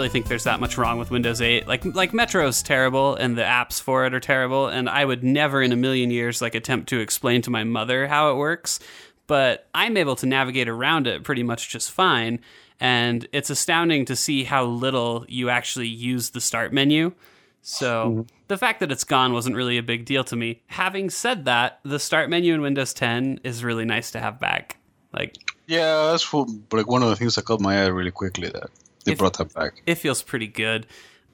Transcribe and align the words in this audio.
really 0.00 0.08
think 0.08 0.28
there's 0.28 0.44
that 0.44 0.60
much 0.60 0.78
wrong 0.78 0.98
with 0.98 1.10
Windows 1.10 1.42
8. 1.42 1.68
Like 1.68 1.84
like 1.84 2.14
Metro's 2.14 2.62
terrible, 2.62 3.16
and 3.16 3.36
the 3.36 3.42
apps 3.42 3.82
for 3.82 4.06
it 4.06 4.14
are 4.14 4.20
terrible, 4.20 4.66
and 4.66 4.88
I 4.88 5.04
would 5.04 5.22
never 5.22 5.60
in 5.60 5.72
a 5.72 5.76
million 5.76 6.10
years 6.10 6.40
like 6.40 6.54
attempt 6.54 6.88
to 6.88 7.00
explain 7.00 7.42
to 7.42 7.50
my 7.50 7.64
mother 7.64 8.08
how 8.08 8.32
it 8.32 8.36
works. 8.36 8.80
But 9.26 9.68
I'm 9.74 9.98
able 9.98 10.16
to 10.16 10.26
navigate 10.26 10.70
around 10.70 11.06
it 11.06 11.22
pretty 11.22 11.42
much 11.42 11.68
just 11.68 11.90
fine, 11.90 12.40
and 12.80 13.28
it's 13.30 13.50
astounding 13.50 14.06
to 14.06 14.16
see 14.16 14.44
how 14.44 14.64
little 14.64 15.26
you 15.28 15.50
actually 15.50 15.88
use 15.88 16.30
the 16.30 16.40
start 16.40 16.72
menu. 16.72 17.12
So 17.60 18.08
mm-hmm. 18.08 18.22
the 18.48 18.56
fact 18.56 18.80
that 18.80 18.90
it's 18.90 19.04
gone 19.04 19.34
wasn't 19.34 19.54
really 19.54 19.76
a 19.76 19.82
big 19.82 20.06
deal 20.06 20.24
to 20.24 20.34
me. 20.34 20.62
Having 20.68 21.10
said 21.10 21.44
that, 21.44 21.80
the 21.84 21.98
start 21.98 22.30
menu 22.30 22.54
in 22.54 22.62
Windows 22.62 22.94
10 22.94 23.40
is 23.44 23.62
really 23.62 23.84
nice 23.84 24.10
to 24.12 24.18
have 24.18 24.40
back. 24.40 24.78
Like 25.12 25.36
Yeah, 25.66 26.10
that's 26.10 26.22
for, 26.22 26.46
like 26.72 26.86
one 26.86 27.02
of 27.02 27.10
the 27.10 27.16
things 27.16 27.34
that 27.34 27.44
caught 27.44 27.60
my 27.60 27.82
eye 27.82 27.88
really 27.88 28.10
quickly 28.10 28.48
that 28.48 28.70
they 29.04 29.12
If- 29.12 29.18
brought 29.18 29.38
that 29.38 29.52
back. 29.54 29.82
it 29.86 29.96
feels 29.96 30.22
pretty 30.22 30.46
good. 30.48 30.86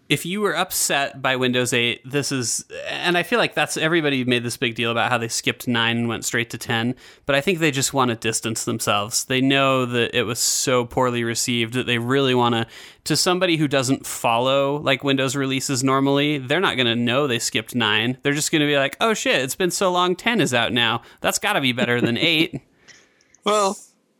If 0.08 0.24
you 0.24 0.40
were 0.40 0.56
upset 0.56 1.20
by 1.20 1.34
Windows 1.34 1.72
8, 1.72 2.00
this 2.08 2.30
is, 2.30 2.64
and 2.88 3.18
I 3.18 3.24
feel 3.24 3.40
like 3.40 3.54
that's 3.54 3.76
everybody 3.76 4.22
made 4.22 4.44
this 4.44 4.56
big 4.56 4.76
deal 4.76 4.92
about 4.92 5.10
how 5.10 5.18
they 5.18 5.26
skipped 5.26 5.66
9 5.66 5.96
and 5.96 6.06
went 6.06 6.24
straight 6.24 6.48
to 6.50 6.58
10, 6.58 6.94
but 7.26 7.34
I 7.34 7.40
think 7.40 7.58
they 7.58 7.72
just 7.72 7.92
want 7.92 8.10
to 8.10 8.14
distance 8.14 8.64
themselves. 8.64 9.24
They 9.24 9.40
know 9.40 9.84
that 9.84 10.16
it 10.16 10.22
was 10.22 10.38
so 10.38 10.84
poorly 10.84 11.24
received 11.24 11.74
that 11.74 11.86
they 11.86 11.98
really 11.98 12.36
want 12.36 12.54
to, 12.54 12.68
to 13.02 13.16
somebody 13.16 13.56
who 13.56 13.66
doesn't 13.66 14.06
follow 14.06 14.76
like 14.76 15.02
Windows 15.02 15.34
releases 15.34 15.82
normally, 15.82 16.38
they're 16.38 16.60
not 16.60 16.76
going 16.76 16.86
to 16.86 16.94
know 16.94 17.26
they 17.26 17.40
skipped 17.40 17.74
9. 17.74 18.18
They're 18.22 18.32
just 18.32 18.52
going 18.52 18.60
to 18.60 18.68
be 18.68 18.76
like, 18.76 18.96
oh 19.00 19.12
shit, 19.12 19.42
it's 19.42 19.56
been 19.56 19.72
so 19.72 19.90
long, 19.90 20.14
10 20.14 20.40
is 20.40 20.54
out 20.54 20.72
now. 20.72 21.02
That's 21.20 21.40
got 21.40 21.54
to 21.54 21.60
be 21.60 21.72
better 21.72 22.00
than 22.00 22.16
8. 22.16 22.60
Well, 23.44 23.76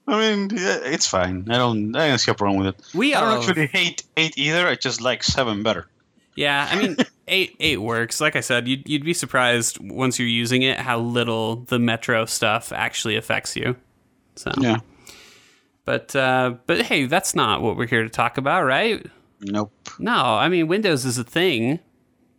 I 0.09 0.19
mean, 0.37 0.49
it's 0.53 1.07
fine. 1.07 1.47
I 1.51 1.59
don't, 1.59 1.95
I 1.97 2.09
don't 2.09 2.19
see 2.19 2.31
a 2.31 2.35
problem 2.35 2.65
with 2.65 2.75
it. 2.75 2.95
We 2.95 3.15
I 3.15 3.21
don't 3.21 3.29
are- 3.31 3.39
actually 3.39 3.67
hate 3.67 4.05
eight 4.17 4.35
either. 4.39 4.67
I 4.67 4.77
just 4.77 5.01
like 5.01 5.23
seven 5.25 5.63
better. 5.63 5.89
Yeah, 6.37 6.69
I 6.71 6.77
mean, 6.77 6.97
eight 7.29 7.57
eight 7.61 7.81
works. 7.81 8.21
Like 8.21 8.37
I 8.37 8.41
said, 8.41 8.69
you'd 8.69 8.89
you'd 8.89 9.05
be 9.05 9.15
surprised 9.15 9.79
once 9.81 10.19
you're 10.19 10.29
using 10.29 10.63
it 10.63 10.79
how 10.79 10.99
little 11.01 11.57
the 11.57 11.79
Metro 11.79 12.25
stuff 12.27 12.73
actually 12.73 13.17
affects 13.17 13.57
you. 13.57 13.75
So, 14.37 14.53
Yeah. 14.59 14.79
but 15.85 16.15
uh, 16.15 16.55
but 16.67 16.83
hey, 16.83 17.07
that's 17.07 17.35
not 17.35 17.63
what 17.63 17.77
we're 17.77 17.87
here 17.87 18.03
to 18.03 18.09
talk 18.11 18.39
about, 18.39 18.65
right? 18.65 19.05
Nope. 19.41 19.73
No, 19.99 20.13
I 20.15 20.49
mean 20.49 20.69
Windows 20.69 21.05
is 21.05 21.19
a 21.19 21.25
thing, 21.25 21.79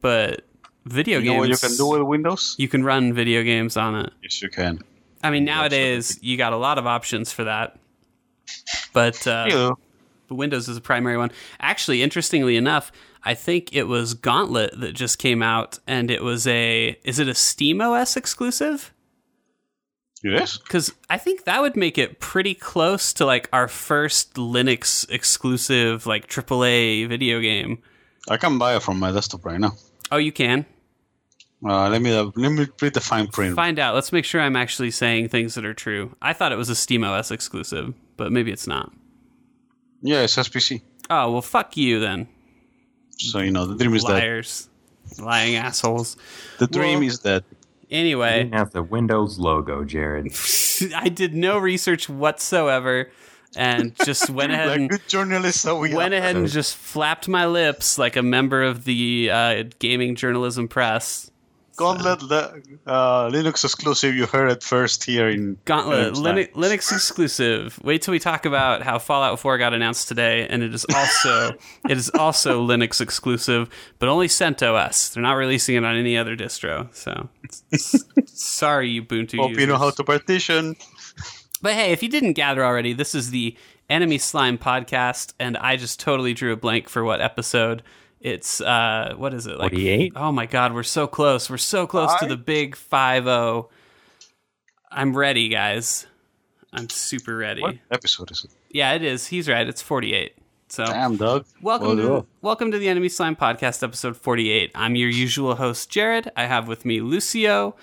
but 0.01 0.41
video 0.85 1.19
You 1.19 1.31
games 1.31 1.49
you 1.63 1.67
can 1.69 1.75
do 1.77 1.87
with 1.87 2.01
Windows? 2.03 2.55
you 2.57 2.67
can 2.67 2.83
run 2.83 3.13
video 3.13 3.43
games 3.43 3.77
on 3.77 3.95
it. 3.95 4.13
Yes, 4.23 4.41
you 4.41 4.49
can. 4.49 4.79
I 5.23 5.31
mean, 5.31 5.45
nowadays 5.45 6.19
you 6.21 6.37
got 6.37 6.53
a 6.53 6.57
lot 6.57 6.77
of 6.77 6.85
options 6.85 7.31
for 7.31 7.45
that, 7.45 7.77
but 8.93 9.25
uh, 9.27 9.75
But 10.27 10.35
Windows 10.35 10.67
is 10.67 10.77
a 10.77 10.81
primary 10.81 11.17
one. 11.17 11.31
Actually, 11.59 12.01
interestingly 12.01 12.57
enough, 12.57 12.91
I 13.23 13.33
think 13.33 13.73
it 13.73 13.83
was 13.83 14.13
Gauntlet 14.13 14.79
that 14.79 14.93
just 14.93 15.19
came 15.19 15.41
out, 15.41 15.79
and 15.87 16.11
it 16.11 16.23
was 16.23 16.45
a 16.47 16.97
is 17.03 17.19
it 17.19 17.27
a 17.27 17.35
Steam 17.35 17.81
OS 17.81 18.17
exclusive? 18.17 18.93
Yes. 20.23 20.57
Because 20.57 20.93
I 21.09 21.17
think 21.17 21.45
that 21.45 21.61
would 21.61 21.75
make 21.75 21.97
it 21.97 22.19
pretty 22.19 22.55
close 22.55 23.13
to 23.13 23.25
like 23.25 23.47
our 23.53 23.67
first 23.67 24.33
Linux 24.33 25.09
exclusive 25.09 26.05
like 26.05 26.27
AAA 26.27 27.07
video 27.07 27.39
game. 27.39 27.81
I 28.29 28.37
can 28.37 28.57
buy 28.57 28.75
it 28.75 28.83
from 28.83 28.99
my 28.99 29.11
desktop 29.11 29.45
right 29.45 29.59
now. 29.59 29.73
Oh, 30.11 30.17
you 30.17 30.31
can 30.31 30.65
Uh, 31.65 31.89
let 31.89 32.01
me 32.01 32.15
uh, 32.15 32.25
let 32.35 32.51
me 32.51 32.67
read 32.81 32.93
the 32.93 33.01
fine 33.01 33.27
print. 33.27 33.55
find 33.55 33.79
out. 33.79 33.95
Let's 33.95 34.11
make 34.11 34.25
sure 34.25 34.39
I'm 34.41 34.55
actually 34.55 34.91
saying 34.91 35.29
things 35.29 35.55
that 35.55 35.65
are 35.65 35.73
true. 35.73 36.15
I 36.21 36.33
thought 36.33 36.51
it 36.51 36.57
was 36.57 36.69
a 36.69 36.73
SteamOS 36.73 37.31
exclusive, 37.31 37.93
but 38.15 38.31
maybe 38.31 38.51
it's 38.51 38.67
not. 38.67 38.91
Yeah, 40.01 40.21
it's 40.21 40.35
SPC. 40.35 40.81
Oh 41.09 41.31
well, 41.31 41.41
fuck 41.41 41.75
you 41.75 41.99
then, 41.99 42.27
So 43.17 43.39
you 43.39 43.49
know 43.51 43.65
the 43.65 43.75
dream 43.75 43.95
is 43.95 44.03
dead. 44.03 44.13
liars, 44.13 44.69
lying 45.19 45.55
assholes. 45.55 46.15
The 46.59 46.67
dream 46.67 46.99
Well- 46.99 47.07
is 47.07 47.19
dead. 47.19 47.43
Anyway, 47.89 48.43
Didn't 48.43 48.53
have 48.55 48.71
the 48.71 48.83
Windows 48.83 49.39
logo, 49.39 49.85
Jared. 49.85 50.27
I 50.95 51.07
did 51.07 51.33
no 51.33 51.57
research 51.57 52.09
whatsoever 52.09 53.09
and 53.55 53.95
just 54.03 54.29
went 54.29 54.51
ahead 54.51 54.67
Like 54.67 54.79
and 54.81 54.89
good 54.89 55.07
journalists 55.07 55.63
that 55.63 55.75
we 55.77 55.95
went 55.95 56.13
are. 56.13 56.17
ahead 56.17 56.35
and 56.35 56.49
just 56.49 56.75
flapped 56.75 57.29
my 57.29 57.45
lips 57.47 57.97
like 57.97 58.17
a 58.17 58.21
member 58.21 58.61
of 58.61 58.83
the 58.83 59.29
uh, 59.31 59.63
gaming 59.79 60.15
journalism 60.15 60.67
press. 60.67 61.31
Gauntlet 61.77 62.23
uh, 62.87 63.29
Linux 63.29 63.63
exclusive. 63.63 64.15
You 64.15 64.25
heard 64.25 64.51
it 64.51 64.63
first 64.63 65.03
here 65.03 65.29
in 65.29 65.59
Gauntlet, 65.65 66.15
Linux 66.15 66.51
Linux, 66.51 66.53
Linux 66.53 66.91
exclusive. 66.91 67.79
Wait 67.83 68.01
till 68.01 68.11
we 68.11 68.19
talk 68.19 68.45
about 68.45 68.81
how 68.81 68.97
Fallout 68.97 69.39
4 69.39 69.59
got 69.59 69.75
announced 69.75 70.07
today, 70.07 70.47
and 70.49 70.63
it 70.63 70.73
is 70.73 70.85
also 70.93 71.55
it 71.89 71.97
is 71.97 72.09
also 72.09 72.65
Linux 72.65 72.99
exclusive, 72.99 73.69
but 73.99 74.09
only 74.09 74.27
CentOS. 74.27 75.13
They're 75.13 75.21
not 75.21 75.33
releasing 75.33 75.75
it 75.75 75.85
on 75.85 75.95
any 75.95 76.17
other 76.17 76.35
distro. 76.35 76.93
So, 76.95 77.29
sorry, 78.25 78.99
Ubuntu 78.99 79.37
Hope 79.37 79.49
users. 79.49 79.61
you 79.61 79.67
know 79.67 79.77
how 79.77 79.91
to 79.91 80.03
partition. 80.03 80.75
But 81.61 81.73
hey, 81.73 81.91
if 81.91 82.01
you 82.01 82.09
didn't 82.09 82.33
gather 82.33 82.65
already, 82.65 82.93
this 82.93 83.13
is 83.13 83.29
the 83.29 83.55
Enemy 83.87 84.17
Slime 84.17 84.57
podcast, 84.57 85.33
and 85.39 85.55
I 85.57 85.75
just 85.77 85.99
totally 85.99 86.33
drew 86.33 86.51
a 86.51 86.57
blank 86.57 86.89
for 86.89 87.03
what 87.03 87.21
episode. 87.21 87.83
It's 88.27 88.59
uh, 88.59 89.13
what 89.15 89.33
is 89.33 89.47
it 89.47 89.57
like? 89.57 89.71
48? 89.71 90.13
Oh 90.17 90.33
my 90.33 90.45
god, 90.47 90.73
we're 90.73 90.83
so 90.83 91.07
close. 91.07 91.49
We're 91.49 91.57
so 91.57 91.87
close 91.87 92.13
to 92.19 92.25
the 92.27 92.35
big 92.35 92.75
five 92.75 93.23
zero. 93.23 93.69
I'm 94.91 95.15
ready, 95.15 95.47
guys. 95.47 96.07
I'm 96.73 96.89
super 96.89 97.37
ready. 97.37 97.61
What 97.61 97.75
episode 97.89 98.29
is 98.31 98.43
it? 98.43 98.51
Yeah, 98.69 98.91
it 98.93 99.01
is. 99.03 99.27
He's 99.27 99.47
right. 99.47 99.65
It's 99.65 99.81
48. 99.81 100.33
So 100.67 100.83
Damn, 100.83 101.15
dog. 101.15 101.45
welcome 101.61 101.87
Well 101.87 101.95
to 101.95 102.03
done. 102.07 102.27
welcome 102.41 102.71
to 102.71 102.77
the 102.77 102.89
Enemy 102.89 103.07
Slime 103.07 103.37
podcast, 103.37 103.81
episode 103.81 104.17
48. 104.17 104.71
I'm 104.75 104.97
your 104.97 105.09
usual 105.09 105.55
host, 105.55 105.89
Jared. 105.89 106.29
I 106.35 106.47
have 106.47 106.67
with 106.67 106.83
me 106.83 106.99
Lucio, 106.99 107.77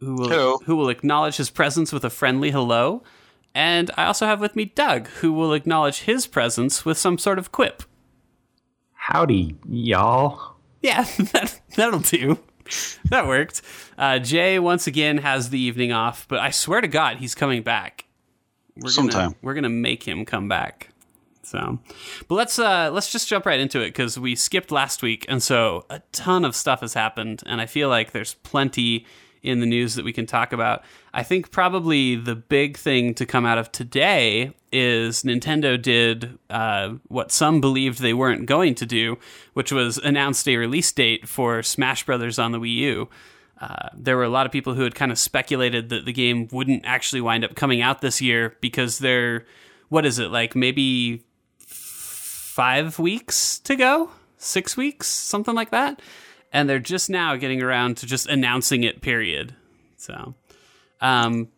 who 0.00 0.14
will 0.14 0.30
Hello. 0.30 0.58
who 0.64 0.74
will 0.74 0.88
acknowledge 0.88 1.36
his 1.36 1.50
presence 1.50 1.92
with 1.92 2.06
a 2.06 2.10
friendly 2.10 2.50
hello, 2.50 3.02
and 3.54 3.90
I 3.98 4.06
also 4.06 4.24
have 4.24 4.40
with 4.40 4.56
me 4.56 4.64
Doug, 4.64 5.08
who 5.20 5.34
will 5.34 5.52
acknowledge 5.52 6.00
his 6.04 6.26
presence 6.26 6.86
with 6.86 6.96
some 6.96 7.18
sort 7.18 7.38
of 7.38 7.52
quip. 7.52 7.82
Howdy, 9.06 9.56
y'all. 9.68 10.54
Yeah, 10.80 11.02
that, 11.32 11.60
that'll 11.74 11.98
do. 11.98 12.38
That 13.10 13.26
worked. 13.26 13.60
Uh, 13.98 14.20
Jay 14.20 14.60
once 14.60 14.86
again 14.86 15.18
has 15.18 15.50
the 15.50 15.58
evening 15.58 15.90
off, 15.90 16.28
but 16.28 16.38
I 16.38 16.50
swear 16.50 16.80
to 16.80 16.86
God, 16.86 17.16
he's 17.16 17.34
coming 17.34 17.64
back. 17.64 18.04
We're 18.76 18.82
Gonna, 18.82 18.92
Sometime. 18.92 19.34
we're 19.42 19.54
gonna 19.54 19.68
make 19.68 20.04
him 20.04 20.24
come 20.24 20.46
back. 20.46 20.90
So, 21.42 21.80
but 22.28 22.36
let's 22.36 22.60
uh, 22.60 22.90
let's 22.92 23.10
just 23.10 23.26
jump 23.26 23.44
right 23.44 23.58
into 23.58 23.80
it 23.80 23.88
because 23.88 24.20
we 24.20 24.36
skipped 24.36 24.70
last 24.70 25.02
week, 25.02 25.26
and 25.28 25.42
so 25.42 25.84
a 25.90 26.00
ton 26.12 26.44
of 26.44 26.54
stuff 26.54 26.80
has 26.80 26.94
happened, 26.94 27.42
and 27.44 27.60
I 27.60 27.66
feel 27.66 27.88
like 27.88 28.12
there's 28.12 28.34
plenty 28.34 29.04
in 29.42 29.58
the 29.58 29.66
news 29.66 29.96
that 29.96 30.04
we 30.04 30.12
can 30.12 30.26
talk 30.26 30.52
about. 30.52 30.84
I 31.12 31.24
think 31.24 31.50
probably 31.50 32.14
the 32.14 32.36
big 32.36 32.76
thing 32.76 33.14
to 33.14 33.26
come 33.26 33.44
out 33.46 33.58
of 33.58 33.72
today 33.72 34.52
is 34.72 35.22
Nintendo 35.22 35.80
did 35.80 36.38
uh, 36.50 36.94
what 37.08 37.30
some 37.30 37.60
believed 37.60 38.00
they 38.00 38.14
weren't 38.14 38.46
going 38.46 38.74
to 38.76 38.86
do, 38.86 39.18
which 39.52 39.70
was 39.70 39.98
announced 39.98 40.48
a 40.48 40.56
release 40.56 40.90
date 40.90 41.28
for 41.28 41.62
Smash 41.62 42.04
Brothers 42.04 42.38
on 42.38 42.52
the 42.52 42.58
Wii 42.58 42.76
U. 42.76 43.08
Uh, 43.60 43.88
there 43.94 44.16
were 44.16 44.24
a 44.24 44.28
lot 44.28 44.44
of 44.44 44.50
people 44.50 44.74
who 44.74 44.82
had 44.82 44.94
kind 44.94 45.12
of 45.12 45.18
speculated 45.18 45.88
that 45.90 46.04
the 46.04 46.12
game 46.12 46.48
wouldn't 46.50 46.84
actually 46.84 47.20
wind 47.20 47.44
up 47.44 47.54
coming 47.54 47.80
out 47.80 48.00
this 48.00 48.20
year 48.20 48.56
because 48.60 48.98
they're, 48.98 49.44
what 49.88 50.04
is 50.04 50.18
it, 50.18 50.32
like 50.32 50.56
maybe 50.56 51.22
five 51.58 52.98
weeks 52.98 53.60
to 53.60 53.76
go? 53.76 54.10
Six 54.36 54.76
weeks? 54.76 55.06
Something 55.06 55.54
like 55.54 55.70
that? 55.70 56.02
And 56.52 56.68
they're 56.68 56.80
just 56.80 57.08
now 57.08 57.36
getting 57.36 57.62
around 57.62 57.98
to 57.98 58.06
just 58.06 58.26
announcing 58.26 58.82
it, 58.82 59.00
period. 59.00 59.54
So, 59.96 60.34
um, 61.00 61.48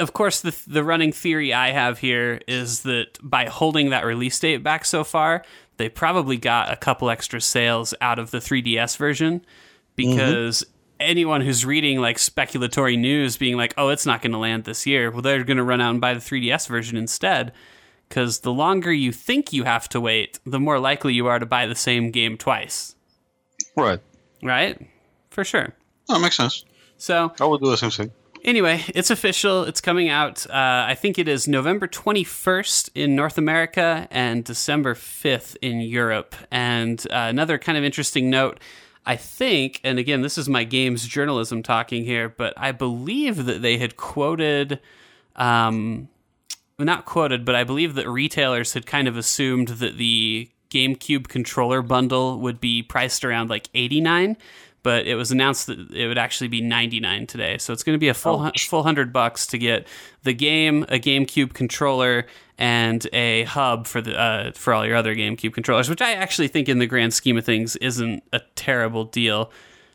of 0.00 0.14
course, 0.14 0.40
the, 0.40 0.58
the 0.66 0.82
running 0.82 1.12
theory 1.12 1.52
I 1.52 1.70
have 1.70 1.98
here 1.98 2.40
is 2.48 2.82
that 2.82 3.18
by 3.22 3.44
holding 3.44 3.90
that 3.90 4.04
release 4.04 4.38
date 4.38 4.62
back 4.62 4.84
so 4.84 5.04
far, 5.04 5.44
they 5.76 5.88
probably 5.88 6.38
got 6.38 6.72
a 6.72 6.76
couple 6.76 7.10
extra 7.10 7.40
sales 7.40 7.94
out 8.00 8.18
of 8.18 8.30
the 8.30 8.38
3DS 8.38 8.96
version 8.96 9.44
because 9.96 10.64
anyone 10.98 11.42
who's 11.42 11.64
reading 11.64 12.00
like 12.00 12.16
speculatory 12.16 12.98
news 12.98 13.36
being 13.36 13.56
like, 13.56 13.74
oh, 13.76 13.90
it's 13.90 14.06
not 14.06 14.22
going 14.22 14.32
to 14.32 14.38
land 14.38 14.64
this 14.64 14.86
year, 14.86 15.10
well, 15.10 15.22
they're 15.22 15.44
going 15.44 15.58
to 15.58 15.62
run 15.62 15.80
out 15.80 15.90
and 15.90 16.00
buy 16.00 16.14
the 16.14 16.20
3DS 16.20 16.66
version 16.66 16.96
instead. 16.96 17.52
Because 18.08 18.40
the 18.40 18.52
longer 18.52 18.92
you 18.92 19.12
think 19.12 19.52
you 19.52 19.64
have 19.64 19.88
to 19.90 20.00
wait, 20.00 20.40
the 20.44 20.58
more 20.58 20.80
likely 20.80 21.14
you 21.14 21.28
are 21.28 21.38
to 21.38 21.46
buy 21.46 21.66
the 21.66 21.76
same 21.76 22.10
game 22.10 22.36
twice. 22.36 22.96
Right. 23.76 24.00
Right? 24.42 24.84
For 25.30 25.44
sure. 25.44 25.74
That 26.08 26.20
makes 26.20 26.36
sense. 26.36 26.64
So, 26.96 27.32
I 27.40 27.44
would 27.44 27.60
do 27.60 27.70
the 27.70 27.76
same 27.76 27.90
thing. 27.90 28.10
Anyway, 28.42 28.84
it's 28.94 29.10
official. 29.10 29.64
It's 29.64 29.80
coming 29.80 30.08
out. 30.08 30.48
Uh, 30.48 30.84
I 30.88 30.94
think 30.94 31.18
it 31.18 31.28
is 31.28 31.46
November 31.46 31.86
21st 31.86 32.90
in 32.94 33.14
North 33.14 33.36
America 33.36 34.08
and 34.10 34.44
December 34.44 34.94
5th 34.94 35.56
in 35.60 35.80
Europe. 35.80 36.34
And 36.50 37.00
uh, 37.10 37.26
another 37.28 37.58
kind 37.58 37.76
of 37.76 37.84
interesting 37.84 38.30
note 38.30 38.60
I 39.06 39.16
think, 39.16 39.80
and 39.82 39.98
again, 39.98 40.20
this 40.20 40.36
is 40.36 40.48
my 40.48 40.62
games 40.62 41.06
journalism 41.06 41.62
talking 41.62 42.04
here, 42.04 42.28
but 42.28 42.52
I 42.56 42.72
believe 42.72 43.46
that 43.46 43.62
they 43.62 43.78
had 43.78 43.96
quoted 43.96 44.78
um, 45.36 46.08
not 46.78 47.04
quoted, 47.04 47.44
but 47.44 47.54
I 47.54 47.64
believe 47.64 47.94
that 47.94 48.08
retailers 48.08 48.74
had 48.74 48.86
kind 48.86 49.08
of 49.08 49.16
assumed 49.16 49.68
that 49.68 49.98
the 49.98 50.50
GameCube 50.70 51.28
controller 51.28 51.82
bundle 51.82 52.38
would 52.40 52.60
be 52.60 52.82
priced 52.82 53.24
around 53.24 53.50
like 53.50 53.68
89, 53.74 54.36
but 54.82 55.06
it 55.06 55.14
was 55.14 55.30
announced 55.30 55.66
that 55.66 55.90
it 55.90 56.06
would 56.08 56.18
actually 56.18 56.48
be 56.48 56.60
99 56.60 57.26
today. 57.26 57.58
So 57.58 57.72
it's 57.72 57.82
going 57.82 57.94
to 57.94 57.98
be 58.00 58.08
a 58.08 58.14
full 58.14 58.38
hu- 58.38 58.50
full 58.58 58.80
100 58.80 59.12
bucks 59.12 59.46
to 59.48 59.58
get 59.58 59.86
the 60.22 60.32
game, 60.32 60.84
a 60.84 60.98
GameCube 60.98 61.52
controller, 61.52 62.26
and 62.58 63.06
a 63.12 63.44
hub 63.44 63.86
for 63.86 64.00
the 64.00 64.18
uh, 64.18 64.52
for 64.52 64.74
all 64.74 64.86
your 64.86 64.96
other 64.96 65.14
GameCube 65.14 65.54
controllers, 65.54 65.88
which 65.88 66.02
I 66.02 66.12
actually 66.12 66.48
think 66.48 66.68
in 66.68 66.78
the 66.78 66.86
grand 66.86 67.14
scheme 67.14 67.36
of 67.36 67.44
things 67.44 67.76
isn't 67.76 68.22
a 68.32 68.40
terrible 68.54 69.04
deal. 69.04 69.50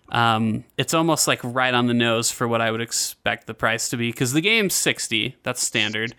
Um, 0.09 0.63
it's 0.77 0.93
almost 0.93 1.27
like 1.27 1.39
right 1.43 1.73
on 1.73 1.87
the 1.87 1.93
nose 1.93 2.29
for 2.31 2.47
what 2.47 2.61
I 2.61 2.71
would 2.71 2.81
expect 2.81 3.47
the 3.47 3.53
price 3.53 3.89
to 3.89 3.97
be 3.97 4.09
because 4.09 4.33
the 4.33 4.41
game's 4.41 4.75
60, 4.75 5.35
that's 5.43 5.63
standard. 5.63 6.15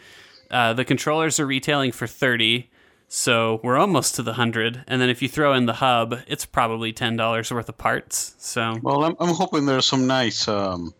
Uh, 0.50 0.72
the 0.72 0.84
controllers 0.84 1.38
are 1.38 1.46
retailing 1.46 1.92
for 1.92 2.06
30, 2.06 2.68
so 3.08 3.60
we're 3.62 3.78
almost 3.78 4.14
to 4.16 4.22
the 4.22 4.32
100. 4.32 4.84
And 4.86 5.00
then 5.00 5.08
if 5.08 5.22
you 5.22 5.28
throw 5.28 5.52
in 5.54 5.66
the 5.66 5.74
hub, 5.74 6.20
it's 6.26 6.44
probably 6.44 6.92
$10 6.92 7.52
worth 7.52 7.68
of 7.68 7.78
parts. 7.78 8.34
So 8.38 8.76
Well, 8.82 9.04
I'm, 9.04 9.16
I'm 9.20 9.34
hoping 9.34 9.66
there's 9.66 9.86
some 9.86 10.06
nice, 10.06 10.48
um, 10.48 10.92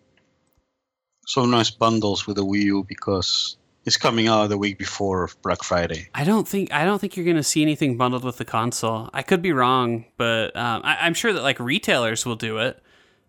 some 1.27 1.51
nice 1.51 1.71
bundles 1.71 2.27
with 2.27 2.37
the 2.37 2.45
Wii 2.45 2.63
U 2.63 2.85
because 2.89 3.57
it's 3.85 3.97
coming 3.97 4.27
out 4.29 4.49
the 4.49 4.59
week 4.59 4.79
before 4.79 5.31
Black 5.43 5.63
Friday. 5.63 6.09
I 6.15 6.25
don't 6.25 6.47
think 6.47 6.73
I 6.73 6.85
don't 6.85 6.99
think 7.01 7.17
you're 7.17 7.25
going 7.25 7.37
to 7.37 7.43
see 7.43 7.63
anything 7.63 7.97
bundled 7.97 8.25
with 8.25 8.37
the 8.37 8.45
console. 8.45 9.09
I 9.13 9.23
could 9.23 9.41
be 9.41 9.53
wrong, 9.53 10.05
but 10.17 10.55
um, 10.57 10.83
I, 10.85 10.97
I'm 11.03 11.15
sure 11.15 11.33
that 11.33 11.43
like 11.43 11.61
retailers 11.61 12.27
will 12.27 12.37
do 12.37 12.59
it, 12.59 12.83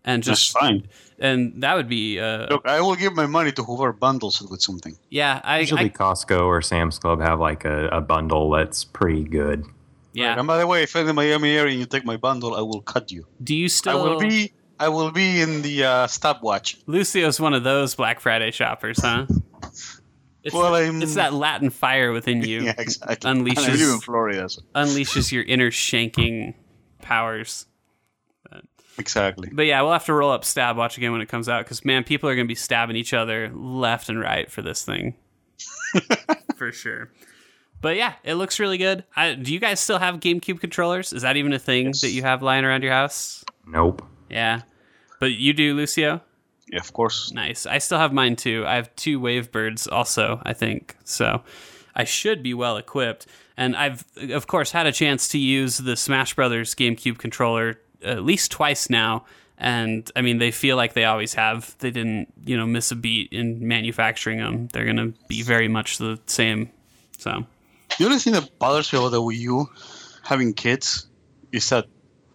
and 0.08 0.22
That's 0.24 0.40
just 0.40 0.58
fine. 0.58 0.88
and 1.20 1.62
that 1.62 1.74
would 1.76 1.88
be 1.88 2.18
uh, 2.18 2.46
Look, 2.50 2.66
I 2.66 2.80
will 2.80 2.96
give 2.96 3.14
my 3.14 3.26
money 3.26 3.52
to 3.52 3.62
whoever 3.62 3.92
bundles 3.92 4.40
it 4.42 4.50
with 4.50 4.62
something. 4.62 4.96
yeah. 5.10 5.40
I, 5.44 5.60
Usually 5.60 5.84
I 5.84 5.88
Costco 5.90 6.40
or 6.46 6.62
Sam's 6.62 6.98
Club 6.98 7.20
have 7.20 7.38
like 7.40 7.64
a, 7.64 7.88
a 7.88 8.00
bundle 8.00 8.50
that's 8.50 8.84
pretty 8.84 9.24
good. 9.24 9.64
yeah. 10.14 10.38
And 10.38 10.46
by 10.46 10.58
the 10.58 10.66
way, 10.66 10.82
if 10.82 10.94
you're 10.94 11.02
in 11.02 11.06
the 11.06 11.12
Miami 11.22 11.50
area 11.60 11.72
and 11.72 11.80
you 11.80 11.86
take 11.86 12.04
my 12.04 12.16
bundle, 12.16 12.54
I 12.54 12.62
will 12.62 12.80
cut 12.82 13.12
you. 13.12 13.26
Do 13.42 13.54
you 13.54 13.68
still? 13.68 14.00
I 14.00 14.02
will 14.02 14.18
be. 14.18 14.52
I 14.80 14.88
will 14.88 15.10
be 15.10 15.40
in 15.40 15.62
the 15.62 15.84
uh, 15.84 16.06
stopwatch. 16.06 16.78
Lucio's 16.86 17.40
one 17.40 17.52
of 17.52 17.64
those 17.64 17.96
Black 17.96 18.20
Friday 18.20 18.52
shoppers, 18.52 18.98
huh? 19.02 19.26
It's, 20.44 20.54
Well, 20.54 20.74
I'm- 20.74 21.02
it's 21.02 21.16
that 21.16 21.34
Latin 21.34 21.70
fire 21.70 22.12
within 22.12 22.42
you 22.42 22.62
Yeah, 22.70 22.74
exactly. 22.78 23.28
Unleashes- 23.28 23.58
And 23.66 23.72
I 23.72 23.74
live 23.74 23.94
in 23.94 24.00
Florida. 24.00 24.48
So. 24.48 24.62
unleashes 24.74 25.32
your 25.32 25.42
inner 25.42 25.70
shanking 25.72 26.54
powers. 27.02 27.66
Exactly. 28.98 29.48
But 29.52 29.66
yeah, 29.66 29.80
we'll 29.82 29.92
have 29.92 30.06
to 30.06 30.12
roll 30.12 30.30
up 30.30 30.44
Stab 30.44 30.76
Watch 30.76 30.98
again 30.98 31.12
when 31.12 31.20
it 31.20 31.28
comes 31.28 31.48
out 31.48 31.64
because 31.64 31.84
man, 31.84 32.04
people 32.04 32.28
are 32.28 32.34
going 32.34 32.46
to 32.46 32.50
be 32.50 32.54
stabbing 32.54 32.96
each 32.96 33.14
other 33.14 33.50
left 33.54 34.08
and 34.08 34.20
right 34.20 34.50
for 34.50 34.62
this 34.62 34.84
thing, 34.84 35.14
for 36.56 36.72
sure. 36.72 37.10
But 37.80 37.96
yeah, 37.96 38.14
it 38.24 38.34
looks 38.34 38.58
really 38.58 38.78
good. 38.78 39.04
I, 39.14 39.34
do 39.34 39.52
you 39.52 39.60
guys 39.60 39.78
still 39.78 39.98
have 39.98 40.16
GameCube 40.16 40.60
controllers? 40.60 41.12
Is 41.12 41.22
that 41.22 41.36
even 41.36 41.52
a 41.52 41.58
thing 41.58 41.92
that 42.02 42.10
you 42.10 42.22
have 42.22 42.42
lying 42.42 42.64
around 42.64 42.82
your 42.82 42.92
house? 42.92 43.44
Nope. 43.66 44.04
Yeah, 44.28 44.62
but 45.20 45.32
you 45.32 45.52
do, 45.52 45.74
Lucio. 45.74 46.20
Yeah, 46.70 46.80
of 46.80 46.92
course. 46.92 47.32
Nice. 47.32 47.66
I 47.66 47.78
still 47.78 47.98
have 47.98 48.12
mine 48.12 48.36
too. 48.36 48.64
I 48.66 48.74
have 48.76 48.94
two 48.96 49.20
Wavebirds 49.20 49.90
also, 49.90 50.40
I 50.44 50.52
think. 50.52 50.96
So 51.04 51.42
I 51.94 52.04
should 52.04 52.42
be 52.42 52.52
well 52.52 52.76
equipped. 52.76 53.26
And 53.56 53.74
I've, 53.74 54.04
of 54.30 54.46
course, 54.46 54.70
had 54.70 54.86
a 54.86 54.92
chance 54.92 55.28
to 55.30 55.38
use 55.38 55.78
the 55.78 55.96
Smash 55.96 56.34
Brothers 56.34 56.74
GameCube 56.74 57.18
controller 57.18 57.80
at 58.02 58.24
least 58.24 58.50
twice 58.50 58.90
now. 58.90 59.24
And 59.56 60.10
I 60.14 60.22
mean, 60.22 60.38
they 60.38 60.52
feel 60.52 60.76
like 60.76 60.92
they 60.92 61.04
always 61.04 61.34
have. 61.34 61.76
They 61.78 61.90
didn't, 61.90 62.32
you 62.44 62.56
know, 62.56 62.66
miss 62.66 62.92
a 62.92 62.96
beat 62.96 63.32
in 63.32 63.66
manufacturing 63.66 64.38
them. 64.38 64.68
They're 64.72 64.84
going 64.84 64.96
to 64.96 65.14
be 65.26 65.42
very 65.42 65.66
much 65.68 65.98
the 65.98 66.20
same. 66.26 66.70
So, 67.18 67.44
The 67.98 68.04
only 68.04 68.18
thing 68.18 68.34
that 68.34 68.58
bothers 68.60 68.92
me 68.92 69.00
about 69.00 69.10
the 69.10 69.20
Wii 69.20 69.38
U 69.38 69.66
having 70.22 70.54
kids 70.54 71.08
is 71.50 71.68
that 71.70 71.86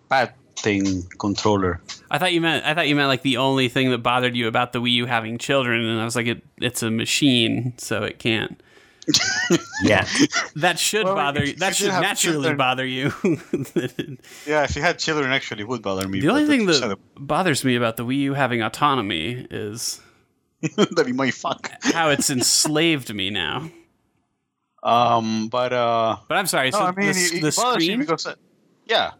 bad 0.10 0.33
thing 0.57 1.04
controller. 1.19 1.81
I 2.12 2.18
thought 2.18 2.33
you 2.33 2.42
meant 2.42 2.66
I 2.66 2.74
thought 2.74 2.88
you 2.88 2.95
meant 2.95 3.07
like 3.07 3.21
the 3.21 3.38
only 3.38 3.69
thing 3.69 3.92
that 3.92 4.00
bothered 4.00 4.36
you 4.36 4.48
about 4.48 4.74
the 4.74 4.80
Wii 4.80 4.92
U 4.92 5.06
having 5.06 5.38
children, 5.38 5.86
and 5.86 6.01
I 6.01 6.06
was 6.06 6.16
like, 6.16 6.27
it, 6.27 6.44
it's 6.57 6.83
a 6.83 6.92
machine, 6.92 7.74
so 7.77 8.04
it 8.04 8.19
can't. 8.19 8.62
Yeah. 9.83 10.07
That 10.55 10.79
should 10.79 11.05
Well, 11.05 11.15
bother 11.15 11.41
you. 11.41 11.47
you 11.51 11.55
That 11.57 11.75
should 11.75 11.89
naturally 11.89 12.33
children- 12.35 12.57
bother 12.57 12.85
you. 12.85 13.11
Yeah, 14.47 14.63
if 14.63 14.75
you 14.75 14.81
had 14.81 15.00
children, 15.00 15.31
actually, 15.31 15.61
it 15.61 15.67
would 15.67 15.81
bother 15.81 16.07
me. 16.07 16.19
the 16.21 16.29
only 16.29 16.45
thing 16.45 16.65
that's 16.65 16.79
that 16.79 16.97
bothers 17.15 17.63
me 17.65 17.75
about 17.75 17.97
the 17.97 18.05
Wii 18.05 18.17
U 18.19 18.33
having 18.33 18.61
autonomy 18.61 19.45
is 19.51 20.00
that 20.61 21.03
he 21.05 21.13
might 21.13 21.33
fuck. 21.33 21.69
how 21.81 22.09
it's 22.09 22.29
enslaved 22.29 23.13
me 23.13 23.29
now. 23.29 23.69
Um, 24.83 25.47
but 25.49 25.71
uh, 25.73 26.17
But 26.27 26.38
I'm 26.38 26.47
sorry. 26.47 26.71
no, 26.71 26.79
So 26.79 26.83
I 26.85 26.91
mean, 26.91 27.06
the, 27.06 27.19
it, 27.19 27.33
it 27.35 27.41
the 27.41 27.53
bothers 27.56 27.77
me 27.79 27.85
screen. 27.85 27.99
because 27.99 28.25
uh, 28.27 28.35
yeah, 28.85 29.11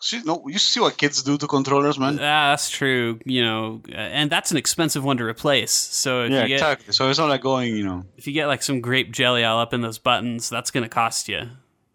see, 0.00 0.22
no, 0.24 0.42
you 0.46 0.58
see 0.58 0.80
what 0.80 0.96
kids 0.96 1.22
do 1.22 1.36
to 1.38 1.46
controllers, 1.46 1.98
man. 1.98 2.14
Ah, 2.14 2.50
that's 2.50 2.70
true. 2.70 3.18
You 3.24 3.42
know, 3.42 3.82
uh, 3.88 3.94
and 3.94 4.30
that's 4.30 4.50
an 4.50 4.56
expensive 4.56 5.04
one 5.04 5.16
to 5.18 5.24
replace. 5.24 5.72
So 5.72 6.24
if 6.24 6.30
yeah, 6.30 6.42
you 6.42 6.48
get 6.48 6.54
exactly. 6.54 6.92
So 6.92 7.08
it's 7.08 7.18
not 7.18 7.28
like 7.28 7.42
going, 7.42 7.74
you 7.74 7.84
know. 7.84 8.04
if 8.16 8.26
you 8.26 8.32
get 8.32 8.46
like 8.46 8.62
some 8.62 8.80
grape 8.80 9.12
jelly 9.12 9.44
all 9.44 9.58
up 9.58 9.72
in 9.72 9.80
those 9.80 9.98
buttons, 9.98 10.48
that's 10.48 10.70
going 10.70 10.84
to 10.84 10.90
cost 10.90 11.28
you. 11.28 11.42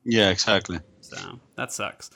Yeah, 0.04 0.30
exactly. 0.30 0.80
So 1.02 1.40
that 1.56 1.72
sucks. 1.72 2.10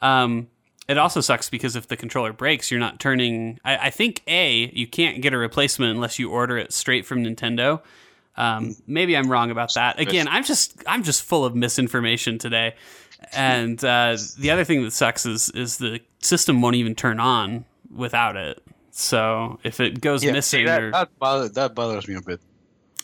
Um, 0.00 0.48
it 0.88 0.98
also 0.98 1.20
sucks 1.20 1.48
because 1.48 1.76
if 1.76 1.86
the 1.88 1.96
controller 1.96 2.32
breaks, 2.32 2.70
you're 2.70 2.80
not 2.80 2.98
turning. 2.98 3.60
I, 3.64 3.76
I 3.76 3.90
think 3.90 4.22
a 4.26 4.70
you 4.74 4.86
can't 4.86 5.22
get 5.22 5.32
a 5.32 5.38
replacement 5.38 5.94
unless 5.94 6.18
you 6.18 6.30
order 6.30 6.58
it 6.58 6.72
straight 6.72 7.06
from 7.06 7.24
Nintendo. 7.24 7.82
Um, 8.36 8.74
maybe 8.86 9.16
I'm 9.16 9.30
wrong 9.30 9.50
about 9.50 9.74
that. 9.74 10.00
Again, 10.00 10.26
I'm 10.26 10.44
just 10.44 10.82
I'm 10.86 11.02
just 11.02 11.22
full 11.22 11.44
of 11.44 11.54
misinformation 11.54 12.38
today. 12.38 12.74
And 13.32 13.82
uh, 13.84 14.16
the 14.38 14.50
other 14.50 14.64
thing 14.64 14.82
that 14.84 14.92
sucks 14.92 15.26
is 15.26 15.50
is 15.50 15.78
the 15.78 16.00
system 16.20 16.60
won't 16.62 16.76
even 16.76 16.94
turn 16.94 17.20
on 17.20 17.64
without 17.94 18.36
it. 18.36 18.62
So 18.90 19.58
if 19.62 19.80
it 19.80 20.00
goes 20.00 20.22
Yeah, 20.24 20.32
missing, 20.32 20.60
see, 20.60 20.64
that, 20.66 20.82
or, 20.82 20.90
that, 20.90 21.18
bother, 21.18 21.48
that 21.50 21.74
bothers 21.74 22.08
me 22.08 22.16
a 22.16 22.20
bit. 22.20 22.40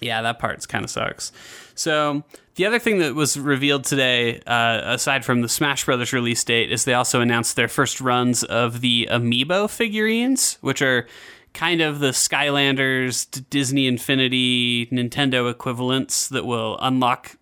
yeah, 0.01 0.21
that 0.23 0.39
part's 0.39 0.67
kind 0.67 0.85
of 0.85 0.91
sucks. 0.91 1.33
So 1.75 2.25
the 2.57 2.67
other 2.67 2.79
thing 2.79 2.99
that 2.99 3.15
was 3.15 3.39
revealed 3.39 3.85
today, 3.85 4.41
uh, 4.47 4.81
aside 4.85 5.25
from 5.25 5.43
the 5.43 5.49
Smash 5.49 5.85
Brothers 5.85 6.13
release 6.13 6.43
date, 6.43 6.73
is 6.73 6.85
they 6.85 6.95
also 6.95 7.21
announced 7.21 7.57
their 7.57 7.69
first 7.69 8.01
runs 8.01 8.43
of 8.45 8.81
the 8.81 9.09
Amiibo 9.11 9.71
figurines, 9.71 10.59
which 10.61 10.83
are 10.83 11.07
kind 11.55 11.81
of 11.81 12.01
the 12.01 12.11
Skylanders, 12.11 13.43
Disney 13.49 13.87
Infinity, 13.87 14.87
Nintendo 14.87 15.51
equivalents 15.51 16.29
that 16.29 16.45
will 16.45 16.79
unlock. 16.81 17.37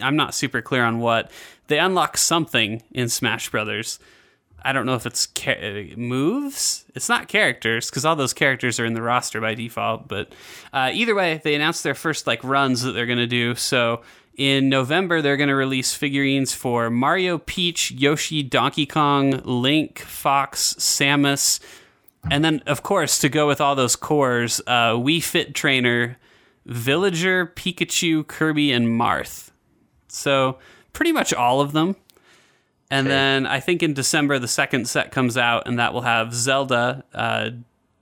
I'm 0.00 0.16
not 0.16 0.34
super 0.34 0.62
clear 0.62 0.84
on 0.84 0.98
what 0.98 1.30
they 1.68 1.78
unlock 1.78 2.16
something 2.16 2.82
in 2.92 3.08
Smash 3.08 3.50
Brothers. 3.50 3.98
I 4.62 4.72
don't 4.72 4.86
know 4.86 4.94
if 4.94 5.06
it's 5.06 5.26
ca- 5.26 5.94
moves. 5.96 6.84
It's 6.94 7.08
not 7.08 7.28
characters 7.28 7.88
because 7.88 8.04
all 8.04 8.16
those 8.16 8.32
characters 8.32 8.80
are 8.80 8.84
in 8.84 8.94
the 8.94 9.02
roster 9.02 9.40
by 9.40 9.54
default. 9.54 10.08
But 10.08 10.32
uh, 10.72 10.90
either 10.92 11.14
way, 11.14 11.40
they 11.44 11.54
announced 11.54 11.84
their 11.84 11.94
first 11.94 12.26
like 12.26 12.42
runs 12.42 12.82
that 12.82 12.92
they're 12.92 13.06
going 13.06 13.18
to 13.18 13.28
do. 13.28 13.54
So 13.54 14.02
in 14.36 14.68
November, 14.68 15.22
they're 15.22 15.36
going 15.36 15.48
to 15.50 15.54
release 15.54 15.94
figurines 15.94 16.52
for 16.52 16.90
Mario, 16.90 17.38
Peach, 17.38 17.92
Yoshi, 17.92 18.42
Donkey 18.42 18.86
Kong, 18.86 19.40
Link, 19.44 20.00
Fox, 20.00 20.74
Samus, 20.78 21.60
and 22.30 22.44
then 22.44 22.62
of 22.66 22.82
course 22.82 23.18
to 23.20 23.28
go 23.28 23.46
with 23.46 23.60
all 23.60 23.76
those 23.76 23.94
cores, 23.94 24.60
uh, 24.66 24.92
Wii 24.92 25.22
Fit 25.22 25.54
Trainer, 25.54 26.16
Villager, 26.66 27.46
Pikachu, 27.54 28.26
Kirby, 28.26 28.72
and 28.72 28.88
Marth. 28.88 29.45
So 30.16 30.58
pretty 30.92 31.12
much 31.12 31.32
all 31.34 31.60
of 31.60 31.72
them. 31.72 31.96
And 32.90 33.06
then 33.08 33.46
I 33.46 33.58
think 33.60 33.82
in 33.82 33.94
December 33.94 34.38
the 34.38 34.48
second 34.48 34.88
set 34.88 35.10
comes 35.10 35.36
out, 35.36 35.66
and 35.66 35.78
that 35.78 35.92
will 35.92 36.02
have 36.02 36.32
Zelda, 36.32 37.04
uh, 37.12 37.50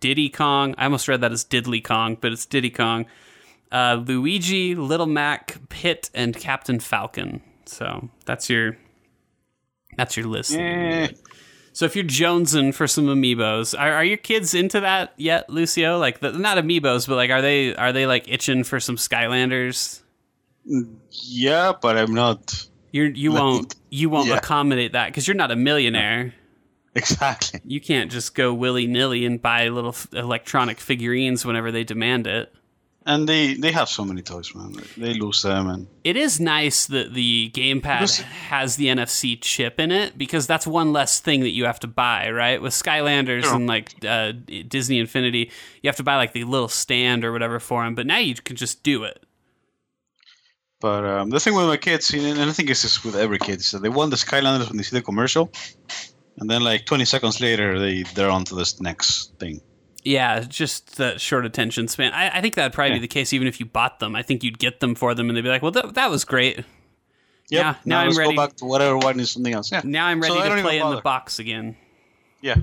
Diddy 0.00 0.28
Kong. 0.28 0.75
I 0.76 0.85
almost 0.85 1.09
read 1.09 1.23
that 1.23 1.33
as 1.33 1.44
Diddley 1.44 1.83
Kong, 1.83 2.18
but 2.21 2.33
it's 2.33 2.44
Diddy 2.44 2.68
Kong. 2.71 3.06
Uh, 3.73 4.02
Luigi, 4.06 4.75
Little 4.75 5.06
Mac, 5.06 5.56
Pit, 5.71 6.11
and 6.14 6.37
Captain 6.37 6.78
Falcon. 6.78 7.40
So 7.64 8.11
that's 8.26 8.50
your 8.50 8.76
that's 9.97 10.16
your 10.16 10.26
list. 10.26 10.54
Eh, 10.54 11.09
So 11.73 11.87
if 11.87 11.97
you're 11.97 12.04
jonesing 12.04 12.73
for 12.75 12.87
some 12.87 13.06
amiibos, 13.06 13.76
are, 13.76 13.92
are 13.94 14.04
your 14.04 14.16
kids 14.18 14.54
into 14.54 14.78
that 14.80 15.12
yet, 15.16 15.49
Lucio? 15.50 15.99
Like 15.99 16.21
the, 16.21 16.30
not 16.33 16.59
amiibos, 16.59 17.09
but 17.09 17.16
like 17.16 17.30
are 17.30 17.42
they 17.42 17.75
are 17.75 17.92
they 17.92 18.06
like 18.06 18.28
itching 18.28 18.62
for 18.64 18.78
some 18.78 18.97
Skylanders? 18.97 20.02
Yeah, 21.11 21.73
but 21.80 21.97
I'm 21.97 22.14
not 22.14 22.66
You're, 22.92 23.06
you 23.06 23.33
won't 23.33 23.75
you 23.90 24.09
won't 24.11 24.28
Yeah. 24.28 24.37
accommodate 24.37 24.92
that 24.92 25.06
because 25.09 25.26
you're 25.28 25.37
not 25.37 25.50
a 25.50 25.56
millionaire. 25.56 26.35
exactly. 26.94 27.61
You 27.64 27.80
can't 27.80 28.11
just 28.11 28.35
go 28.35 28.52
willy 28.54 28.87
nilly 28.87 29.25
and 29.26 29.40
buy 29.40 29.68
little 29.68 29.90
f- 29.90 30.09
electronic 30.12 30.78
figurines 30.80 31.44
whenever 31.44 31.71
they 31.73 31.85
demand 31.85 32.26
it. 32.26 32.52
And 33.06 33.28
they 33.28 33.52
they 33.52 33.71
have 33.73 33.90
so 33.90 34.02
many 34.02 34.23
toys, 34.23 34.54
man. 34.54 34.75
They 34.97 35.12
lose 35.12 35.42
them, 35.42 35.68
and 35.68 35.87
It 36.04 36.16
is 36.16 36.40
nice 36.40 36.87
that 36.87 37.12
the 37.12 37.50
gamepad 37.52 38.18
has 38.23 38.76
the 38.76 38.87
NFC 38.87 39.38
chip 39.38 39.78
in 39.78 39.92
it 39.92 40.16
because 40.16 40.47
that's 40.47 40.66
one 40.66 40.94
less 40.94 41.21
thing 41.21 41.40
that 41.40 41.50
you 41.50 41.66
have 41.66 41.78
to 41.80 41.87
buy, 41.87 42.30
right? 42.30 42.62
With 42.62 42.73
Skylanders 42.73 43.42
Sure. 43.42 43.56
and 43.56 43.66
like 43.66 44.02
uh, 44.06 44.33
Disney 44.68 44.99
Infinity, 45.00 45.50
you 45.83 45.88
have 45.88 45.97
to 45.97 46.02
buy 46.02 46.16
like 46.16 46.33
the 46.33 46.44
little 46.44 46.68
stand 46.68 47.26
or 47.26 47.33
whatever 47.33 47.61
for 47.61 47.85
them, 47.85 47.94
but 47.94 48.06
now 48.06 48.16
you 48.16 48.35
can 48.37 48.56
just 48.56 48.83
do 48.83 49.04
it. 49.04 49.23
But 50.84 51.02
um, 51.06 51.30
the 51.30 51.40
thing 51.40 51.54
with 51.54 51.64
my 51.66 51.78
kids, 51.78 52.12
and 52.12 52.38
I 52.38 52.52
think 52.52 52.68
it's 52.68 52.82
just 52.82 53.06
with 53.06 53.16
every 53.16 53.38
kid, 53.38 53.60
is 53.60 53.70
that 53.70 53.80
they 53.80 53.88
want 53.88 54.10
the 54.10 54.18
Skylanders 54.18 54.68
when 54.68 54.76
they 54.76 54.82
see 54.82 54.94
the 54.94 55.00
commercial, 55.02 55.50
and 56.36 56.50
then 56.50 56.60
like 56.62 56.84
20 56.84 57.06
seconds 57.06 57.40
later, 57.40 57.78
they 57.78 58.02
they're 58.14 58.28
on 58.28 58.44
to 58.44 58.54
this 58.54 58.82
next 58.82 59.32
thing. 59.38 59.62
Yeah, 60.02 60.40
just 60.40 60.98
that 60.98 61.22
short 61.22 61.46
attention 61.46 61.88
span. 61.88 62.12
I, 62.12 62.36
I 62.36 62.40
think 62.42 62.54
that'd 62.56 62.74
probably 62.74 62.90
Yeah. 62.90 62.96
be 62.96 63.08
the 63.08 63.08
case 63.08 63.32
even 63.32 63.48
if 63.48 63.60
you 63.60 63.64
bought 63.64 63.98
them. 63.98 64.14
I 64.14 64.20
think 64.20 64.44
you'd 64.44 64.58
get 64.58 64.80
them 64.80 64.94
for 64.94 65.14
them 65.14 65.30
and 65.30 65.36
they'd 65.38 65.40
be 65.40 65.48
like, 65.48 65.62
well, 65.62 65.70
that, 65.70 65.94
that 65.94 66.10
was 66.10 66.26
great. 66.26 66.56
Yep. 66.58 66.66
Yeah, 67.48 67.62
now 67.62 67.76
now 67.86 68.00
I'm 68.00 68.06
let's 68.08 68.18
ready- 68.18 68.36
go 68.36 68.42
back 68.46 68.56
to 68.56 68.66
whatever 68.66 68.98
one 68.98 69.18
is 69.20 69.30
something 69.30 69.54
else. 69.54 69.72
Yeah. 69.72 69.80
Now 69.84 70.04
I'm 70.08 70.20
ready 70.20 70.38
I 70.38 70.50
to 70.50 70.60
play 70.60 70.80
in 70.80 70.90
the 70.90 71.00
box 71.00 71.38
again. 71.38 71.76
Yeah. 72.42 72.56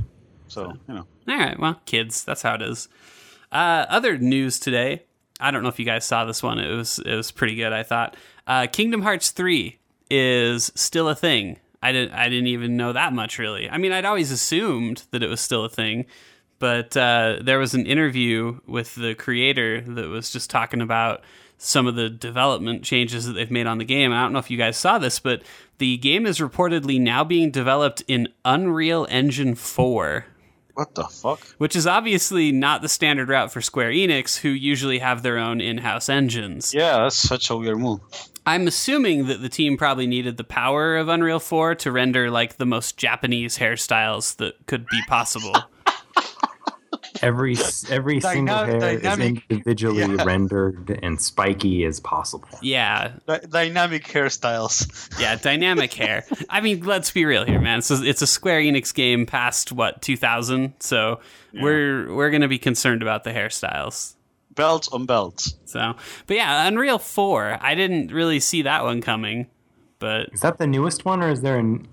So 0.47 0.73
you 0.87 0.93
know. 0.93 1.07
All 1.27 1.37
right, 1.39 1.57
well, 1.57 1.81
kids, 1.87 2.23
that's 2.23 2.43
how 2.43 2.53
it 2.53 2.61
is. 2.61 2.87
Uh, 3.51 3.85
other 3.89 4.19
news 4.19 4.59
today. 4.59 5.05
I 5.41 5.51
don't 5.51 5.63
know 5.63 5.69
if 5.69 5.79
you 5.79 5.85
guys 5.85 6.05
saw 6.05 6.25
this 6.25 6.43
one. 6.43 6.59
It 6.59 6.75
was 6.75 6.99
it 6.99 7.15
was 7.15 7.31
pretty 7.31 7.55
good. 7.55 7.73
I 7.73 7.83
thought 7.83 8.15
uh, 8.47 8.67
Kingdom 8.71 9.01
Hearts 9.01 9.31
three 9.31 9.79
is 10.09 10.71
still 10.75 11.09
a 11.09 11.15
thing. 11.15 11.57
I 11.81 11.91
didn't 11.91 12.13
I 12.13 12.29
didn't 12.29 12.47
even 12.47 12.77
know 12.77 12.93
that 12.93 13.13
much 13.13 13.39
really. 13.39 13.69
I 13.69 13.77
mean, 13.77 13.91
I'd 13.91 14.05
always 14.05 14.31
assumed 14.31 15.03
that 15.11 15.23
it 15.23 15.29
was 15.29 15.41
still 15.41 15.65
a 15.65 15.69
thing, 15.69 16.05
but 16.59 16.95
uh, 16.95 17.39
there 17.41 17.59
was 17.59 17.73
an 17.73 17.85
interview 17.85 18.59
with 18.67 18.95
the 18.95 19.15
creator 19.15 19.81
that 19.81 20.07
was 20.07 20.29
just 20.29 20.49
talking 20.49 20.81
about 20.81 21.23
some 21.57 21.85
of 21.85 21.95
the 21.95 22.09
development 22.09 22.83
changes 22.83 23.27
that 23.27 23.33
they've 23.33 23.51
made 23.51 23.67
on 23.67 23.77
the 23.77 23.85
game. 23.85 24.11
I 24.11 24.23
don't 24.23 24.33
know 24.33 24.39
if 24.39 24.49
you 24.49 24.57
guys 24.57 24.77
saw 24.77 24.97
this, 24.97 25.19
but 25.19 25.43
the 25.77 25.97
game 25.97 26.25
is 26.25 26.39
reportedly 26.39 26.99
now 26.99 27.23
being 27.23 27.51
developed 27.51 28.03
in 28.07 28.29
Unreal 28.43 29.05
Engine 29.11 29.53
4 29.53 30.25
What 30.81 30.95
the 30.95 31.03
fuck? 31.03 31.39
which 31.59 31.75
is 31.75 31.85
obviously 31.85 32.51
not 32.51 32.81
the 32.81 32.89
standard 32.89 33.29
route 33.29 33.51
for 33.51 33.61
Square 33.61 33.91
Enix, 33.91 34.39
who 34.39 34.49
usually 34.49 34.97
have 34.97 35.21
their 35.21 35.37
own 35.37 35.61
in 35.61 35.77
house 35.77 36.09
engines. 36.09 36.73
Yeah, 36.73 37.03
that's 37.03 37.15
such 37.15 37.51
a 37.51 37.55
weird 37.55 37.77
move. 37.77 37.99
I'm 38.47 38.65
assuming 38.65 39.27
that 39.27 39.43
the 39.43 39.49
team 39.49 39.77
probably 39.77 40.07
needed 40.07 40.37
the 40.37 40.43
power 40.43 40.97
of 40.97 41.07
Unreal 41.07 41.37
4 41.39 41.75
to 41.75 41.91
render 41.91 42.31
like 42.31 42.57
the 42.57 42.65
most 42.65 42.97
Japanese 42.97 43.59
hairstyles 43.59 44.37
that 44.37 44.55
could 44.65 44.87
be 44.87 44.99
possible. 45.07 45.53
Every 47.21 47.55
every 47.89 48.21
single 48.21 48.55
hair 48.65 48.79
dynamic- 48.79 49.37
is 49.37 49.41
individually 49.49 50.15
yeah. 50.15 50.23
rendered 50.23 50.99
and 51.03 51.21
spiky 51.21 51.83
as 51.85 51.99
possible. 51.99 52.47
yeah, 52.61 53.13
Dy- 53.27 53.47
dynamic 53.49 54.05
hairstyles. 54.05 55.19
yeah, 55.19 55.35
dynamic 55.35 55.93
hair. 55.93 56.23
I 56.49 56.61
mean, 56.61 56.81
let's 56.83 57.11
be 57.11 57.25
real 57.25 57.43
here, 57.45 57.59
man. 57.59 57.79
It's 57.79 57.91
a, 57.91 58.01
it's 58.03 58.21
a 58.21 58.27
Square 58.27 58.61
Enix 58.61 58.93
game 58.93 59.25
past 59.25 59.71
what 59.71 60.01
2000, 60.01 60.73
so 60.79 61.19
we're 61.53 62.13
we're 62.13 62.29
gonna 62.31 62.47
be 62.47 62.59
concerned 62.59 63.01
about 63.01 63.23
the 63.23 63.31
hairstyles. 63.31 64.15
belts 64.55 64.87
on 64.89 65.05
belts. 65.05 65.55
So, 65.65 65.95
but 66.27 66.37
yeah, 66.37 66.67
Unreal 66.67 66.97
4. 66.99 67.59
I 67.61 67.75
didn't 67.75 68.11
really 68.11 68.39
see 68.39 68.61
that 68.63 68.83
one 68.83 69.01
coming, 69.01 69.47
but 69.99 70.29
Is 70.33 70.41
that 70.41 70.57
the 70.57 70.67
newest 70.67 71.03
one, 71.05 71.21
or 71.21 71.29
is 71.29 71.41
there 71.41 71.57
an? 71.59 71.87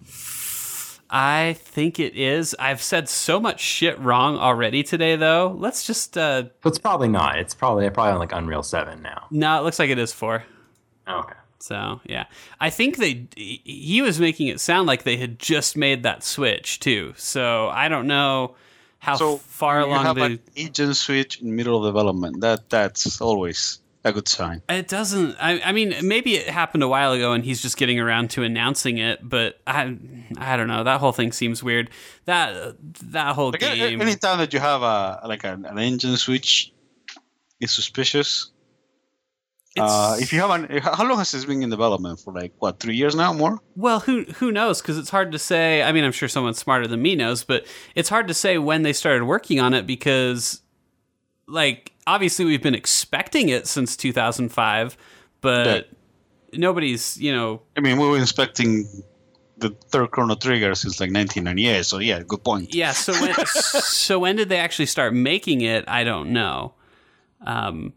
I 1.11 1.55
think 1.59 1.99
it 1.99 2.15
is. 2.15 2.55
I've 2.59 2.83
said 2.83 3.09
so 3.09 3.41
much 3.41 3.61
shit 3.61 3.99
wrong 3.99 4.37
already 4.37 4.83
today, 4.83 5.17
though. 5.17 5.57
Let's 5.59 5.87
just. 5.87 6.19
uh 6.19 6.45
It's 6.65 6.79
probably 6.79 7.09
not. 7.09 7.39
It's 7.39 7.55
probably 7.55 7.89
probably 7.91 8.13
on 8.13 8.19
like 8.19 8.33
Unreal 8.33 8.63
Seven 8.63 9.01
now. 9.03 9.27
No, 9.31 9.59
it 9.59 9.65
looks 9.65 9.79
like 9.79 9.91
it 9.91 9.99
is 9.99 10.13
four. 10.13 10.45
Okay. 11.09 11.35
So 11.61 12.01
yeah, 12.05 12.27
I 12.61 12.71
think 12.71 12.99
they. 12.99 13.27
He 13.37 14.01
was 14.03 14.21
making 14.21 14.49
it 14.49 14.61
sound 14.61 14.87
like 14.87 15.05
they 15.05 15.17
had 15.17 15.39
just 15.39 15.77
made 15.77 16.03
that 16.03 16.23
switch 16.23 16.79
too. 16.81 17.15
So 17.17 17.69
I 17.69 17.89
don't 17.89 18.07
know 18.07 18.55
how 18.99 19.17
So 19.17 19.39
far 19.39 19.81
you 19.81 19.87
along 19.87 20.05
have 20.05 20.17
the. 20.17 20.23
an 20.25 20.41
engine 20.57 20.95
switch 20.95 21.41
in 21.41 21.57
middle 21.57 21.79
of 21.85 21.93
development. 21.93 22.43
That 22.43 22.69
that's 22.69 23.21
always 23.21 23.81
a 24.05 24.13
good 24.13 24.29
sign. 24.29 24.63
It 24.69 24.89
doesn't. 24.89 25.37
I, 25.41 25.61
I 25.61 25.73
mean, 25.73 25.95
maybe 26.03 26.35
it 26.37 26.49
happened 26.49 26.83
a 26.83 26.89
while 26.89 27.13
ago, 27.13 27.33
and 27.33 27.45
he's 27.45 27.61
just 27.61 27.77
getting 27.77 27.99
around 28.01 28.31
to 28.31 28.43
announcing 28.43 28.99
it. 28.99 29.21
But 29.29 29.61
I, 29.67 29.97
I 30.39 30.57
don't 30.57 30.69
know. 30.69 30.85
That 30.85 31.01
whole 31.01 31.13
thing 31.13 31.33
seems 31.33 31.63
weird. 31.63 31.91
That 32.27 32.77
that 33.13 33.35
whole 33.35 33.51
Like, 33.51 33.61
game. 33.61 34.01
anytime 34.01 34.39
that 34.39 34.53
you 34.53 34.61
have 34.61 34.83
a 34.83 35.21
like 35.27 35.45
an, 35.45 35.65
an 35.65 35.79
engine 35.79 36.17
switch, 36.17 36.73
is 37.61 37.73
suspicious. 37.73 38.51
Uh, 39.79 40.17
if 40.19 40.33
you 40.33 40.41
have 40.41 40.51
an, 40.51 40.79
how 40.83 41.07
long 41.07 41.19
has 41.19 41.31
this 41.31 41.45
been 41.45 41.63
in 41.63 41.71
development 41.71 42.19
for? 42.19 42.33
Like 42.33 42.53
what, 42.59 42.81
three 42.81 42.97
years 42.97 43.15
now? 43.15 43.33
More? 43.33 43.61
Well, 43.77 44.01
who 44.01 44.25
who 44.25 44.51
knows? 44.51 44.81
Because 44.81 44.99
it's 44.99 45.11
hard 45.11 45.31
to 45.33 45.39
say. 45.39 45.83
I 45.83 45.93
mean, 45.93 46.03
I'm 46.05 46.11
sure 46.13 46.29
someone 46.29 46.55
smarter 46.55 46.89
than 46.89 47.01
me 47.01 47.15
knows, 47.15 47.45
but 47.45 47.65
it's 47.95 48.09
hard 48.09 48.27
to 48.29 48.35
say 48.35 48.59
when 48.59 48.83
they 48.83 48.93
started 48.93 49.25
working 49.25 49.61
on 49.61 49.75
it 49.75 49.87
because, 49.87 50.63
like, 51.49 51.93
obviously 52.07 52.45
we've 52.45 52.63
been 52.63 52.75
expecting 52.75 53.49
it 53.49 53.67
since 53.67 53.97
2005, 53.97 54.97
but 55.41 55.89
nobody's, 56.53 57.19
you 57.19 57.35
know, 57.35 57.63
I 57.77 57.81
mean, 57.81 57.99
we 57.99 58.07
were 58.07 58.21
expecting 58.21 58.87
the 59.59 59.71
third 59.71 60.11
Chrono 60.11 60.35
Trigger 60.35 60.75
since 60.75 61.01
like 61.01 61.13
1998. 61.13 61.85
So 61.85 61.99
yeah, 61.99 62.23
good 62.27 62.45
point. 62.45 62.75
yeah. 62.75 62.93
So 62.93 63.13
when 63.15 63.35
so 63.47 64.19
when 64.19 64.37
did 64.37 64.49
they 64.49 64.59
actually 64.59 64.87
start 64.87 65.15
making 65.15 65.61
it? 65.63 65.85
I 65.89 66.05
don't 66.05 66.33
know. 66.33 66.75
Um, 67.45 67.93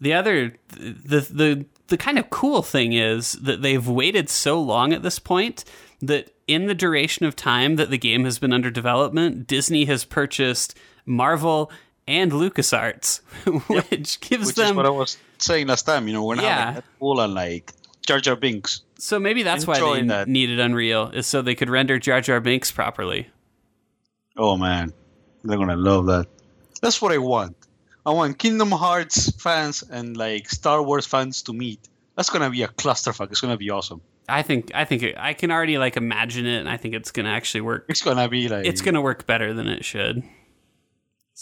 the 0.00 0.14
other 0.14 0.56
the 0.68 1.20
the 1.20 1.66
the 1.88 1.96
kind 1.96 2.18
of 2.18 2.30
cool 2.30 2.62
thing 2.62 2.92
is 2.92 3.32
that 3.32 3.62
they've 3.62 3.86
waited 3.86 4.28
so 4.28 4.60
long 4.60 4.92
at 4.92 5.02
this 5.02 5.18
point 5.18 5.64
that 6.00 6.34
in 6.46 6.66
the 6.66 6.74
duration 6.74 7.26
of 7.26 7.36
time 7.36 7.76
that 7.76 7.90
the 7.90 7.98
game 7.98 8.24
has 8.24 8.38
been 8.38 8.52
under 8.52 8.70
development, 8.70 9.46
Disney 9.46 9.84
has 9.84 10.04
purchased 10.04 10.76
Marvel 11.06 11.70
and 12.08 12.32
LucasArts, 12.32 13.20
which 13.90 14.20
gives 14.20 14.46
Which 14.48 14.56
them 14.56 14.70
is 14.70 14.74
what 14.74 14.86
I 14.86 14.90
was 14.90 15.16
saying 15.38 15.66
last 15.68 15.82
time. 15.82 16.06
You 16.08 16.14
know, 16.14 16.24
we're 16.24 16.34
not 16.36 16.44
Yeah. 16.44 16.72
like 16.74 16.84
Deadpool 17.00 17.24
and 17.24 17.34
like 17.34 17.72
Jar 18.06 18.20
Jar 18.20 18.36
Binks. 18.36 18.82
so 18.98 19.18
maybe 19.20 19.42
that's 19.42 19.66
why 19.66 19.74
they 19.74 19.80
enjoying 19.80 20.06
that. 20.08 20.28
needed 20.28 20.58
Unreal 20.60 21.08
is 21.10 21.26
so 21.26 21.42
they 21.42 21.54
could 21.54 21.70
render 21.70 21.98
Jar 21.98 22.20
Jar 22.20 22.40
Binks 22.40 22.72
properly. 22.72 23.28
Oh 24.36 24.56
man, 24.56 24.92
they're 25.44 25.58
gonna 25.58 25.76
love 25.76 26.06
that. 26.06 26.26
That's 26.80 27.00
what 27.00 27.12
I 27.12 27.18
want. 27.18 27.56
I 28.04 28.10
want 28.10 28.38
Kingdom 28.38 28.70
Hearts 28.72 29.30
fans 29.40 29.82
and 29.88 30.16
like 30.16 30.48
Star 30.48 30.82
Wars 30.82 31.06
fans 31.06 31.42
to 31.42 31.52
meet. 31.52 31.88
That's 32.16 32.30
gonna 32.30 32.50
be 32.50 32.62
a 32.62 32.68
clusterfuck. 32.68 33.30
It's 33.30 33.40
gonna 33.40 33.56
be 33.56 33.70
awesome. 33.70 34.00
I 34.28 34.42
think 34.42 34.72
I 34.74 34.84
think 34.84 35.02
it, 35.02 35.14
I 35.18 35.34
can 35.34 35.50
already 35.50 35.78
like 35.78 35.96
imagine 35.96 36.46
it, 36.46 36.58
and 36.58 36.68
I 36.68 36.76
think 36.76 36.94
it's 36.94 37.10
gonna 37.12 37.28
actually 37.30 37.60
work. 37.60 37.86
It's 37.88 38.02
gonna 38.02 38.28
be 38.28 38.48
like 38.48 38.66
It's 38.66 38.80
gonna 38.80 39.00
work 39.02 39.26
better 39.26 39.52
than 39.54 39.68
it 39.68 39.84
should. 39.84 40.22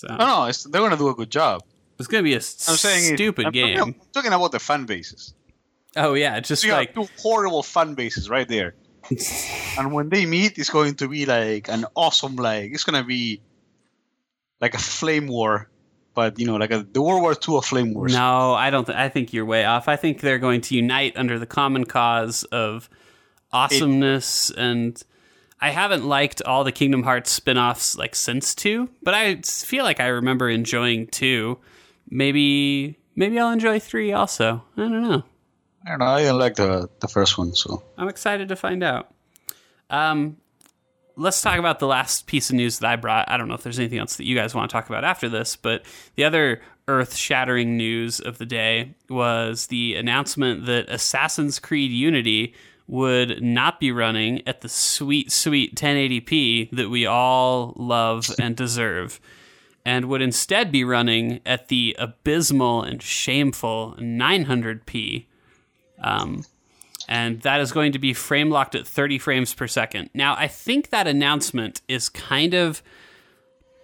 So 0.00 0.08
No, 0.08 0.16
no, 0.26 0.44
it's, 0.46 0.64
they're 0.64 0.80
gonna 0.80 0.96
do 0.96 1.08
a 1.10 1.14
good 1.14 1.30
job. 1.30 1.62
it's 1.98 2.08
gonna 2.08 2.22
be 2.22 2.32
a 2.32 2.36
I'm 2.36 2.76
saying 2.76 3.12
it- 3.12 3.16
stupid 3.18 3.46
I'm 3.46 3.52
game. 3.52 3.78
I'm 3.78 3.94
talking 4.12 4.32
about 4.32 4.52
the 4.52 4.58
fan 4.58 4.86
bases. 4.86 5.34
Oh 5.96 6.14
yeah, 6.14 6.40
just 6.40 6.64
You 6.64 6.72
like 6.72 6.94
have 6.94 7.06
two 7.06 7.12
horrible 7.20 7.62
fan 7.62 7.94
bases 7.94 8.30
right 8.30 8.48
there. 8.48 8.74
and 9.78 9.92
when 9.92 10.08
they 10.08 10.24
meet, 10.24 10.56
it's 10.58 10.70
going 10.70 10.94
to 10.96 11.08
be 11.08 11.26
like 11.26 11.68
an 11.68 11.84
awesome 11.96 12.36
like. 12.36 12.72
It's 12.72 12.84
gonna 12.84 13.04
be 13.04 13.42
like 14.60 14.74
a 14.74 14.78
flame 14.78 15.26
war, 15.26 15.68
but 16.14 16.38
you 16.38 16.46
know, 16.46 16.56
like 16.56 16.70
a 16.70 16.86
the 16.90 17.02
World 17.02 17.20
War 17.22 17.32
II 17.32 17.56
of 17.58 17.64
flame 17.66 17.92
wars. 17.92 18.14
no, 18.14 18.54
I 18.54 18.70
don't. 18.70 18.86
Th- 18.86 18.96
I 18.96 19.08
think 19.10 19.32
you're 19.34 19.44
way 19.44 19.64
off. 19.64 19.86
I 19.88 19.96
think 19.96 20.20
they're 20.20 20.38
going 20.38 20.60
to 20.62 20.74
unite 20.76 21.14
under 21.16 21.38
the 21.38 21.46
common 21.46 21.84
cause 21.84 22.44
of 22.44 22.88
awesomeness 23.52 24.50
and. 24.50 25.02
I 25.60 25.70
haven't 25.70 26.06
liked 26.06 26.40
all 26.42 26.64
the 26.64 26.72
Kingdom 26.72 27.02
Hearts 27.02 27.30
spin-offs 27.30 27.96
like 27.96 28.14
since 28.14 28.54
2, 28.54 28.88
but 29.02 29.14
I 29.14 29.36
feel 29.36 29.84
like 29.84 30.00
I 30.00 30.06
remember 30.06 30.48
enjoying 30.48 31.06
2. 31.08 31.58
Maybe 32.08 32.98
maybe 33.14 33.38
I'll 33.38 33.52
enjoy 33.52 33.78
3 33.78 34.12
also. 34.12 34.64
I 34.76 34.80
don't 34.80 35.02
know. 35.02 35.22
I 35.84 35.90
don't 35.90 35.98
know. 35.98 36.06
I 36.06 36.22
didn't 36.22 36.38
like 36.38 36.56
the 36.56 36.88
the 37.00 37.08
first 37.08 37.38
one, 37.38 37.54
so 37.54 37.82
I'm 37.96 38.08
excited 38.08 38.48
to 38.48 38.56
find 38.56 38.82
out. 38.82 39.12
Um, 39.90 40.36
let's 41.16 41.42
talk 41.42 41.58
about 41.58 41.78
the 41.78 41.86
last 41.86 42.26
piece 42.26 42.50
of 42.50 42.56
news 42.56 42.78
that 42.78 42.90
I 42.90 42.96
brought. 42.96 43.30
I 43.30 43.36
don't 43.36 43.48
know 43.48 43.54
if 43.54 43.62
there's 43.62 43.78
anything 43.78 43.98
else 43.98 44.16
that 44.16 44.26
you 44.26 44.36
guys 44.36 44.54
want 44.54 44.70
to 44.70 44.72
talk 44.72 44.88
about 44.88 45.04
after 45.04 45.28
this, 45.28 45.56
but 45.56 45.84
the 46.16 46.24
other 46.24 46.62
earth 46.88 47.14
shattering 47.14 47.76
news 47.76 48.20
of 48.20 48.38
the 48.38 48.46
day 48.46 48.94
was 49.08 49.66
the 49.66 49.94
announcement 49.94 50.66
that 50.66 50.88
Assassin's 50.88 51.58
Creed 51.58 51.90
Unity 51.90 52.54
would 52.90 53.40
not 53.40 53.78
be 53.78 53.92
running 53.92 54.46
at 54.48 54.62
the 54.62 54.68
sweet, 54.68 55.30
sweet 55.30 55.76
1080p 55.76 56.70
that 56.72 56.90
we 56.90 57.06
all 57.06 57.72
love 57.76 58.28
and 58.40 58.56
deserve, 58.56 59.20
and 59.84 60.06
would 60.06 60.20
instead 60.20 60.72
be 60.72 60.82
running 60.82 61.40
at 61.46 61.68
the 61.68 61.94
abysmal 62.00 62.82
and 62.82 63.00
shameful 63.00 63.94
900p. 64.00 65.26
Um, 66.02 66.44
and 67.08 67.40
that 67.42 67.60
is 67.60 67.70
going 67.70 67.92
to 67.92 68.00
be 68.00 68.12
frame 68.12 68.50
locked 68.50 68.74
at 68.74 68.88
30 68.88 69.18
frames 69.20 69.54
per 69.54 69.68
second. 69.68 70.10
Now, 70.12 70.34
I 70.36 70.48
think 70.48 70.90
that 70.90 71.06
announcement 71.06 71.82
is 71.86 72.08
kind 72.08 72.54
of 72.54 72.82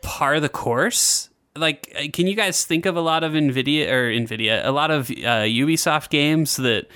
par 0.02 0.40
the 0.40 0.48
course. 0.48 1.28
Like, 1.54 1.92
uh, 1.96 2.04
can 2.12 2.26
you 2.26 2.34
guys 2.34 2.66
think 2.66 2.86
of 2.86 2.96
a 2.96 3.00
lot 3.00 3.22
of 3.22 3.34
Nvidia 3.34 3.88
or 3.88 4.10
Nvidia, 4.10 4.66
a 4.66 4.72
lot 4.72 4.90
of 4.90 5.10
uh, 5.10 5.46
Ubisoft 5.46 6.10
games 6.10 6.56
that 6.56 6.88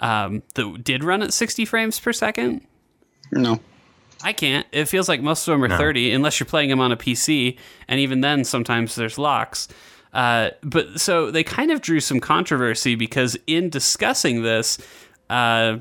um, 0.00 0.42
that 0.54 0.84
did 0.84 1.02
run 1.04 1.22
at 1.22 1.32
60 1.32 1.64
frames 1.64 1.98
per 2.00 2.12
second? 2.12 2.62
no. 3.32 3.60
I 4.20 4.32
can't. 4.32 4.66
It 4.72 4.86
feels 4.86 5.08
like 5.08 5.20
most 5.22 5.46
of 5.46 5.52
them 5.52 5.62
are 5.62 5.68
No. 5.68 5.76
30 5.78 6.10
unless 6.10 6.40
you're 6.40 6.46
playing 6.48 6.70
them 6.70 6.80
on 6.80 6.90
a 6.90 6.96
PC, 6.96 7.56
and 7.86 8.00
even 8.00 8.20
then, 8.20 8.42
sometimes 8.42 8.96
there's 8.96 9.16
locks. 9.16 9.68
Uh, 10.12 10.50
but 10.64 11.00
so 11.00 11.30
they 11.30 11.44
kind 11.44 11.70
of 11.70 11.80
drew 11.82 12.00
some 12.00 12.18
controversy 12.18 12.96
because 12.96 13.36
in 13.46 13.70
discussing 13.70 14.42
this, 14.42 14.76
uh, 15.30 15.76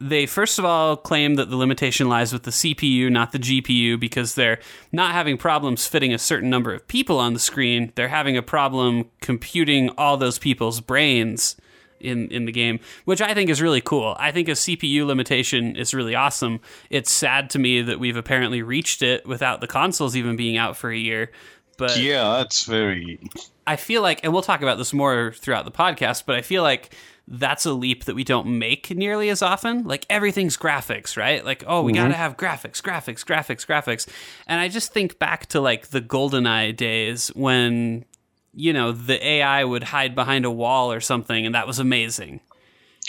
they 0.00 0.26
first 0.26 0.58
of 0.58 0.66
all 0.66 0.96
claim 0.98 1.36
that 1.36 1.48
the 1.48 1.56
limitation 1.56 2.10
lies 2.10 2.30
with 2.30 2.42
the 2.42 2.50
CPU, 2.50 3.10
not 3.10 3.32
the 3.32 3.38
GPU, 3.38 3.98
because 3.98 4.34
they're 4.34 4.58
not 4.92 5.12
having 5.12 5.38
problems 5.38 5.86
fitting 5.86 6.12
a 6.12 6.18
certain 6.18 6.50
number 6.50 6.74
of 6.74 6.86
people 6.88 7.18
on 7.18 7.32
the 7.32 7.40
screen. 7.40 7.90
They're 7.94 8.08
having 8.08 8.36
a 8.36 8.42
problem 8.42 9.06
computing 9.22 9.88
all 9.96 10.18
those 10.18 10.38
people's 10.38 10.82
brains 10.82 11.56
in 12.00 12.28
in 12.28 12.44
the 12.44 12.52
game, 12.52 12.80
which 13.04 13.20
I 13.20 13.34
think 13.34 13.50
is 13.50 13.62
really 13.62 13.80
cool. 13.80 14.16
I 14.18 14.32
think 14.32 14.48
a 14.48 14.52
CPU 14.52 15.06
limitation 15.06 15.76
is 15.76 15.94
really 15.94 16.14
awesome. 16.14 16.60
It's 16.90 17.10
sad 17.10 17.50
to 17.50 17.58
me 17.58 17.82
that 17.82 18.00
we've 18.00 18.16
apparently 18.16 18.62
reached 18.62 19.02
it 19.02 19.26
without 19.26 19.60
the 19.60 19.66
consoles 19.66 20.16
even 20.16 20.36
being 20.36 20.56
out 20.56 20.76
for 20.76 20.90
a 20.90 20.98
year. 20.98 21.30
But 21.78 21.96
Yeah, 21.98 22.38
that's 22.38 22.64
very. 22.64 23.20
I 23.66 23.76
feel 23.76 24.02
like, 24.02 24.20
and 24.24 24.32
we'll 24.32 24.42
talk 24.42 24.62
about 24.62 24.78
this 24.78 24.92
more 24.92 25.32
throughout 25.32 25.64
the 25.64 25.70
podcast, 25.70 26.24
but 26.26 26.34
I 26.34 26.42
feel 26.42 26.62
like 26.62 26.94
that's 27.28 27.66
a 27.66 27.72
leap 27.72 28.04
that 28.06 28.14
we 28.14 28.24
don't 28.24 28.58
make 28.58 28.90
nearly 28.90 29.28
as 29.28 29.42
often. 29.42 29.84
Like 29.84 30.06
everything's 30.08 30.56
graphics, 30.56 31.16
right? 31.16 31.44
Like, 31.44 31.62
oh, 31.66 31.82
we 31.82 31.92
got 31.92 32.04
to 32.04 32.08
mm-hmm. 32.10 32.18
have 32.18 32.36
graphics, 32.36 32.80
graphics, 32.82 33.24
graphics, 33.24 33.66
graphics. 33.66 34.08
And 34.46 34.58
I 34.58 34.68
just 34.68 34.92
think 34.92 35.18
back 35.18 35.46
to 35.46 35.60
like 35.60 35.88
the 35.88 36.00
GoldenEye 36.00 36.76
days 36.76 37.28
when, 37.28 38.06
you 38.54 38.72
know, 38.72 38.92
the 38.92 39.24
AI 39.26 39.64
would 39.64 39.84
hide 39.84 40.14
behind 40.14 40.44
a 40.44 40.50
wall 40.50 40.90
or 40.92 41.00
something, 41.00 41.46
and 41.46 41.54
that 41.54 41.66
was 41.66 41.78
amazing. 41.78 42.40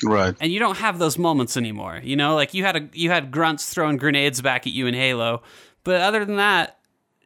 Right. 0.04 0.34
And 0.40 0.52
you 0.52 0.60
don't 0.60 0.78
have 0.78 0.98
those 1.00 1.18
moments 1.18 1.58
anymore. 1.58 2.00
You 2.04 2.16
know, 2.16 2.36
like 2.36 2.54
you 2.54 2.64
had 2.64 2.76
a 2.76 2.90
you 2.94 3.10
had 3.10 3.32
grunts 3.32 3.70
throwing 3.74 3.98
grenades 3.98 4.42
back 4.42 4.66
at 4.68 4.74
you 4.74 4.88
in 4.88 4.94
Halo, 4.94 5.42
but 5.84 6.00
other 6.02 6.24
than 6.26 6.38
that, 6.38 6.78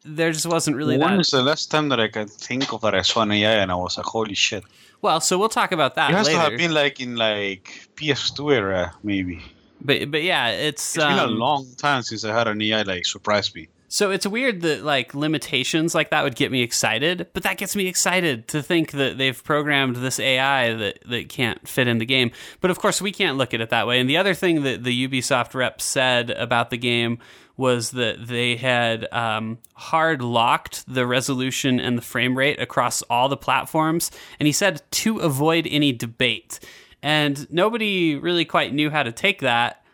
there 0.03 0.31
just 0.31 0.45
wasn't 0.47 0.75
really 0.77 0.97
When 0.97 1.11
that. 1.15 1.19
is 1.19 1.29
the 1.29 1.43
last 1.43 1.69
time 1.69 1.89
that 1.89 1.99
I 1.99 2.07
can 2.07 2.27
think 2.27 2.73
of 2.73 2.81
that 2.81 2.95
I 2.95 3.01
saw 3.03 3.21
an 3.21 3.31
AI 3.31 3.51
and 3.61 3.71
I 3.71 3.75
was 3.75 3.97
like, 3.97 4.05
holy 4.07 4.33
shit? 4.33 4.63
Well, 5.01 5.19
so 5.21 5.37
we'll 5.37 5.49
talk 5.49 5.71
about 5.71 5.95
that 5.95 6.09
It 6.11 6.13
has 6.15 6.27
later. 6.27 6.37
to 6.39 6.43
have 6.49 6.57
been 6.57 6.73
like 6.73 6.99
in 6.99 7.15
like 7.15 7.89
PS2 7.95 8.53
era, 8.55 8.93
maybe. 9.03 9.41
But 9.81 10.09
but 10.11 10.23
yeah, 10.23 10.47
it's 10.49 10.95
It's 10.95 11.05
been 11.05 11.19
a 11.19 11.23
um, 11.25 11.37
long 11.37 11.67
time 11.77 12.01
since 12.03 12.23
I 12.25 12.33
had 12.35 12.47
an 12.47 12.61
AI 12.61 12.81
like 12.83 13.05
surprise 13.05 13.53
me. 13.53 13.67
So 13.93 14.09
it's 14.09 14.25
weird 14.25 14.61
that 14.61 14.83
like 14.83 15.13
limitations 15.13 15.93
like 15.93 16.09
that 16.09 16.23
would 16.23 16.35
get 16.35 16.51
me 16.51 16.63
excited, 16.63 17.27
but 17.33 17.43
that 17.43 17.57
gets 17.57 17.75
me 17.75 17.85
excited 17.85 18.47
to 18.47 18.63
think 18.63 18.89
that 18.93 19.19
they've 19.19 19.43
programmed 19.43 19.97
this 19.97 20.19
AI 20.19 20.73
that 20.73 21.07
that 21.07 21.29
can't 21.29 21.67
fit 21.67 21.87
in 21.87 21.99
the 21.99 22.05
game. 22.05 22.31
But 22.59 22.71
of 22.71 22.79
course, 22.79 23.03
we 23.03 23.11
can't 23.11 23.37
look 23.37 23.53
at 23.53 23.61
it 23.61 23.69
that 23.69 23.85
way. 23.85 23.99
And 23.99 24.09
the 24.09 24.17
other 24.17 24.33
thing 24.33 24.63
that 24.63 24.83
the 24.83 25.07
Ubisoft 25.07 25.53
rep 25.53 25.79
said 25.79 26.31
about 26.31 26.71
the 26.71 26.77
game 26.77 27.19
was 27.55 27.91
that 27.91 28.25
they 28.25 28.55
had 28.55 29.07
um, 29.13 29.59
hard 29.75 30.23
locked 30.23 30.91
the 30.91 31.05
resolution 31.05 31.79
and 31.79 31.95
the 31.95 32.01
frame 32.01 32.35
rate 32.35 32.59
across 32.59 33.03
all 33.11 33.29
the 33.29 33.37
platforms, 33.37 34.09
and 34.39 34.47
he 34.47 34.53
said 34.53 34.81
to 34.89 35.19
avoid 35.19 35.67
any 35.69 35.91
debate. 35.91 36.59
And 37.03 37.47
nobody 37.51 38.15
really 38.15 38.45
quite 38.45 38.73
knew 38.73 38.89
how 38.89 39.03
to 39.03 39.11
take 39.11 39.41
that, 39.41 39.85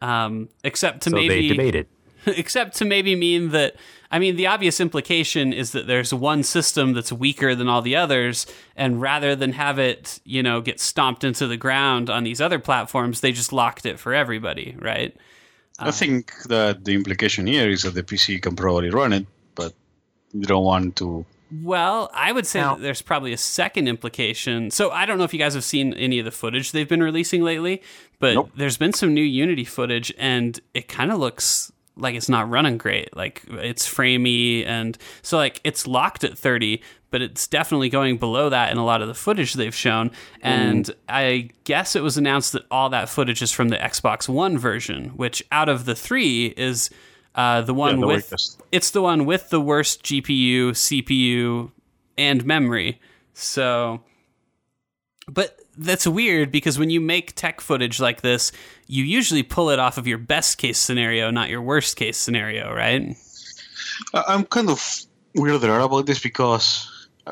um, 0.00 0.48
except 0.64 1.02
to 1.02 1.10
So 1.10 1.16
maybe 1.16 1.48
they 1.48 1.48
debated. 1.48 1.86
except 2.26 2.76
to 2.76 2.84
maybe 2.84 3.14
mean 3.16 3.50
that 3.50 3.76
I 4.10 4.18
mean 4.18 4.36
the 4.36 4.46
obvious 4.46 4.80
implication 4.80 5.52
is 5.52 5.72
that 5.72 5.86
there's 5.86 6.12
one 6.12 6.42
system 6.42 6.92
that's 6.92 7.12
weaker 7.12 7.54
than 7.54 7.68
all 7.68 7.82
the 7.82 7.96
others 7.96 8.46
and 8.76 9.00
rather 9.00 9.34
than 9.34 9.52
have 9.52 9.78
it, 9.78 10.20
you 10.24 10.42
know, 10.42 10.60
get 10.60 10.80
stomped 10.80 11.24
into 11.24 11.46
the 11.46 11.56
ground 11.56 12.10
on 12.10 12.24
these 12.24 12.40
other 12.40 12.58
platforms, 12.58 13.20
they 13.20 13.32
just 13.32 13.52
locked 13.52 13.86
it 13.86 13.98
for 13.98 14.12
everybody, 14.14 14.76
right? 14.78 15.16
I 15.78 15.86
um, 15.86 15.92
think 15.92 16.32
that 16.48 16.84
the 16.84 16.94
implication 16.94 17.46
here 17.46 17.68
is 17.68 17.82
that 17.82 17.94
the 17.94 18.02
PC 18.02 18.40
can 18.42 18.54
probably 18.54 18.90
run 18.90 19.12
it, 19.12 19.26
but 19.54 19.72
you 20.32 20.46
don't 20.46 20.64
want 20.64 20.96
to. 20.96 21.24
Well, 21.62 22.10
I 22.14 22.32
would 22.32 22.46
say 22.46 22.60
Now- 22.60 22.76
that 22.76 22.82
there's 22.82 23.02
probably 23.02 23.32
a 23.32 23.38
second 23.38 23.88
implication. 23.88 24.70
So 24.70 24.90
I 24.90 25.06
don't 25.06 25.18
know 25.18 25.24
if 25.24 25.32
you 25.32 25.38
guys 25.38 25.54
have 25.54 25.64
seen 25.64 25.92
any 25.94 26.18
of 26.18 26.24
the 26.24 26.30
footage 26.30 26.72
they've 26.72 26.88
been 26.88 27.02
releasing 27.02 27.42
lately, 27.42 27.82
but 28.18 28.34
Nope. 28.34 28.50
there's 28.56 28.76
been 28.76 28.92
some 28.92 29.12
new 29.12 29.24
Unity 29.24 29.64
footage 29.64 30.12
and 30.18 30.60
it 30.74 30.88
kind 30.88 31.10
of 31.10 31.18
looks 31.18 31.71
like 31.96 32.14
it's 32.14 32.28
not 32.28 32.48
running 32.48 32.78
great. 32.78 33.16
Like 33.16 33.42
it's 33.48 33.86
framey 33.86 34.66
and 34.66 34.96
so 35.22 35.36
like 35.36 35.60
it's 35.64 35.86
locked 35.86 36.24
at 36.24 36.36
30, 36.36 36.82
but 37.10 37.22
it's 37.22 37.46
definitely 37.46 37.88
going 37.88 38.16
below 38.16 38.48
that 38.48 38.72
in 38.72 38.78
a 38.78 38.84
lot 38.84 39.02
of 39.02 39.08
the 39.08 39.14
footage 39.14 39.54
they've 39.54 39.74
shown. 39.74 40.10
And 40.42 40.90
I 41.08 41.50
guess 41.64 41.94
it 41.94 42.02
was 42.02 42.16
announced 42.16 42.52
that 42.52 42.64
all 42.70 42.88
that 42.90 43.08
footage 43.08 43.42
is 43.42 43.52
from 43.52 43.68
the 43.68 43.76
Xbox 43.76 44.28
One 44.28 44.58
version, 44.58 45.10
which 45.10 45.44
out 45.52 45.68
of 45.68 45.84
the 45.84 45.94
3 45.94 46.46
is 46.56 46.90
uh, 47.34 47.62
the 47.62 47.74
one 47.74 48.00
the 48.00 48.06
with 48.06 48.30
weakest. 48.30 48.60
it's 48.72 48.90
the 48.90 49.02
one 49.02 49.24
with 49.24 49.50
the 49.50 49.60
worst 49.60 50.02
GPU, 50.02 50.70
CPU, 50.70 51.70
and 52.18 52.44
memory. 52.44 53.00
So, 53.34 54.02
but 55.26 55.58
that's 55.76 56.06
weird 56.06 56.52
because 56.52 56.78
when 56.78 56.90
you 56.90 57.00
make 57.00 57.34
tech 57.34 57.60
footage 57.60 58.00
like 58.00 58.20
this, 58.20 58.52
you 58.92 59.04
usually 59.04 59.42
pull 59.42 59.70
it 59.70 59.78
off 59.78 59.96
of 59.96 60.06
your 60.06 60.18
best 60.18 60.58
case 60.58 60.76
scenario, 60.76 61.30
not 61.30 61.48
your 61.48 61.62
worst 61.62 61.96
case 61.96 62.18
scenario, 62.18 62.70
right? 62.74 63.16
I'm 64.12 64.44
kind 64.44 64.68
of 64.68 64.78
weirded 65.34 65.64
out 65.70 65.86
about 65.86 66.04
this 66.04 66.18
because, 66.18 66.66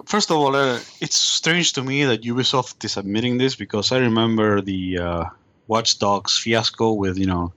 first 0.06 0.30
of 0.30 0.38
all, 0.38 0.56
uh, 0.56 0.80
it's 1.02 1.16
strange 1.16 1.74
to 1.74 1.82
me 1.82 2.04
that 2.04 2.22
Ubisoft 2.22 2.82
is 2.82 2.96
admitting 2.96 3.36
this 3.36 3.56
because 3.56 3.92
I 3.92 3.98
remember 3.98 4.62
the 4.62 4.98
uh, 4.98 5.24
Watch 5.66 5.98
Dogs 5.98 6.38
fiasco 6.38 6.94
with, 6.94 7.18
you 7.18 7.26
know, 7.26 7.52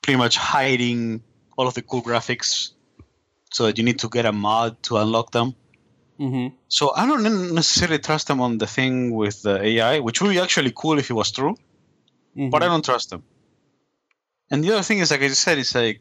pretty 0.00 0.16
much 0.16 0.38
hiding 0.38 1.22
all 1.58 1.68
of 1.68 1.74
the 1.74 1.82
cool 1.82 2.00
graphics 2.00 2.72
so 3.52 3.66
that 3.66 3.76
you 3.76 3.84
need 3.84 3.98
to 3.98 4.08
get 4.08 4.24
a 4.24 4.32
mod 4.32 4.82
to 4.84 4.96
unlock 4.96 5.30
them. 5.30 5.54
hmm 6.16 6.48
So 6.68 6.94
I 6.96 7.04
don't 7.06 7.54
necessarily 7.54 7.98
trust 7.98 8.28
them 8.28 8.40
on 8.40 8.56
the 8.56 8.66
thing 8.66 9.14
with 9.14 9.42
the 9.42 9.62
AI, 9.62 10.00
which 10.00 10.22
would 10.22 10.30
be 10.30 10.40
actually 10.40 10.72
cool 10.74 10.98
if 10.98 11.10
it 11.10 11.14
was 11.14 11.30
true, 11.30 11.54
but 12.50 12.62
I 12.62 12.66
don't 12.66 12.84
trust 12.84 13.10
them. 13.10 13.22
And 14.50 14.62
the 14.62 14.72
other 14.72 14.82
thing 14.82 14.98
is, 14.98 15.10
like 15.10 15.22
I 15.22 15.28
just 15.28 15.42
said, 15.42 15.58
it's 15.58 15.74
like, 15.74 16.00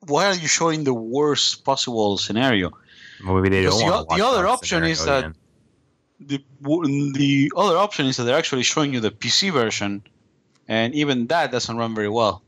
why 0.00 0.26
are 0.26 0.34
you 0.34 0.48
showing 0.48 0.84
the 0.84 0.94
worst 0.94 1.64
possible 1.64 2.18
scenario? 2.18 2.70
Maybe 3.24 3.48
they 3.48 3.60
Because 3.62 3.80
don't 3.80 3.88
the 3.88 3.92
want 3.96 4.06
o- 4.10 4.16
the 4.16 4.24
other 4.26 4.46
option 4.48 4.84
is 4.84 5.04
that- 5.04 5.18
Again. 5.18 5.34
The 6.24 6.38
the 7.14 7.52
other 7.56 7.76
option 7.76 8.06
is 8.06 8.16
that 8.16 8.24
they're 8.24 8.38
actually 8.38 8.62
showing 8.62 8.94
you 8.94 9.00
the 9.00 9.10
PC 9.10 9.50
version, 9.52 10.02
and 10.68 10.94
even 10.94 11.26
that 11.26 11.50
doesn't 11.50 11.76
run 11.76 11.96
very 11.96 12.08
well. 12.08 12.44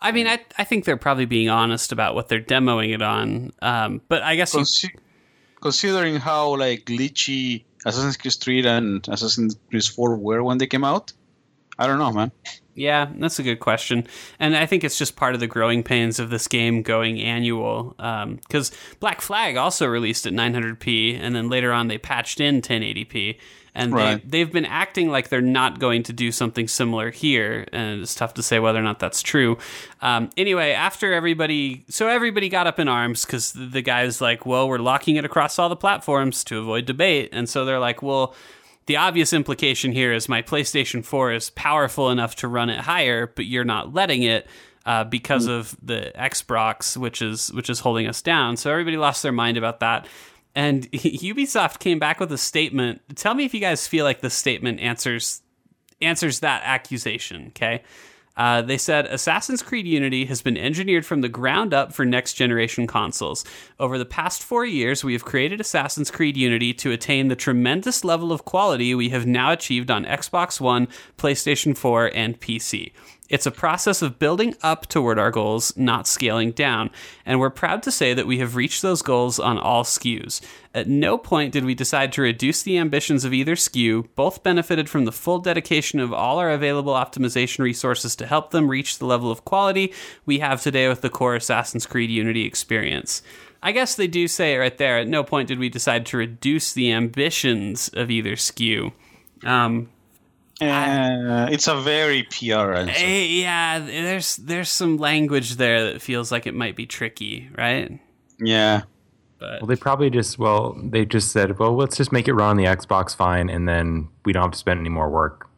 I 0.00 0.12
mean, 0.12 0.28
I 0.28 0.38
I 0.56 0.62
think 0.62 0.84
they're 0.84 0.96
probably 0.96 1.24
being 1.26 1.48
honest 1.48 1.90
about 1.90 2.14
what 2.14 2.28
they're 2.28 2.40
demoing 2.54 2.94
it 2.94 3.02
on. 3.02 3.52
Um, 3.60 4.00
but 4.08 4.22
I 4.22 4.36
guess 4.36 4.54
you, 4.54 4.88
considering 5.60 6.16
how 6.16 6.56
like 6.56 6.84
glitchy 6.84 7.64
Assassin's 7.84 8.16
Creed 8.16 8.34
3 8.40 8.66
and 8.66 9.08
Assassin's 9.08 9.56
Creed 9.68 9.84
4 9.84 10.16
were 10.16 10.44
when 10.44 10.58
they 10.58 10.68
came 10.68 10.84
out, 10.84 11.12
I 11.80 11.86
don't 11.86 11.98
know, 11.98 12.12
man. 12.12 12.30
Yeah, 12.74 13.10
that's 13.18 13.38
a 13.38 13.42
good 13.42 13.58
question, 13.58 14.06
and 14.38 14.56
I 14.56 14.64
think 14.64 14.84
it's 14.84 14.96
just 14.96 15.16
part 15.16 15.34
of 15.34 15.40
the 15.40 15.46
growing 15.46 15.82
pains 15.82 16.18
of 16.18 16.30
this 16.30 16.46
game 16.46 16.82
going 16.82 17.20
annual. 17.20 17.94
Because 17.98 18.70
Black 19.00 19.20
Flag 19.20 19.56
also 19.56 19.86
released 19.86 20.26
at 20.26 20.32
900p, 20.32 21.18
and 21.20 21.34
then 21.34 21.48
later 21.48 21.72
on 21.72 21.88
they 21.88 21.98
patched 21.98 22.38
in 22.40 22.62
1080p, 22.62 23.38
and 23.74 23.92
Right. 23.92 24.22
they, 24.30 24.44
they've 24.44 24.52
been 24.52 24.66
acting 24.66 25.08
like 25.10 25.28
they're 25.30 25.40
not 25.40 25.78
going 25.78 26.04
to 26.04 26.12
do 26.12 26.30
something 26.32 26.68
similar 26.68 27.10
here, 27.10 27.66
and 27.72 28.02
it's 28.02 28.14
tough 28.14 28.34
to 28.34 28.42
say 28.42 28.58
whether 28.60 28.78
or 28.78 28.82
not 28.82 28.98
that's 28.98 29.20
true. 29.22 29.58
Um, 30.00 30.30
anyway, 30.36 30.72
after 30.72 31.12
everybody, 31.12 31.84
so 31.88 32.08
everybody 32.08 32.48
got 32.48 32.66
up 32.66 32.78
in 32.78 32.88
arms 32.88 33.24
because 33.24 33.52
the, 33.52 33.66
the 33.66 33.82
guy's 33.82 34.20
like, 34.20 34.46
"Well, 34.46 34.68
we're 34.68 34.78
locking 34.78 35.16
it 35.16 35.24
across 35.24 35.58
all 35.58 35.68
the 35.68 35.76
platforms 35.76 36.44
to 36.44 36.58
avoid 36.60 36.86
debate," 36.86 37.30
and 37.32 37.48
so 37.48 37.64
they're 37.64 37.80
like, 37.80 38.00
"Well." 38.02 38.34
The 38.90 38.96
obvious 38.96 39.32
implication 39.32 39.92
here 39.92 40.12
is 40.12 40.28
my 40.28 40.42
PlayStation 40.42 41.04
4 41.04 41.32
is 41.32 41.50
powerful 41.50 42.10
enough 42.10 42.34
to 42.34 42.48
run 42.48 42.68
it 42.68 42.80
higher, 42.80 43.28
but 43.28 43.44
you're 43.44 43.62
not 43.62 43.94
letting 43.94 44.24
it 44.24 44.48
uh, 44.84 45.04
because 45.04 45.46
of 45.46 45.76
the 45.80 46.10
Xbox, 46.16 46.96
which 46.96 47.22
is 47.22 47.52
which 47.52 47.70
is 47.70 47.78
holding 47.78 48.08
us 48.08 48.20
down. 48.20 48.56
So 48.56 48.68
everybody 48.68 48.96
lost 48.96 49.22
their 49.22 49.30
mind 49.30 49.56
about 49.56 49.78
that. 49.78 50.08
And 50.56 50.90
Ubisoft 50.92 51.78
came 51.78 52.00
back 52.00 52.18
with 52.18 52.32
a 52.32 52.36
statement. 52.36 53.00
Tell 53.14 53.32
me 53.32 53.44
if 53.44 53.54
you 53.54 53.60
guys 53.60 53.86
feel 53.86 54.04
like 54.04 54.22
this 54.22 54.34
statement 54.34 54.80
answers 54.80 55.40
answers 56.02 56.40
that 56.40 56.62
accusation. 56.64 57.46
Okay. 57.50 57.84
Uh, 58.36 58.62
they 58.62 58.78
said 58.78 59.06
Assassin's 59.06 59.62
Creed 59.62 59.86
Unity 59.86 60.24
has 60.26 60.40
been 60.40 60.56
engineered 60.56 61.04
from 61.04 61.20
the 61.20 61.28
ground 61.28 61.74
up 61.74 61.92
for 61.92 62.04
next 62.04 62.34
generation 62.34 62.86
consoles. 62.86 63.44
Over 63.78 63.98
the 63.98 64.04
past 64.04 64.42
four 64.42 64.64
years, 64.64 65.04
we 65.04 65.12
have 65.12 65.24
created 65.24 65.60
Assassin's 65.60 66.10
Creed 66.10 66.36
Unity 66.36 66.72
to 66.74 66.92
attain 66.92 67.28
the 67.28 67.36
tremendous 67.36 68.04
level 68.04 68.32
of 68.32 68.44
quality 68.44 68.94
we 68.94 69.10
have 69.10 69.26
now 69.26 69.52
achieved 69.52 69.90
on 69.90 70.04
Xbox 70.04 70.60
One, 70.60 70.88
PlayStation 71.18 71.76
4, 71.76 72.12
and 72.14 72.40
PC. 72.40 72.92
It's 73.30 73.46
a 73.46 73.52
process 73.52 74.02
of 74.02 74.18
building 74.18 74.56
up 74.60 74.88
toward 74.88 75.18
our 75.18 75.30
goals, 75.30 75.74
not 75.76 76.08
scaling 76.08 76.50
down, 76.50 76.90
and 77.24 77.38
we're 77.38 77.48
proud 77.48 77.82
to 77.84 77.92
say 77.92 78.12
that 78.12 78.26
we 78.26 78.38
have 78.38 78.56
reached 78.56 78.82
those 78.82 79.02
goals 79.02 79.38
on 79.38 79.56
all 79.56 79.84
SKUs. 79.84 80.40
At 80.74 80.88
no 80.88 81.16
point 81.16 81.52
did 81.52 81.64
we 81.64 81.74
decide 81.74 82.12
to 82.12 82.22
reduce 82.22 82.62
the 82.62 82.76
ambitions 82.76 83.24
of 83.24 83.32
either 83.32 83.54
SKU, 83.54 84.08
both 84.16 84.42
benefited 84.42 84.90
from 84.90 85.04
the 85.04 85.12
full 85.12 85.38
dedication 85.38 86.00
of 86.00 86.12
all 86.12 86.38
our 86.38 86.50
available 86.50 86.92
optimization 86.92 87.60
resources 87.60 88.16
to 88.16 88.26
help 88.26 88.50
them 88.50 88.68
reach 88.68 88.98
the 88.98 89.06
level 89.06 89.30
of 89.30 89.44
quality 89.44 89.94
we 90.26 90.40
have 90.40 90.60
today 90.60 90.88
with 90.88 91.00
the 91.00 91.08
core 91.08 91.36
Assassin's 91.36 91.86
Creed 91.86 92.10
Unity 92.10 92.44
experience. 92.44 93.22
I 93.62 93.70
guess 93.70 93.94
they 93.94 94.08
do 94.08 94.26
say 94.26 94.54
it 94.54 94.58
right 94.58 94.76
there. 94.76 94.98
At 94.98 95.08
no 95.08 95.22
point 95.22 95.48
did 95.48 95.60
we 95.60 95.68
decide 95.68 96.04
to 96.06 96.16
reduce 96.16 96.72
the 96.72 96.90
ambitions 96.90 97.90
of 97.94 98.10
either 98.10 98.32
SKU. 98.32 98.92
Um, 99.44 99.88
Uh, 100.60 101.48
it's 101.50 101.68
a 101.68 101.80
very 101.80 102.24
PR 102.24 102.72
answer. 102.72 102.92
eh, 102.96 103.24
yeah, 103.24 103.78
there's 103.78 104.36
there's 104.36 104.68
some 104.68 104.96
language 104.98 105.56
there 105.56 105.92
that 105.92 106.02
feels 106.02 106.30
like 106.30 106.46
it 106.46 106.54
might 106.54 106.76
be 106.76 106.86
tricky, 106.86 107.48
right? 107.56 107.98
yeah. 108.38 108.82
But 109.38 109.62
Well, 109.62 109.68
they 109.68 109.76
probably 109.76 110.10
just 110.10 110.38
well, 110.38 110.78
they 110.82 111.06
just 111.06 111.32
said, 111.32 111.58
well, 111.58 111.74
let's 111.74 111.96
just 111.96 112.12
make 112.12 112.28
it 112.28 112.34
run 112.34 112.50
on 112.50 112.56
the 112.58 112.64
Xbox 112.64 113.16
fine, 113.16 113.48
and 113.48 113.66
then 113.66 114.08
we 114.24 114.32
don't 114.32 114.42
have 114.42 114.52
to 114.52 114.58
spend 114.58 114.80
any 114.80 114.90
more 114.90 115.08
work 115.08 115.48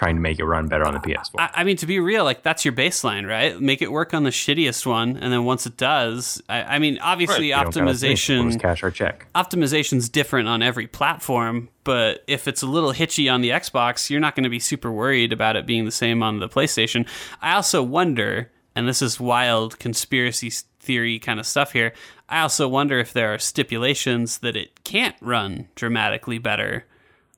trying 0.00 0.16
to 0.16 0.22
make 0.22 0.38
it 0.38 0.46
run 0.46 0.66
better 0.66 0.86
on 0.86 0.94
the 0.94 0.98
PS4. 0.98 1.34
I, 1.38 1.50
I 1.56 1.64
mean, 1.64 1.76
to 1.76 1.86
be 1.86 2.00
real, 2.00 2.24
like 2.24 2.42
that's 2.42 2.64
your 2.64 2.72
baseline, 2.72 3.28
right? 3.28 3.60
Make 3.60 3.82
it 3.82 3.92
work 3.92 4.14
on 4.14 4.22
the 4.22 4.30
shittiest 4.30 4.86
one, 4.86 5.18
and 5.18 5.30
then 5.30 5.44
once 5.44 5.66
it 5.66 5.76
does, 5.76 6.42
I, 6.48 6.62
I 6.62 6.78
mean, 6.78 6.98
obviously 7.02 7.48
We 7.48 7.50
don't 7.50 7.64
gotta 7.64 7.72
think, 7.72 7.84
we'll 7.84 7.94
optimization 7.94 8.60
cash 8.60 8.82
check. 8.94 9.26
optimization's 9.34 10.08
different 10.08 10.48
on 10.48 10.62
every 10.62 10.86
platform, 10.86 11.68
but 11.84 12.24
if 12.26 12.48
it's 12.48 12.62
a 12.62 12.66
little 12.66 12.92
hitchy 12.92 13.28
on 13.28 13.42
the 13.42 13.50
Xbox, 13.50 14.08
you're 14.08 14.20
not 14.20 14.34
going 14.34 14.44
to 14.44 14.50
be 14.50 14.58
super 14.58 14.90
worried 14.90 15.34
about 15.34 15.54
it 15.56 15.66
being 15.66 15.84
the 15.84 15.90
same 15.90 16.22
on 16.22 16.38
the 16.38 16.48
PlayStation. 16.48 17.06
I 17.42 17.52
also 17.52 17.82
wonder, 17.82 18.50
and 18.74 18.88
this 18.88 19.02
is 19.02 19.20
wild 19.20 19.78
conspiracy 19.78 20.50
theory 20.78 21.18
kind 21.18 21.38
of 21.38 21.44
stuff 21.44 21.72
here. 21.72 21.92
I 22.26 22.40
also 22.40 22.66
wonder 22.68 22.98
if 22.98 23.12
there 23.12 23.34
are 23.34 23.38
stipulations 23.38 24.38
that 24.38 24.56
it 24.56 24.82
can't 24.82 25.16
run 25.20 25.68
dramatically 25.74 26.38
better 26.38 26.86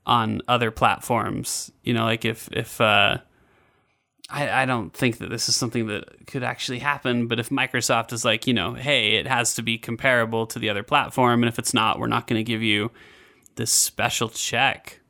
on 0.06 0.42
other 0.48 0.70
platforms. 0.70 1.70
You 1.82 1.94
know, 1.94 2.04
like 2.04 2.24
if 2.24 2.48
if 2.52 2.80
uh 2.80 3.18
I, 4.30 4.62
I 4.62 4.64
don't 4.64 4.94
think 4.94 5.18
that 5.18 5.28
this 5.28 5.48
is 5.48 5.56
something 5.56 5.88
that 5.88 6.26
could 6.26 6.42
actually 6.42 6.78
happen, 6.78 7.26
but 7.26 7.38
if 7.38 7.50
Microsoft 7.50 8.14
is 8.14 8.24
like, 8.24 8.46
you 8.46 8.54
know, 8.54 8.72
hey, 8.72 9.16
it 9.16 9.26
has 9.26 9.54
to 9.56 9.62
be 9.62 9.76
comparable 9.76 10.46
to 10.46 10.58
the 10.58 10.70
other 10.70 10.82
platform, 10.82 11.42
and 11.42 11.48
if 11.48 11.58
it's 11.58 11.74
not, 11.74 11.98
we're 11.98 12.06
not 12.06 12.26
going 12.26 12.38
to 12.38 12.44
give 12.44 12.62
you 12.62 12.90
this 13.56 13.70
special 13.70 14.30
check. 14.30 15.00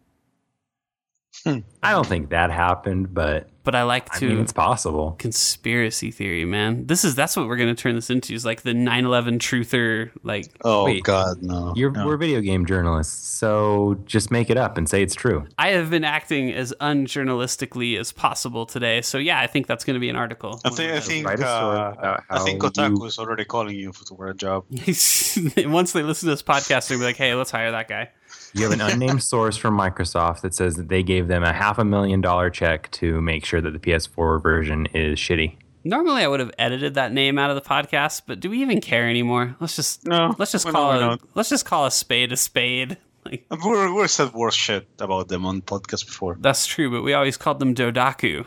I 1.44 1.90
don't 1.90 2.06
think 2.06 2.30
that 2.30 2.50
happened, 2.52 3.12
but 3.12 3.48
But 3.64 3.74
I 3.74 3.82
like 3.82 4.14
I 4.14 4.18
to 4.20 4.28
mean, 4.28 4.38
it's 4.38 4.52
possible. 4.52 5.16
conspiracy 5.18 6.10
theory, 6.12 6.44
man. 6.44 6.86
This 6.86 7.04
is 7.04 7.14
that's 7.16 7.36
what 7.36 7.48
we're 7.48 7.56
going 7.56 7.74
to 7.74 7.80
turn 7.82 7.96
this 7.96 8.10
into 8.10 8.32
is 8.34 8.44
like 8.44 8.62
the 8.62 8.70
9/11 8.72 9.38
truther 9.38 10.10
like 10.22 10.46
Oh 10.64 10.84
Wait. 10.84 11.02
God, 11.02 11.42
no. 11.42 11.72
You're, 11.74 11.90
no. 11.90 12.06
We're 12.06 12.16
video 12.16 12.40
game 12.40 12.64
journalists, 12.66 13.26
so 13.26 13.98
just 14.06 14.30
make 14.30 14.50
it 14.50 14.56
up 14.56 14.78
and 14.78 14.88
say 14.88 15.02
it's 15.02 15.14
true. 15.16 15.46
I 15.58 15.70
have 15.70 15.90
been 15.90 16.04
acting 16.04 16.52
as 16.52 16.72
unjournalistically 16.80 17.98
as 17.98 18.12
possible 18.12 18.64
today. 18.66 19.02
So 19.02 19.18
yeah, 19.18 19.40
I 19.40 19.46
think 19.48 19.66
that's 19.66 19.84
going 19.84 19.94
to 19.94 20.00
be 20.00 20.08
an 20.10 20.16
article. 20.16 20.60
I 20.64 20.70
think 20.70 20.92
I 20.92 21.00
think 21.00 21.26
Write 21.26 21.40
a 21.40 21.42
story 21.42 21.78
uh, 21.78 22.20
I 22.30 22.38
think 22.44 22.62
Kotaku 22.62 22.98
you- 22.98 23.04
is 23.06 23.18
already 23.18 23.44
calling 23.44 23.76
you 23.76 23.92
for, 23.92 24.04
for 24.14 24.28
a 24.28 24.34
job. 24.34 24.64
Once 24.70 25.92
they 25.92 26.02
listen 26.02 26.28
to 26.28 26.32
this 26.34 26.42
podcast, 26.42 26.88
they'll 26.88 26.98
be 26.98 27.04
like, 27.04 27.16
"Hey, 27.16 27.34
let's 27.34 27.50
hire 27.50 27.72
that 27.72 27.88
guy." 27.88 28.10
You 28.54 28.64
have 28.64 28.72
an 28.72 28.80
unnamed 28.90 29.22
source 29.22 29.56
from 29.56 29.76
Microsoft 29.78 30.42
that 30.42 30.54
says 30.54 30.76
that 30.76 30.88
they 30.88 31.02
gave 31.02 31.28
them 31.28 31.42
a 31.42 31.52
half 31.52 31.78
a 31.78 31.84
million 31.84 32.20
dollar 32.20 32.50
check 32.50 32.90
to 32.92 33.20
make 33.20 33.44
sure 33.44 33.60
that 33.60 33.72
the 33.72 33.78
PS4 33.78 34.42
version 34.42 34.86
is 34.94 35.18
shitty. 35.18 35.56
Normally, 35.84 36.22
I 36.22 36.28
would 36.28 36.38
have 36.40 36.52
edited 36.58 36.94
that 36.94 37.12
name 37.12 37.38
out 37.38 37.50
of 37.50 37.56
the 37.56 37.68
podcast, 37.68 38.22
but 38.26 38.38
do 38.38 38.50
we 38.50 38.62
even 38.62 38.80
care 38.80 39.08
anymore? 39.08 39.56
Let's 39.58 39.74
just 39.74 40.06
No, 40.06 40.34
let's 40.38 40.52
just 40.52 40.68
call 40.68 40.92
know 40.92 41.08
we 41.08 41.14
a, 41.14 41.18
let's 41.34 41.48
just 41.48 41.66
call 41.66 41.86
a 41.86 41.90
spade 41.90 42.32
a 42.32 42.36
spade. 42.36 42.98
Like 43.24 43.46
We're, 43.64 43.94
we're 43.94 44.08
said 44.08 44.32
worse 44.32 44.56
shit 44.56 44.88
about 44.98 45.28
them 45.28 45.46
on 45.46 45.62
podcast 45.62 46.06
before. 46.06 46.36
that's 46.40 46.66
true, 46.66 46.90
but 46.90 47.02
we 47.02 47.14
always 47.14 47.36
called 47.36 47.60
them 47.60 47.72
Dodaku. 47.72 48.44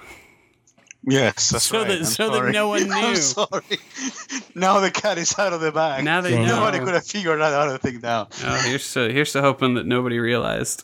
Yes, 1.07 1.49
that's 1.49 1.65
So 1.65 1.79
right. 1.79 1.87
that- 1.89 1.97
I'm 1.99 2.05
so 2.05 2.29
that 2.29 2.35
sorry. 2.37 2.51
no 2.51 2.69
one 2.69 2.83
knew. 2.85 2.91
I'm 2.93 3.09
knew. 3.13 3.15
sorry. 3.17 3.79
now 4.55 4.79
the 4.79 4.89
cat 4.91 5.17
is 5.17 5.37
out 5.37 5.53
of 5.53 5.61
the 5.61 5.71
bag. 5.71 6.03
Now 6.03 6.21
they 6.21 6.31
Damn. 6.31 6.47
know. 6.47 6.55
Nobody 6.55 6.79
could 6.79 6.93
have 6.95 7.05
figured 7.05 7.39
that 7.41 7.53
out. 7.53 7.69
I 7.69 7.77
think 7.77 8.01
now. 8.01 8.27
Oh, 8.43 8.61
here's 8.65 8.91
to 8.93 9.11
here's 9.11 9.31
to 9.33 9.41
hoping 9.41 9.75
that 9.75 9.85
nobody 9.85 10.17
realized. 10.19 10.83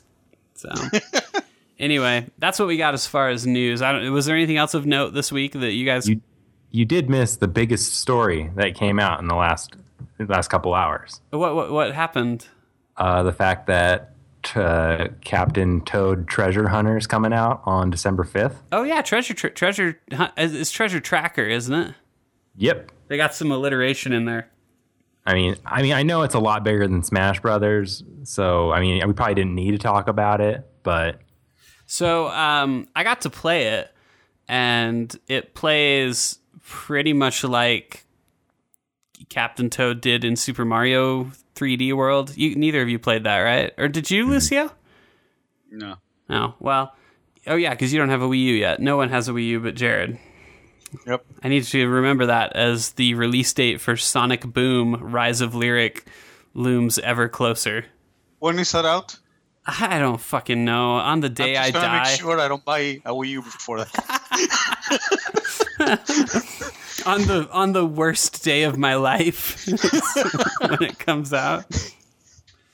So 0.56 0.70
anyway, 1.80 2.28
that's 2.38 2.60
what 2.60 2.68
we 2.68 2.78
got 2.78 2.94
as 2.94 3.08
far 3.08 3.30
as 3.30 3.46
news. 3.48 3.82
I 3.82 3.92
don't. 3.92 4.12
Was 4.14 4.26
there 4.26 4.36
anything 4.36 4.58
else 4.58 4.74
of 4.74 4.86
note 4.86 5.14
this 5.14 5.32
week 5.32 5.54
that 5.54 5.72
you 5.72 5.86
guys? 5.86 6.08
You 6.08 6.22
you 6.70 6.86
did 6.86 7.10
miss 7.10 7.38
the 7.38 7.48
biggest 7.48 7.96
story 7.96 8.52
that 8.56 8.76
came 8.76 9.00
out 9.00 9.20
in 9.20 9.28
the 9.28 9.36
last 9.36 9.76
the 10.18 10.26
last 10.26 10.50
couple 10.50 10.74
hours. 10.74 11.20
what 11.32 11.56
what 11.56 11.72
what 11.72 11.94
happened? 11.94 12.48
Uh, 12.98 13.24
the 13.24 13.34
fact 13.34 13.68
that 13.68 14.11
uh, 14.56 15.08
Captain 15.24 15.82
Toad 15.82 16.28
Treasure 16.28 16.68
Hunter 16.70 16.98
is 16.98 17.08
coming 17.08 17.34
out 17.34 17.62
on 17.66 17.90
December 17.90 18.24
fifth. 18.24 18.62
Oh 18.72 18.84
yeah, 18.84 19.02
treasure 19.02 19.34
treasure 19.34 20.00
it's 20.38 20.72
treasure 20.72 21.00
tracker, 21.00 21.44
isn't 21.44 21.74
it? 21.74 21.96
Yep. 22.58 22.92
They 23.08 23.18
got 23.18 23.34
some 23.34 23.52
alliteration 23.52 24.14
in 24.14 24.26
there. 24.26 24.50
I 25.26 25.34
mean, 25.36 25.56
I 25.66 25.82
mean, 25.82 25.94
I 25.94 26.04
know 26.04 26.24
it's 26.24 26.34
a 26.34 26.40
lot 26.40 26.64
bigger 26.64 26.88
than 26.88 27.04
Smash 27.04 27.40
Brothers, 27.42 28.04
so 28.24 28.72
I 28.72 28.80
mean, 28.80 29.06
we 29.08 29.14
probably 29.14 29.36
didn't 29.36 29.56
need 29.56 29.72
to 29.72 29.78
talk 29.78 30.08
about 30.08 30.42
it, 30.42 30.68
but 30.84 31.20
So 31.86 32.28
um, 32.30 32.88
I 32.96 33.04
got 33.04 33.22
to 33.22 33.30
play 33.30 33.68
it, 33.68 33.94
and 34.48 35.16
it 35.28 35.54
plays 35.54 36.40
pretty 36.64 37.14
much 37.14 37.44
like 37.44 38.06
Captain 39.30 39.70
Toad 39.70 40.02
did 40.02 40.24
in 40.24 40.36
Super 40.36 40.66
Mario 40.66 41.32
3D 41.56 41.94
World. 41.94 42.36
You, 42.36 42.56
neither 42.56 42.82
of 42.82 42.90
you 42.90 43.00
played 43.00 43.24
that, 43.26 43.40
right? 43.40 43.74
Or 43.78 43.88
did 43.88 44.10
you, 44.12 44.26
hmm. 44.26 44.32
Lucio? 44.32 44.72
No. 45.72 45.96
Oh 46.30 46.54
well. 46.60 46.96
Oh 47.48 47.56
yeah, 47.56 47.72
because 47.72 47.92
you 47.92 48.00
don't 48.00 48.10
have 48.10 48.22
a 48.22 48.28
Wii 48.28 48.44
U 48.44 48.54
yet. 48.54 48.80
No 48.80 48.98
one 48.98 49.10
has 49.10 49.28
a 49.28 49.32
Wii 49.32 49.48
U 49.48 49.60
but 49.60 49.76
Jared. 49.76 50.20
Yep. 51.08 51.26
I 51.42 51.48
need 51.48 51.64
to 51.64 51.88
remember 51.88 52.26
that 52.28 52.56
as 52.56 52.92
the 52.92 53.14
release 53.14 53.54
date 53.54 53.82
for 53.82 53.96
Sonic 53.96 54.46
Boom: 54.46 54.96
Rise 54.96 55.42
of 55.42 55.56
Lyric 55.56 56.06
looms 56.54 57.00
ever 57.00 57.30
closer. 57.30 57.86
When 58.40 58.60
is 58.60 58.72
that 58.74 58.86
out? 58.86 59.18
I 59.66 60.00
don't 60.00 60.20
fucking 60.20 60.66
know. 60.66 60.94
On 60.94 61.20
the 61.20 61.30
day 61.30 61.56
I'm 61.56 61.72
just 61.72 61.84
gonna 61.84 61.98
die, 61.98 62.04
make 62.04 62.20
sure 62.20 62.40
I 62.40 62.48
don't 62.48 62.66
buy 62.66 63.02
a 63.06 63.12
Wii 63.12 63.30
U 63.30 63.42
before 63.42 63.78
that. 63.80 63.92
on 67.06 67.22
the 67.24 67.50
on 67.52 67.74
the 67.74 67.86
worst 67.86 68.44
day 68.44 68.64
of 68.64 68.78
my 68.78 68.96
life 68.96 69.66
when 70.62 70.84
it 70.84 71.00
comes 71.00 71.34
out. 71.34 71.66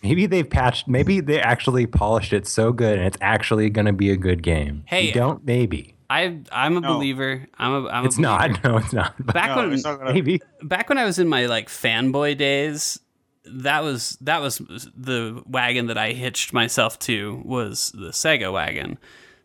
maybe 0.03 0.25
they've 0.25 0.49
patched, 0.49 0.87
maybe 0.87 1.19
they 1.19 1.39
actually 1.41 1.85
polished 1.87 2.33
it 2.33 2.47
so 2.47 2.71
good, 2.71 2.97
and 2.97 3.07
it's 3.07 3.17
actually 3.21 3.69
going 3.69 3.85
to 3.87 3.93
be 3.93 4.09
a 4.11 4.17
good 4.17 4.43
game. 4.43 4.83
Hey, 4.85 5.07
you 5.07 5.13
don't 5.13 5.45
maybe. 5.45 5.95
I 6.09 6.39
I'm 6.51 6.77
a 6.77 6.81
No. 6.81 6.93
believer. 6.95 7.47
I'm 7.57 7.85
a 7.85 7.89
I'm 7.89 8.05
It's 8.05 8.17
a 8.17 8.21
not. 8.21 8.63
No, 8.63 8.77
it's 8.77 8.93
not. 8.93 9.13
Back 9.25 9.49
No, 9.55 9.67
when 9.67 9.81
not 9.81 9.97
gonna. 9.99 10.13
maybe. 10.13 10.41
back 10.61 10.87
when 10.89 10.97
I 10.97 11.03
was 11.05 11.19
in 11.19 11.27
my 11.27 11.45
like 11.47 11.67
fanboy 11.67 12.37
days, 12.37 12.99
that 13.45 13.83
was 13.83 14.17
that 14.21 14.41
was 14.41 14.57
the 14.59 15.41
wagon 15.45 15.87
that 15.87 15.97
I 15.97 16.11
hitched 16.13 16.53
myself 16.53 16.97
to 16.99 17.41
was 17.43 17.91
the 17.93 18.09
Sega 18.09 18.51
wagon. 18.53 18.97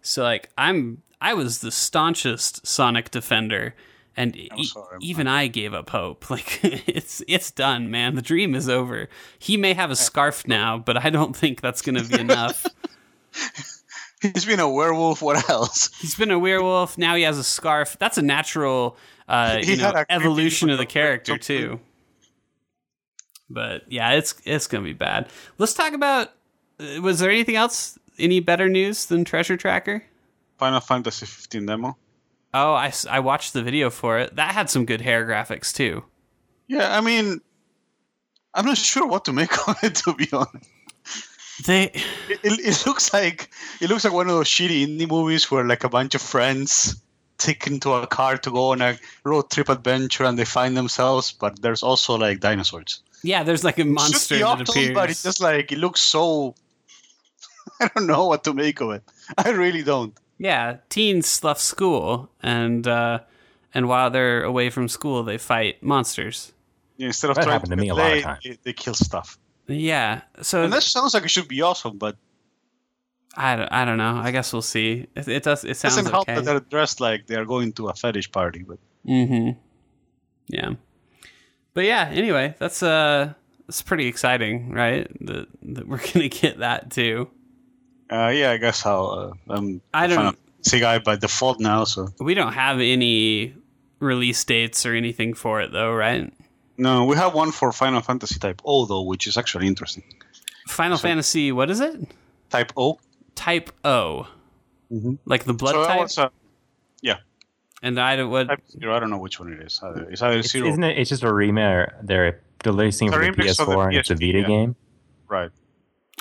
So 0.02 0.22
like 0.22 0.50
I'm 0.56 1.02
I 1.20 1.34
was 1.34 1.60
the 1.60 1.70
staunchest 1.72 2.64
Sonic 2.66 3.10
defender 3.10 3.74
and 4.16 4.36
e- 4.36 4.50
sorry, 4.64 4.98
even 5.00 5.26
I 5.26 5.46
gave 5.46 5.74
up 5.74 5.90
hope. 5.90 6.24
Like 6.30 6.60
it's 6.62 7.22
it's 7.28 7.50
done, 7.50 7.90
man. 7.90 8.14
The 8.14 8.22
dream 8.22 8.54
is 8.54 8.68
over. 8.68 9.08
He 9.38 9.56
may 9.56 9.74
have 9.74 9.90
a 9.90 9.96
scarf 9.96 10.46
now, 10.46 10.78
but 10.78 11.04
I 11.04 11.10
don't 11.10 11.34
think 11.36 11.60
that's 11.60 11.82
going 11.82 11.96
to 11.96 12.04
be 12.04 12.20
enough. 12.20 12.66
He's 14.22 14.44
been 14.44 14.60
a 14.60 14.68
werewolf. 14.70 15.20
What 15.22 15.48
else? 15.50 15.90
He's 16.00 16.14
been 16.14 16.30
a 16.30 16.38
werewolf. 16.38 16.96
Now 16.96 17.14
he 17.16 17.22
has 17.22 17.38
a 17.38 17.44
scarf. 17.44 17.96
That's 17.98 18.18
a 18.18 18.22
natural, 18.22 18.96
uh, 19.26 19.58
you 19.62 19.76
know, 19.78 20.04
evolution 20.10 20.70
of 20.70 20.78
the 20.78 20.86
character 20.86 21.36
too. 21.38 21.80
But 23.50 23.82
yeah, 23.90 24.12
it's 24.12 24.34
it's 24.44 24.66
gonna 24.66 24.84
be 24.84 24.92
bad. 24.92 25.28
Let's 25.58 25.74
talk 25.74 25.92
about. 25.92 26.28
uh, 26.78 27.00
Was 27.02 27.18
there 27.18 27.30
anything 27.30 27.56
else? 27.56 27.98
Any 28.18 28.40
better 28.40 28.68
news 28.68 29.06
than 29.06 29.24
Treasure 29.24 29.56
Tracker? 29.56 30.04
Final 30.58 30.80
Fantasy 30.80 31.26
15 31.26 31.66
demo. 31.66 31.96
Oh, 32.54 32.74
I, 32.74 32.92
I 33.10 33.20
watched 33.20 33.52
the 33.54 33.62
video 33.62 33.88
for 33.90 34.18
it. 34.18 34.36
That 34.36 34.52
had 34.54 34.68
some 34.68 34.84
good 34.84 35.00
hair 35.00 35.26
graphics 35.26 35.72
too. 35.74 36.04
Yeah, 36.68 36.96
I 36.96 37.00
mean, 37.00 37.40
I'm 38.54 38.66
not 38.66 38.76
sure 38.78 39.06
what 39.06 39.24
to 39.26 39.32
make 39.32 39.52
of 39.68 39.76
it. 39.82 39.94
To 39.96 40.14
be 40.14 40.28
honest, 40.32 40.68
They 41.66 41.84
it, 42.28 42.40
it, 42.42 42.86
looks 42.86 43.12
like 43.12 43.50
it 43.80 43.88
looks 43.88 44.04
like 44.04 44.12
one 44.12 44.28
of 44.28 44.34
those 44.34 44.48
shitty 44.48 44.86
indie 44.86 45.08
movies 45.08 45.50
where 45.50 45.64
like 45.64 45.84
a 45.84 45.88
bunch 45.88 46.14
of 46.14 46.22
friends 46.22 46.96
take 47.38 47.66
into 47.66 47.92
a 47.92 48.06
car 48.06 48.36
to 48.38 48.50
go 48.50 48.70
on 48.72 48.80
a 48.82 48.96
road 49.24 49.50
trip 49.50 49.68
adventure 49.68 50.24
and 50.24 50.38
they 50.38 50.44
find 50.44 50.76
themselves, 50.76 51.32
but 51.32 51.60
there's 51.62 51.82
also 51.82 52.16
like 52.16 52.40
dinosaurs. 52.40 53.02
yeah, 53.22 53.42
there's 53.42 53.64
like 53.64 53.78
a 53.78 53.82
It 53.82 53.86
monster 53.88 54.36
be 54.36 54.42
that 54.42 54.60
appears. 54.68 54.94
but 54.94 55.10
it's 55.10 55.22
just 55.22 55.40
like 55.40 55.72
it 55.72 55.78
looks 55.78 56.00
so. 56.00 56.54
I 57.80 57.88
don't 57.94 58.06
know 58.06 58.26
what 58.26 58.44
to 58.44 58.52
make 58.54 58.80
of 58.80 58.90
it. 58.90 59.02
I 59.38 59.50
really 59.50 59.82
don't. 59.82 60.16
Yeah, 60.42 60.78
teens 60.88 61.44
left 61.44 61.60
school, 61.60 62.28
and 62.42 62.86
uh, 62.86 63.20
and 63.72 63.86
while 63.86 64.10
they're 64.10 64.42
away 64.42 64.70
from 64.70 64.88
school, 64.88 65.22
they 65.22 65.38
fight 65.38 65.82
monsters. 65.82 66.52
Yeah, 66.96 67.06
instead 67.06 67.30
of 67.30 67.36
That 67.36 67.44
trying 67.44 67.52
happened 67.52 67.70
to 67.70 67.76
to 67.76 67.82
me 67.82 67.88
a 67.90 67.94
get 67.94 68.00
lot 68.00 68.16
of 68.16 68.22
times. 68.22 68.44
They, 68.44 68.58
they 68.64 68.72
kill 68.72 68.94
stuff. 68.94 69.38
Yeah, 69.68 70.22
so 70.40 70.64
And 70.64 70.72
that 70.72 70.82
sounds 70.82 71.14
like 71.14 71.22
it 71.22 71.30
should 71.30 71.46
be 71.46 71.62
awesome, 71.62 71.96
but 71.96 72.16
I 73.36 73.54
don't, 73.54 73.72
I 73.72 73.84
don't 73.84 73.98
know. 73.98 74.16
I 74.16 74.32
guess 74.32 74.52
we'll 74.52 74.62
see. 74.62 75.06
It, 75.14 75.28
it 75.28 75.42
does. 75.44 75.64
It 75.64 75.70
it 75.70 75.76
sounds 75.76 75.94
doesn't 75.94 76.10
help 76.10 76.28
okay. 76.28 76.34
that 76.34 76.44
they're 76.44 76.60
dressed 76.60 77.00
like 77.00 77.28
they're 77.28 77.46
going 77.46 77.72
to 77.74 77.88
a 77.88 77.94
fetish 77.94 78.32
party. 78.32 78.64
But 78.64 78.78
Mm-hmm. 79.06 79.58
Yeah. 80.48 80.70
But 81.74 81.84
yeah, 81.84 82.10
anyway, 82.12 82.54
that's 82.58 82.82
uh 82.82 83.34
that's 83.66 83.82
pretty 83.82 84.06
exciting, 84.06 84.70
right? 84.70 85.08
That 85.26 85.48
that 85.62 85.88
we're 85.88 86.00
gonna 86.12 86.28
get 86.28 86.58
that 86.58 86.90
too. 86.90 87.30
Uh, 88.12 88.28
yeah, 88.28 88.50
I 88.50 88.58
guess 88.58 88.84
I'll. 88.84 89.34
Uh, 89.48 89.52
I'm 89.54 89.80
I 89.94 90.04
a 90.04 90.08
don't- 90.08 90.16
Final 90.16 90.32
Fantasy 90.56 90.80
guy 90.80 90.98
by 90.98 91.16
default 91.16 91.60
now, 91.60 91.84
so 91.84 92.08
We 92.20 92.34
don't 92.34 92.52
have 92.52 92.78
any 92.80 93.54
release 94.00 94.44
dates 94.44 94.84
or 94.84 94.94
anything 94.94 95.32
for 95.34 95.60
it 95.62 95.72
though, 95.72 95.92
right? 95.94 96.32
no, 96.76 97.04
we 97.04 97.16
have 97.16 97.32
one 97.34 97.52
for 97.52 97.70
Final 97.72 98.00
Fantasy 98.02 98.38
Type 98.38 98.60
O 98.64 98.84
though, 98.86 99.02
which 99.02 99.26
is 99.26 99.36
actually 99.38 99.66
interesting. 99.66 100.02
Final 100.68 100.98
Fantasy, 100.98 101.52
what 101.52 101.70
is 101.70 101.80
it? 101.80 102.00
Type 102.50 102.72
O. 102.76 102.98
Type 103.34 103.70
O, 103.84 104.26
Mhm. 104.92 105.18
like 105.24 105.44
the 105.44 105.54
blood 105.54 105.72
so 105.74 105.84
type. 105.86 106.00
was, 106.00 106.18
uh, 106.18 106.28
yeah, 107.00 107.18
and 107.82 107.98
I 107.98 108.16
don't 108.16 108.30
what. 108.30 108.48
Type 108.48 108.60
Zero. 108.70 108.94
I 108.94 109.00
don't 109.00 109.10
know 109.10 109.18
which 109.18 109.40
one 109.40 109.52
it 109.54 109.60
is. 109.66 109.80
Either. 109.82 110.02
It's 110.10 110.20
either 110.22 110.38
It's, 110.40 110.50
zero. 110.52 110.68
isn't 110.68 110.84
it? 110.84 110.98
It's 110.98 111.08
just 111.10 111.22
a 111.22 111.32
remake. 111.32 111.88
They're 112.02 112.40
releasing 112.64 113.08
it 113.08 113.10
It's 113.10 113.16
for 113.16 113.24
the 113.24 113.42
remix 113.42 113.50
of 113.60 113.66
the 113.66 113.72
PS4 113.72 113.86
and 113.88 113.96
it's 113.96 114.10
a 114.10 114.14
PSP, 114.14 114.18
Vita 114.26 114.38
yeah. 114.40 114.46
game. 114.46 114.76
Right. 115.28 115.50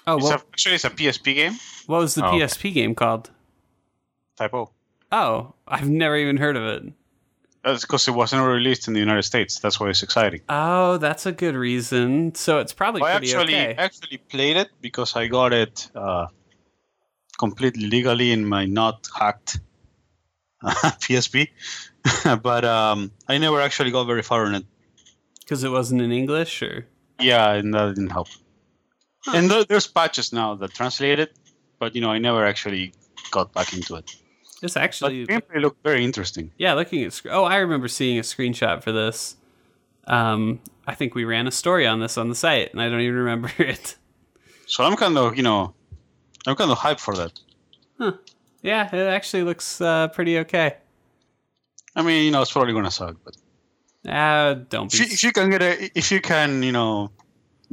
Oh, 0.07 0.15
It's 0.17 0.23
well, 0.23 0.33
a, 0.33 0.35
actually, 0.53 0.75
it's 0.75 0.85
a 0.85 0.89
PSP 0.89 1.35
game. 1.35 1.53
what 1.87 1.99
was 1.99 2.15
the 2.15 2.25
Oh, 2.25 2.29
okay. 2.35 2.45
PSP 2.45 2.73
game 2.73 2.95
called? 2.95 3.29
Typo. 4.37 4.71
Oh, 5.11 5.53
I've 5.67 5.89
never 5.89 6.15
even 6.15 6.37
heard 6.37 6.57
of 6.57 6.63
it. 6.63 6.93
That's 7.63 7.81
because 7.81 8.07
it 8.07 8.11
wasn't 8.11 8.43
released 8.43 8.87
in 8.87 8.93
the 8.95 8.99
United 8.99 9.21
States. 9.23 9.59
That's 9.59 9.79
why 9.79 9.89
it's 9.89 10.01
exciting. 10.01 10.41
Oh, 10.49 10.97
that's 10.97 11.27
a 11.27 11.31
good 11.31 11.53
reason. 11.55 12.33
So 12.33 12.57
it's 12.57 12.73
probably 12.73 13.03
I 13.03 13.11
pretty 13.17 13.27
actually 13.35 13.55
okay. 13.55 13.75
actually 13.77 14.17
played 14.17 14.57
it 14.57 14.69
because 14.81 15.15
I 15.15 15.27
got 15.27 15.53
it 15.53 15.87
uh, 15.93 16.25
completely 17.37 17.85
legally 17.85 18.31
in 18.31 18.47
my 18.47 18.65
not 18.65 19.07
hacked 19.15 19.59
PSP, 20.63 21.49
but 22.41 22.65
um, 22.65 23.11
I 23.27 23.37
never 23.37 23.61
actually 23.61 23.91
got 23.91 24.05
very 24.05 24.23
far 24.23 24.47
in 24.47 24.55
it. 24.55 24.65
Because 25.41 25.63
it 25.63 25.69
wasn't 25.69 26.01
in 26.01 26.11
English, 26.11 26.63
or 26.63 26.87
Yeah, 27.19 27.53
and 27.53 27.73
that 27.75 27.89
didn't 27.95 28.09
help. 28.11 28.29
And 29.33 29.49
there, 29.51 29.63
there's 29.63 29.87
patches 29.87 30.33
now 30.33 30.55
that 30.55 30.73
translate 30.73 31.19
it, 31.19 31.33
but 31.79 31.95
you 31.95 32.01
know 32.01 32.11
I 32.11 32.17
never 32.19 32.45
actually 32.45 32.93
got 33.31 33.53
back 33.53 33.73
into 33.73 33.95
it. 33.95 34.09
it's 34.63 34.73
But 34.73 34.83
actually 34.83 35.25
the 35.25 35.33
gameplay 35.33 35.61
looked 35.61 35.83
very 35.83 36.03
interesting. 36.03 36.51
yeah. 36.57 36.73
Looking 36.73 37.03
at 37.03 37.13
sc- 37.13 37.27
oh, 37.29 37.43
I 37.45 37.57
remember 37.57 37.87
seeing 37.87 38.17
a 38.19 38.23
screenshot 38.23 38.83
for 38.83 38.91
this. 38.91 39.35
Um, 40.07 40.59
I 40.87 40.95
think 40.95 41.13
we 41.15 41.23
ran 41.25 41.47
a 41.47 41.51
story 41.51 41.85
on 41.85 41.99
this 41.99 42.17
on 42.17 42.29
the 42.29 42.35
site, 42.35 42.71
and 42.73 42.81
I 42.81 42.89
don't 42.89 43.01
even 43.01 43.15
remember 43.15 43.51
it. 43.59 43.95
So 44.65 44.83
I'm 44.83 44.95
kind 44.95 45.17
of 45.17 45.35
you 45.37 45.43
know 45.43 45.73
I'm 46.47 46.55
kind 46.55 46.71
of 46.71 46.77
hyped 46.79 46.99
for 46.99 47.15
that. 47.15 47.33
Yeah, 48.63 48.89
it 48.95 49.07
actually 49.07 49.43
looks 49.43 49.81
uh, 49.81 50.07
pretty 50.09 50.39
okay. 50.39 50.77
I 51.95 52.01
mean, 52.03 52.25
you 52.25 52.31
know, 52.31 52.41
it's 52.41 52.51
probably 52.51 52.73
gonna 52.73 52.89
suck, 52.91 53.15
but 53.23 53.35
Uh, 54.11 54.53
don't 54.69 54.91
if 54.93 54.99
be. 54.99 55.05
you, 55.05 55.13
if 55.13 55.23
you 55.23 55.31
can 55.31 55.49
get 55.49 55.61
a, 55.61 55.91
if 55.97 56.11
you 56.11 56.21
can, 56.21 56.63
you 56.63 56.71
know, 56.71 57.11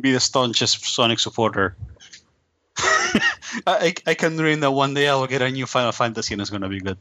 be 0.01 0.13
the 0.13 0.21
staunchest 0.21 0.85
Sonic 0.85 1.19
supporter, 1.19 1.77
I, 3.67 3.95
I 4.07 4.15
can 4.15 4.37
dream 4.37 4.61
that 4.61 4.71
one 4.71 4.95
day 4.95 5.09
I 5.09 5.15
will 5.15 5.27
get 5.27 5.43
a 5.43 5.51
new 5.51 5.67
Final 5.67 5.93
Fantasy 5.93 6.35
and 6.35 6.41
it's 6.41 6.51
gonna 6.51 6.69
be 6.69 6.81
good. 6.81 6.99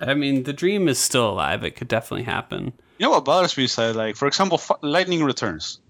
I 0.00 0.14
mean, 0.14 0.44
the 0.44 0.52
dream 0.52 0.88
is 0.88 0.98
still 0.98 1.30
alive. 1.30 1.62
It 1.64 1.76
could 1.76 1.88
definitely 1.88 2.24
happen. 2.24 2.72
You 2.98 3.06
know 3.06 3.10
what 3.10 3.24
bothers 3.24 3.56
me 3.56 3.64
is 3.64 3.76
that, 3.76 3.96
like, 3.96 4.16
for 4.16 4.26
example, 4.26 4.58
F- 4.58 4.78
Lightning 4.82 5.24
Returns. 5.24 5.80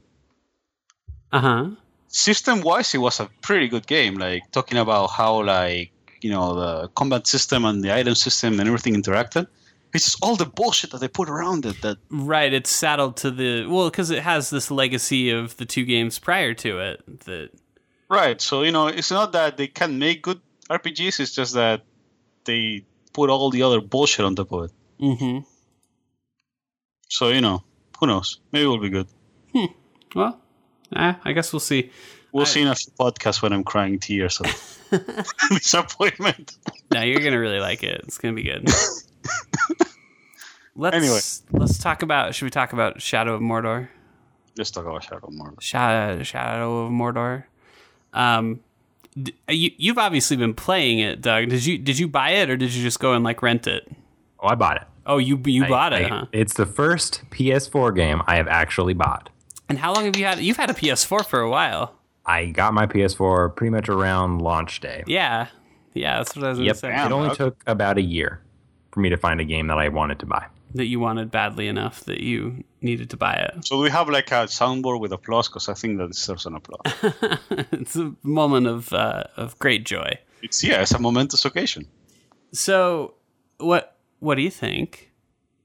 Uh 1.33 1.41
huh. 1.41 1.71
System 2.09 2.61
wise, 2.63 2.95
it 2.95 2.99
was 2.99 3.21
a 3.21 3.29
pretty 3.41 3.69
good 3.69 3.87
game. 3.87 4.15
Like 4.17 4.51
talking 4.51 4.79
about 4.79 5.09
how, 5.09 5.45
like, 5.45 5.93
you 6.23 6.31
know, 6.31 6.55
the 6.55 6.89
combat 6.89 7.27
system 7.27 7.65
and 7.65 7.83
the 7.85 7.95
item 7.95 8.15
system 8.15 8.59
and 8.59 8.69
everything 8.69 8.95
interacted. 8.95 9.47
It's 9.93 10.05
just 10.05 10.19
all 10.23 10.37
the 10.37 10.47
bullshit 10.47 10.91
that 10.93 10.99
they 11.01 11.09
put 11.09 11.29
around 11.29 11.67
it. 11.67 11.81
That 11.83 11.99
Right, 12.11 12.53
it's 12.53 12.71
saddled 12.71 13.17
to 13.19 13.31
the 13.31 13.67
well 13.67 13.91
because 13.91 14.11
it 14.11 14.23
has 14.23 14.51
this 14.51 14.71
legacy 14.71 15.31
of 15.31 15.57
the 15.57 15.65
two 15.67 15.85
games 15.85 16.19
prior 16.19 16.55
to 16.55 16.79
it. 16.79 17.25
That 17.25 17.51
right. 18.09 18.41
So 18.41 18.63
you 18.63 18.73
know, 18.73 18.87
it's 18.87 19.11
not 19.11 19.33
that 19.33 19.57
they 19.57 19.67
can 19.67 19.99
make 19.99 20.23
good 20.23 20.41
RPGs. 20.69 21.19
It's 21.21 21.35
just 21.35 21.55
that 21.55 21.83
they 22.45 22.85
put 23.13 23.31
all 23.31 23.51
the 23.51 23.63
other 23.63 23.81
bullshit 23.81 24.25
on 24.25 24.37
top 24.37 24.53
of 24.53 24.65
it. 24.67 24.71
mm-hmm. 25.01 25.39
So 27.09 27.29
you 27.31 27.41
know, 27.41 27.65
who 27.99 28.07
knows? 28.07 28.39
Maybe 28.53 28.63
it'll 28.63 28.79
be 28.79 28.91
good. 28.91 29.09
Well, 30.15 30.41
eh, 30.97 31.15
I 31.25 31.33
guess 31.33 31.53
we'll 31.53 31.61
see. 31.61 31.91
We'll 32.33 32.43
I- 32.43 32.49
see 32.49 32.63
in 32.63 32.69
a 32.69 32.75
few 32.75 32.93
podcasts 32.99 33.43
when 33.43 33.53
I'm 33.53 33.65
crying 33.65 33.99
tears 33.99 34.41
of 34.41 34.47
disappointment. 35.51 36.57
No, 36.93 37.03
you're 37.03 37.21
gonna 37.21 37.39
really 37.41 37.59
like 37.61 37.83
it. 37.83 38.01
It's 38.05 38.19
gonna 38.19 38.35
be 38.35 38.45
good. 38.45 38.69
let's 40.77 40.97
Anyway. 40.97 41.21
let's 41.61 41.79
talk 41.79 42.03
about. 42.03 42.35
Should 42.35 42.45
we 42.47 42.51
talk 42.51 42.73
about 42.73 43.01
Shadow 43.03 43.35
of 43.35 43.41
Mordor? 43.41 43.89
Let's 44.57 44.71
talk 44.71 44.85
about 44.85 45.03
Shadow 45.05 45.27
of 45.29 45.33
Mordor. 45.35 45.61
Shadow, 45.61 46.23
Shadow 46.23 46.85
of 46.87 46.91
Mordor. 46.93 47.45
Um, 48.13 48.61
d- 49.21 49.35
you 49.49 49.71
you've 49.77 49.99
obviously 49.99 50.37
been 50.37 50.55
playing 50.55 50.99
it, 50.99 51.21
Doug. 51.21 51.49
Did 51.49 51.65
you 51.65 51.79
did 51.79 51.99
you 51.99 52.09
buy 52.09 52.31
it 52.31 52.51
or 52.51 52.57
did 52.57 52.73
you 52.73 52.83
just 52.83 53.01
go 53.01 53.13
and 53.15 53.25
like 53.25 53.43
rent 53.43 53.67
it? 53.67 53.91
Oh, 54.41 54.49
I 54.49 54.55
bought 54.55 54.77
it. 54.79 54.83
Oh, 55.07 55.19
you 55.19 55.41
you 55.45 55.65
I- 55.65 55.69
bought 55.69 55.93
it, 55.93 56.07
I- 56.07 56.09
huh? 56.09 56.27
It's 56.33 56.55
the 56.55 56.67
first 56.67 57.23
PS4 57.31 57.95
game 57.95 58.23
I 58.27 58.37
have 58.37 58.49
actually 58.49 58.95
bought. 58.95 59.31
And 59.69 59.79
how 59.79 59.95
long 59.95 60.05
have 60.07 60.17
you 60.17 60.25
had? 60.25 60.41
You've 60.41 60.57
had 60.57 60.71
a 60.71 60.75
PS4 60.75 61.25
for 61.25 61.41
a 61.41 61.49
while. 61.51 61.95
I 62.27 62.47
got 62.47 62.75
my 62.75 62.87
PS4 62.87 63.55
pretty 63.55 63.71
much 63.71 63.89
around 63.89 64.41
launch 64.43 64.81
day. 64.81 65.05
Yeah, 65.07 65.47
yeah. 65.95 66.19
That's 66.19 66.35
what 66.37 66.45
I 66.45 66.49
was 66.51 66.59
gonna 66.59 66.67
Yep. 66.67 66.77
say. 66.77 66.93
It 66.95 67.13
only 67.13 67.29
okay. 67.29 67.37
took 67.37 67.63
about 67.67 67.97
a 67.97 68.03
year 68.03 68.41
for 68.93 69.01
me 69.01 69.09
to 69.11 69.17
find 69.17 69.41
a 69.41 69.45
game 69.45 69.69
that 69.69 69.79
I 69.79 69.89
wanted 69.89 70.19
to 70.21 70.27
buy. 70.27 70.47
That 70.75 70.87
you 70.87 71.01
wanted 71.01 71.31
badly 71.31 71.67
enough 71.67 72.05
that 72.05 72.21
you 72.21 72.65
needed 72.81 73.11
to 73.11 73.17
buy 73.17 73.35
it. 73.35 73.65
So 73.67 73.81
we 73.81 73.91
have 73.91 74.09
like 74.09 74.31
a 74.31 74.47
soundboard 74.47 75.01
with 75.01 75.13
applause 75.13 75.49
because 75.49 75.69
I 75.69 75.75
think 75.75 75.99
that 75.99 76.05
it 76.05 76.13
deserves 76.13 76.47
an 76.47 76.55
applause. 76.55 76.95
it's 77.73 77.97
a 77.97 78.15
moment 78.23 78.67
of 78.67 78.93
uh, 78.93 79.25
of 79.37 79.59
great 79.59 79.85
joy. 79.85 80.19
it's 80.43 80.63
yeah, 80.63 80.83
it's 80.83 80.93
a 80.93 80.99
momentous 80.99 81.45
occasion. 81.45 81.87
So, 82.53 83.15
what 83.59 83.97
what 84.21 84.37
do 84.37 84.43
you 84.43 84.51
think? 84.51 85.11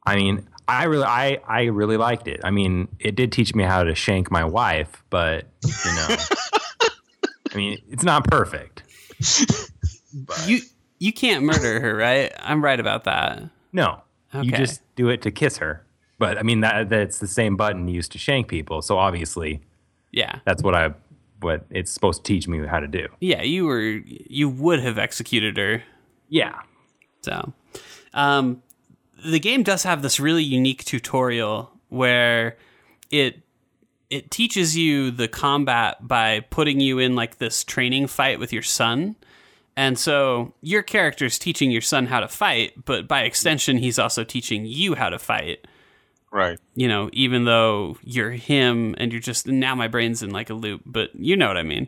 I 0.07 0.15
mean, 0.15 0.47
I 0.67 0.85
really, 0.85 1.03
I, 1.03 1.39
I 1.47 1.63
really 1.65 1.97
liked 1.97 2.27
it. 2.27 2.41
I 2.43 2.51
mean, 2.51 2.87
it 2.99 3.15
did 3.15 3.31
teach 3.31 3.53
me 3.55 3.63
how 3.63 3.83
to 3.83 3.95
shank 3.95 4.31
my 4.31 4.43
wife, 4.43 5.03
but 5.09 5.45
you 5.63 5.95
know, 5.95 6.07
I 7.51 7.55
mean, 7.55 7.77
it's 7.89 8.03
not 8.03 8.25
perfect. 8.25 8.83
You 10.45 10.61
you 10.99 11.11
can't 11.13 11.43
murder 11.43 11.79
her, 11.79 11.95
right? 11.95 12.31
I'm 12.39 12.63
right 12.63 12.79
about 12.79 13.03
that. 13.05 13.43
No, 13.73 14.01
you 14.41 14.51
just 14.51 14.81
do 14.95 15.09
it 15.09 15.21
to 15.23 15.31
kiss 15.31 15.57
her. 15.57 15.85
But 16.17 16.37
I 16.37 16.43
mean, 16.43 16.61
that 16.61 16.89
that's 16.89 17.19
the 17.19 17.27
same 17.27 17.57
button 17.57 17.87
used 17.87 18.11
to 18.13 18.17
shank 18.17 18.47
people. 18.47 18.81
So 18.81 18.97
obviously, 18.97 19.61
Yeah, 20.11 20.39
that's 20.45 20.63
what 20.63 20.73
I, 20.73 20.93
what 21.41 21.65
it's 21.69 21.91
supposed 21.91 22.23
to 22.23 22.33
teach 22.33 22.47
me 22.47 22.65
how 22.65 22.79
to 22.79 22.87
do. 22.87 23.07
yeah. 23.19 23.41
You 23.41 23.65
were 23.65 23.81
you 23.81 24.47
would 24.49 24.79
have 24.79 24.97
executed 24.97 25.57
her. 25.57 25.83
Yeah, 26.29 26.61
So, 27.21 27.53
um, 28.13 28.63
the 29.23 29.39
game 29.39 29.61
does 29.61 29.83
have 29.83 30.01
this 30.01 30.19
really 30.19 30.43
unique 30.43 30.83
tutorial 30.85 31.71
where 31.89 32.57
it 33.11 33.41
it 34.09 34.31
teaches 34.31 34.75
you 34.77 35.11
the 35.11 35.27
combat 35.27 36.07
by 36.07 36.39
putting 36.49 36.79
you 36.79 36.97
in 36.99 37.15
like 37.15 37.37
this 37.37 37.63
training 37.63 38.07
fight 38.07 38.39
with 38.39 38.53
your 38.53 38.63
son. 38.63 39.15
And 39.77 39.99
so 39.99 40.53
your 40.61 40.83
character's 40.83 41.37
teaching 41.37 41.69
your 41.69 41.81
son 41.81 42.05
how 42.05 42.21
to 42.21 42.27
fight, 42.27 42.85
but 42.85 43.07
by 43.07 43.23
extension, 43.23 43.77
he's 43.77 43.99
also 43.99 44.23
teaching 44.23 44.65
you 44.65 44.95
how 44.95 45.09
to 45.09 45.19
fight. 45.19 45.67
Right. 46.31 46.59
You 46.75 46.87
know, 46.87 47.09
even 47.13 47.45
though 47.45 47.97
you're 48.03 48.31
him 48.31 48.95
and 48.97 49.11
you're 49.11 49.21
just 49.21 49.47
now 49.47 49.75
my 49.75 49.87
brain's 49.87 50.23
in 50.23 50.31
like 50.31 50.49
a 50.49 50.53
loop, 50.53 50.81
but 50.85 51.09
you 51.15 51.35
know 51.37 51.47
what 51.47 51.57
I 51.57 51.63
mean. 51.63 51.87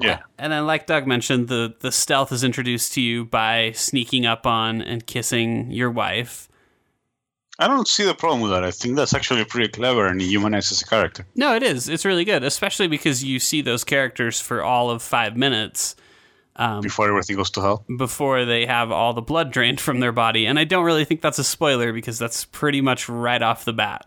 Yeah. 0.00 0.20
And 0.38 0.52
then, 0.52 0.66
like 0.66 0.86
Doug 0.86 1.06
mentioned, 1.06 1.48
the 1.48 1.74
the 1.80 1.92
stealth 1.92 2.32
is 2.32 2.42
introduced 2.42 2.94
to 2.94 3.00
you 3.00 3.24
by 3.24 3.72
sneaking 3.72 4.26
up 4.26 4.46
on 4.46 4.80
and 4.80 5.06
kissing 5.06 5.70
your 5.70 5.90
wife. 5.90 6.48
I 7.58 7.68
don't 7.68 7.86
see 7.86 8.04
the 8.04 8.14
problem 8.14 8.40
with 8.40 8.52
that. 8.52 8.64
I 8.64 8.70
think 8.70 8.96
that's 8.96 9.12
actually 9.12 9.44
pretty 9.44 9.68
clever 9.68 10.06
and 10.06 10.20
humanizes 10.22 10.80
a 10.80 10.86
character. 10.86 11.26
No, 11.34 11.54
it 11.54 11.62
is. 11.62 11.90
It's 11.90 12.06
really 12.06 12.24
good, 12.24 12.42
especially 12.42 12.86
because 12.86 13.22
you 13.22 13.38
see 13.38 13.60
those 13.60 13.84
characters 13.84 14.40
for 14.40 14.62
all 14.62 14.88
of 14.88 15.02
five 15.02 15.36
minutes 15.36 15.94
um, 16.60 16.80
Before 16.82 17.08
everything 17.08 17.36
goes 17.36 17.50
to 17.50 17.60
hell. 17.60 17.84
before 17.96 18.44
they 18.44 18.66
have 18.66 18.92
all 18.92 19.12
the 19.14 19.22
blood 19.22 19.50
drained 19.50 19.80
from 19.80 19.98
their 20.00 20.12
body. 20.12 20.46
And 20.46 20.58
I 20.58 20.64
don't 20.64 20.84
really 20.84 21.04
think 21.04 21.20
that's 21.22 21.38
a 21.40 21.44
spoiler 21.44 21.92
because 21.92 22.18
that's 22.18 22.44
pretty 22.44 22.80
much 22.80 23.08
right 23.08 23.42
off 23.42 23.64
the 23.64 23.72
bat. 23.72 24.04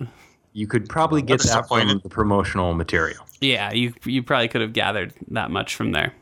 you 0.53 0.67
could 0.67 0.87
probably 0.87 1.21
get 1.21 1.39
That's 1.39 1.45
that 1.45 1.67
from 1.67 1.79
disappointing. 1.79 1.99
the 2.03 2.09
promotional 2.09 2.73
material. 2.75 3.25
Yeah, 3.41 3.73
you 3.73 3.93
you 4.05 4.21
probably 4.23 4.47
could 4.47 4.61
have 4.61 4.71
gathered 4.73 5.13
that 5.31 5.49
much 5.51 5.75
from 5.75 5.91
there. 5.91 6.13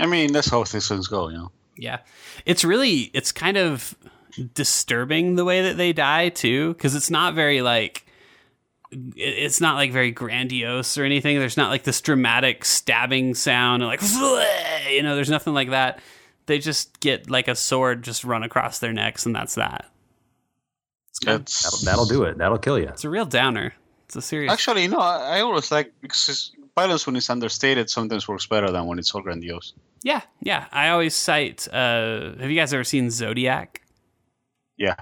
I 0.00 0.06
mean, 0.06 0.32
that's 0.32 0.48
how 0.48 0.62
things 0.64 0.88
go, 1.08 1.28
you 1.28 1.36
know. 1.36 1.50
Yeah. 1.76 1.98
It's 2.46 2.64
really 2.64 3.10
it's 3.12 3.32
kind 3.32 3.56
of 3.56 3.94
disturbing 4.54 5.34
the 5.34 5.44
way 5.44 5.62
that 5.62 5.76
they 5.76 5.92
die 5.92 6.28
too 6.28 6.74
cuz 6.74 6.94
it's 6.94 7.10
not 7.10 7.34
very 7.34 7.60
like 7.62 7.96
it- 7.96 8.11
it's 9.16 9.60
not 9.60 9.76
like 9.76 9.92
very 9.92 10.10
grandiose 10.10 10.98
or 10.98 11.04
anything. 11.04 11.38
There's 11.38 11.56
not 11.56 11.70
like 11.70 11.82
this 11.84 12.00
dramatic 12.00 12.64
stabbing 12.64 13.34
sound 13.34 13.82
and 13.82 13.88
like 13.88 14.02
you 14.90 15.02
know, 15.02 15.14
there's 15.14 15.30
nothing 15.30 15.54
like 15.54 15.70
that. 15.70 16.00
They 16.46 16.58
just 16.58 17.00
get 17.00 17.30
like 17.30 17.48
a 17.48 17.54
sword 17.54 18.02
just 18.02 18.24
run 18.24 18.42
across 18.42 18.78
their 18.78 18.92
necks 18.92 19.26
and 19.26 19.34
that's 19.34 19.54
that. 19.54 19.86
That's 21.24 21.62
That'll, 21.62 21.78
that'll 21.84 22.06
do 22.06 22.24
it. 22.24 22.38
That'll 22.38 22.58
kill 22.58 22.78
you. 22.78 22.88
It's 22.88 23.04
a 23.04 23.10
real 23.10 23.26
downer. 23.26 23.74
It's 24.06 24.16
a 24.16 24.22
serious. 24.22 24.52
Actually, 24.52 24.88
no, 24.88 24.98
I, 24.98 25.38
I 25.38 25.40
always 25.40 25.70
like 25.70 25.92
because 26.00 26.28
it's- 26.28 26.50
violence 26.74 27.06
when 27.06 27.14
it's 27.16 27.28
understated 27.28 27.90
sometimes 27.90 28.26
works 28.26 28.46
better 28.46 28.70
than 28.70 28.86
when 28.86 28.98
it's 28.98 29.14
all 29.14 29.20
grandiose. 29.20 29.74
yeah, 30.02 30.22
yeah. 30.40 30.66
I 30.72 30.88
always 30.88 31.14
cite. 31.14 31.68
Uh, 31.72 32.34
have 32.40 32.50
you 32.50 32.56
guys 32.56 32.72
ever 32.72 32.82
seen 32.84 33.10
Zodiac? 33.10 33.82
Yeah. 34.78 34.94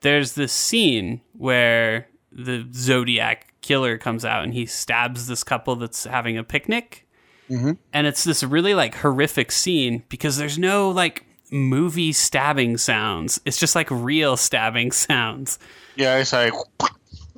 There's 0.00 0.32
this 0.34 0.52
scene 0.52 1.20
where 1.34 2.08
the 2.34 2.66
Zodiac 2.72 3.52
killer 3.60 3.98
comes 3.98 4.24
out 4.24 4.42
and 4.44 4.52
he 4.54 4.66
stabs 4.66 5.26
this 5.26 5.44
couple 5.44 5.76
that's 5.76 6.04
having 6.04 6.36
a 6.38 6.44
picnic, 6.44 7.06
Mhm. 7.50 7.76
and 7.92 8.06
it's 8.06 8.24
this 8.24 8.42
really 8.42 8.74
like 8.74 8.94
horrific 8.96 9.52
scene 9.52 10.02
because 10.08 10.36
there's 10.36 10.58
no 10.58 10.90
like 10.90 11.24
movie 11.50 12.12
stabbing 12.12 12.78
sounds. 12.78 13.40
It's 13.44 13.58
just 13.58 13.74
like 13.76 13.88
real 13.90 14.36
stabbing 14.36 14.90
sounds, 15.08 15.58
Yeah, 15.96 16.16
it's 16.16 16.32
like, 16.32 16.52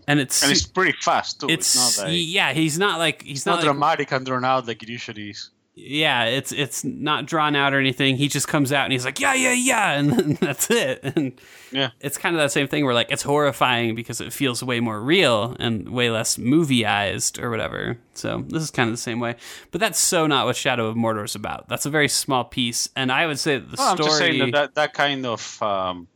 and 0.06 0.20
it's 0.20 0.42
and 0.42 0.52
it's 0.52 0.66
pretty 0.66 0.96
fast 1.00 1.40
too. 1.40 1.46
it's, 1.48 1.74
It's, 1.74 1.98
not 1.98 2.06
like 2.06 2.16
yeah. 2.16 2.52
He's 2.52 2.78
not 2.78 2.98
like 2.98 3.22
he's 3.22 3.44
not, 3.46 3.52
not 3.52 3.56
like, 3.58 3.64
dramatic 3.64 4.12
and 4.12 4.24
drawn 4.24 4.44
out 4.44 4.66
like 4.66 4.82
it 4.82 4.88
usually 4.88 5.30
is. 5.30 5.50
Yeah, 5.76 6.24
it's 6.26 6.52
it's 6.52 6.84
not 6.84 7.26
drawn 7.26 7.56
out 7.56 7.74
or 7.74 7.80
anything. 7.80 8.16
He 8.16 8.28
just 8.28 8.46
comes 8.46 8.72
out 8.72 8.84
and 8.84 8.92
he's 8.92 9.04
like, 9.04 9.18
yeah, 9.18 9.34
yeah, 9.34 9.52
yeah, 9.52 9.92
and 9.98 10.10
then 10.12 10.38
that's 10.40 10.70
it. 10.70 11.00
And 11.02 11.32
Yeah. 11.72 11.90
it's 12.00 12.16
kind 12.16 12.36
of 12.36 12.40
that 12.40 12.52
same 12.52 12.68
thing 12.68 12.84
where 12.84 12.94
like 12.94 13.10
it's 13.10 13.22
horrifying 13.24 13.94
because 13.96 14.20
it 14.20 14.32
feels 14.32 14.62
way 14.62 14.78
more 14.80 15.00
real 15.00 15.56
and 15.58 15.88
way 15.88 16.10
less 16.10 16.36
movieized 16.36 17.42
or 17.42 17.50
whatever. 17.50 17.98
So 18.14 18.44
this 18.46 18.62
is 18.62 18.70
kind 18.70 18.88
of 18.88 18.92
the 18.94 19.02
same 19.02 19.18
way, 19.18 19.34
but 19.72 19.80
that's 19.80 19.98
so 19.98 20.26
not 20.28 20.46
what 20.46 20.54
Shadow 20.56 20.86
of 20.86 20.96
Mordor 20.96 21.24
is 21.24 21.34
about. 21.34 21.68
That's 21.68 21.86
a 21.86 21.90
very 21.90 22.08
small 22.08 22.44
piece, 22.44 22.88
and 22.94 23.10
I 23.10 23.26
would 23.26 23.38
say 23.40 23.58
that 23.58 23.70
the 23.76 23.82
I'm 23.82 23.96
story. 23.96 24.08
just 24.08 24.18
saying 24.18 24.38
that, 24.38 24.52
that 24.52 24.74
that 24.76 24.94
kind 24.94 25.26
of 25.26 25.60
um, 25.62 26.06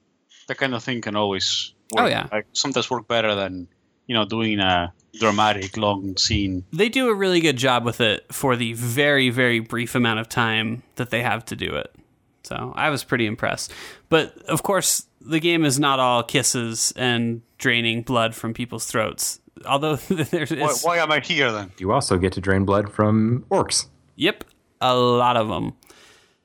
that 0.46 0.56
kind 0.58 0.74
of 0.74 0.84
thing 0.84 1.00
can 1.00 1.16
always 1.16 1.74
work. 1.92 2.04
Oh, 2.04 2.08
yeah. 2.08 2.28
like 2.30 2.46
sometimes 2.52 2.88
work 2.90 3.08
better 3.08 3.34
than 3.34 3.66
you 4.06 4.14
know 4.14 4.24
doing 4.24 4.60
a 4.60 4.92
dramatic 5.18 5.76
long 5.76 6.16
scene. 6.16 6.64
they 6.72 6.88
do 6.88 7.08
a 7.08 7.14
really 7.14 7.40
good 7.40 7.56
job 7.56 7.84
with 7.84 8.00
it 8.00 8.24
for 8.32 8.56
the 8.56 8.72
very 8.74 9.30
very 9.30 9.60
brief 9.60 9.94
amount 9.94 10.20
of 10.20 10.28
time 10.28 10.82
that 10.96 11.10
they 11.10 11.22
have 11.22 11.44
to 11.44 11.56
do 11.56 11.74
it 11.74 11.94
so 12.42 12.72
i 12.76 12.88
was 12.90 13.04
pretty 13.04 13.26
impressed 13.26 13.72
but 14.08 14.36
of 14.48 14.62
course 14.62 15.06
the 15.20 15.40
game 15.40 15.64
is 15.64 15.78
not 15.78 15.98
all 15.98 16.22
kisses 16.22 16.92
and 16.96 17.42
draining 17.58 18.02
blood 18.02 18.34
from 18.34 18.54
people's 18.54 18.86
throats 18.86 19.40
although 19.66 19.96
there's 20.08 20.50
Why, 20.50 20.72
why 20.82 20.98
am 20.98 21.12
I 21.12 21.20
here 21.20 21.50
then? 21.52 21.72
You 21.78 21.92
also 21.92 22.16
get 22.18 22.32
to 22.34 22.40
drain 22.40 22.64
blood 22.64 22.92
from 22.92 23.44
orcs. 23.50 23.86
Yep, 24.16 24.44
a 24.80 24.96
lot 24.96 25.36
of 25.36 25.48
them. 25.48 25.74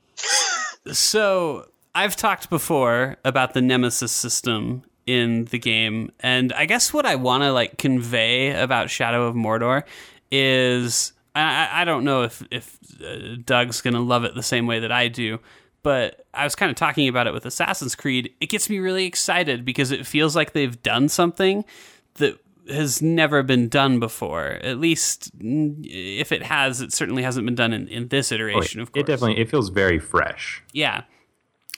so 0.91 1.67
I've 1.95 2.15
talked 2.15 2.49
before 2.49 3.17
about 3.23 3.53
the 3.53 3.61
Nemesis 3.61 4.11
system 4.11 4.83
in 5.05 5.45
the 5.45 5.59
game, 5.59 6.11
and 6.21 6.53
I 6.53 6.65
guess 6.65 6.93
what 6.93 7.05
I 7.05 7.15
want 7.15 7.43
to 7.43 7.51
like 7.51 7.77
convey 7.77 8.51
about 8.59 8.89
Shadow 8.89 9.27
of 9.27 9.35
Mordor 9.35 9.83
is 10.31 11.13
I, 11.35 11.69
I- 11.81 11.85
don't 11.85 12.03
know 12.03 12.23
if 12.23 12.43
if 12.51 12.77
uh, 13.03 13.35
Doug's 13.45 13.81
gonna 13.81 14.01
love 14.01 14.23
it 14.23 14.35
the 14.35 14.43
same 14.43 14.67
way 14.67 14.79
that 14.79 14.91
I 14.91 15.07
do. 15.07 15.39
But 15.83 16.25
I 16.33 16.45
was 16.45 16.55
kind 16.55 16.69
of 16.69 16.77
talking 16.77 17.09
about 17.09 17.27
it 17.27 17.33
with 17.33 17.45
Assassin's 17.45 17.93
Creed. 17.93 18.33
It 18.39 18.47
gets 18.47 18.69
me 18.69 18.79
really 18.79 19.03
excited 19.05 19.65
because 19.65 19.91
it 19.91 20.07
feels 20.07 20.33
like 20.33 20.53
they've 20.53 20.81
done 20.81 21.09
something 21.09 21.65
that 22.13 22.39
has 22.69 23.01
never 23.01 23.43
been 23.43 23.67
done 23.67 23.99
before. 23.99 24.45
At 24.63 24.79
least, 24.79 25.29
if 25.41 26.31
it 26.31 26.43
has, 26.43 26.79
it 26.79 26.93
certainly 26.93 27.21
hasn't 27.21 27.45
been 27.45 27.55
done 27.55 27.73
in, 27.73 27.89
in 27.89 28.07
this 28.07 28.31
iteration. 28.31 28.79
of 28.79 28.93
course, 28.93 29.01
It 29.01 29.07
definitely 29.07 29.41
it 29.41 29.49
feels 29.49 29.67
very 29.67 29.99
fresh. 29.99 30.63
yeah. 30.71 31.03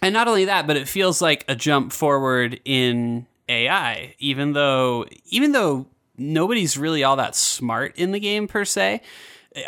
And 0.01 0.13
not 0.13 0.27
only 0.27 0.45
that, 0.45 0.67
but 0.67 0.77
it 0.77 0.87
feels 0.87 1.21
like 1.21 1.45
a 1.47 1.55
jump 1.55 1.91
forward 1.91 2.59
in 2.65 3.25
AI, 3.49 4.15
even 4.19 4.53
though 4.53 5.05
even 5.25 5.51
though 5.51 5.87
nobody's 6.17 6.77
really 6.77 7.03
all 7.03 7.15
that 7.15 7.35
smart 7.35 7.95
in 7.97 8.11
the 8.11 8.19
game 8.19 8.47
per 8.47 8.65
se. 8.65 9.01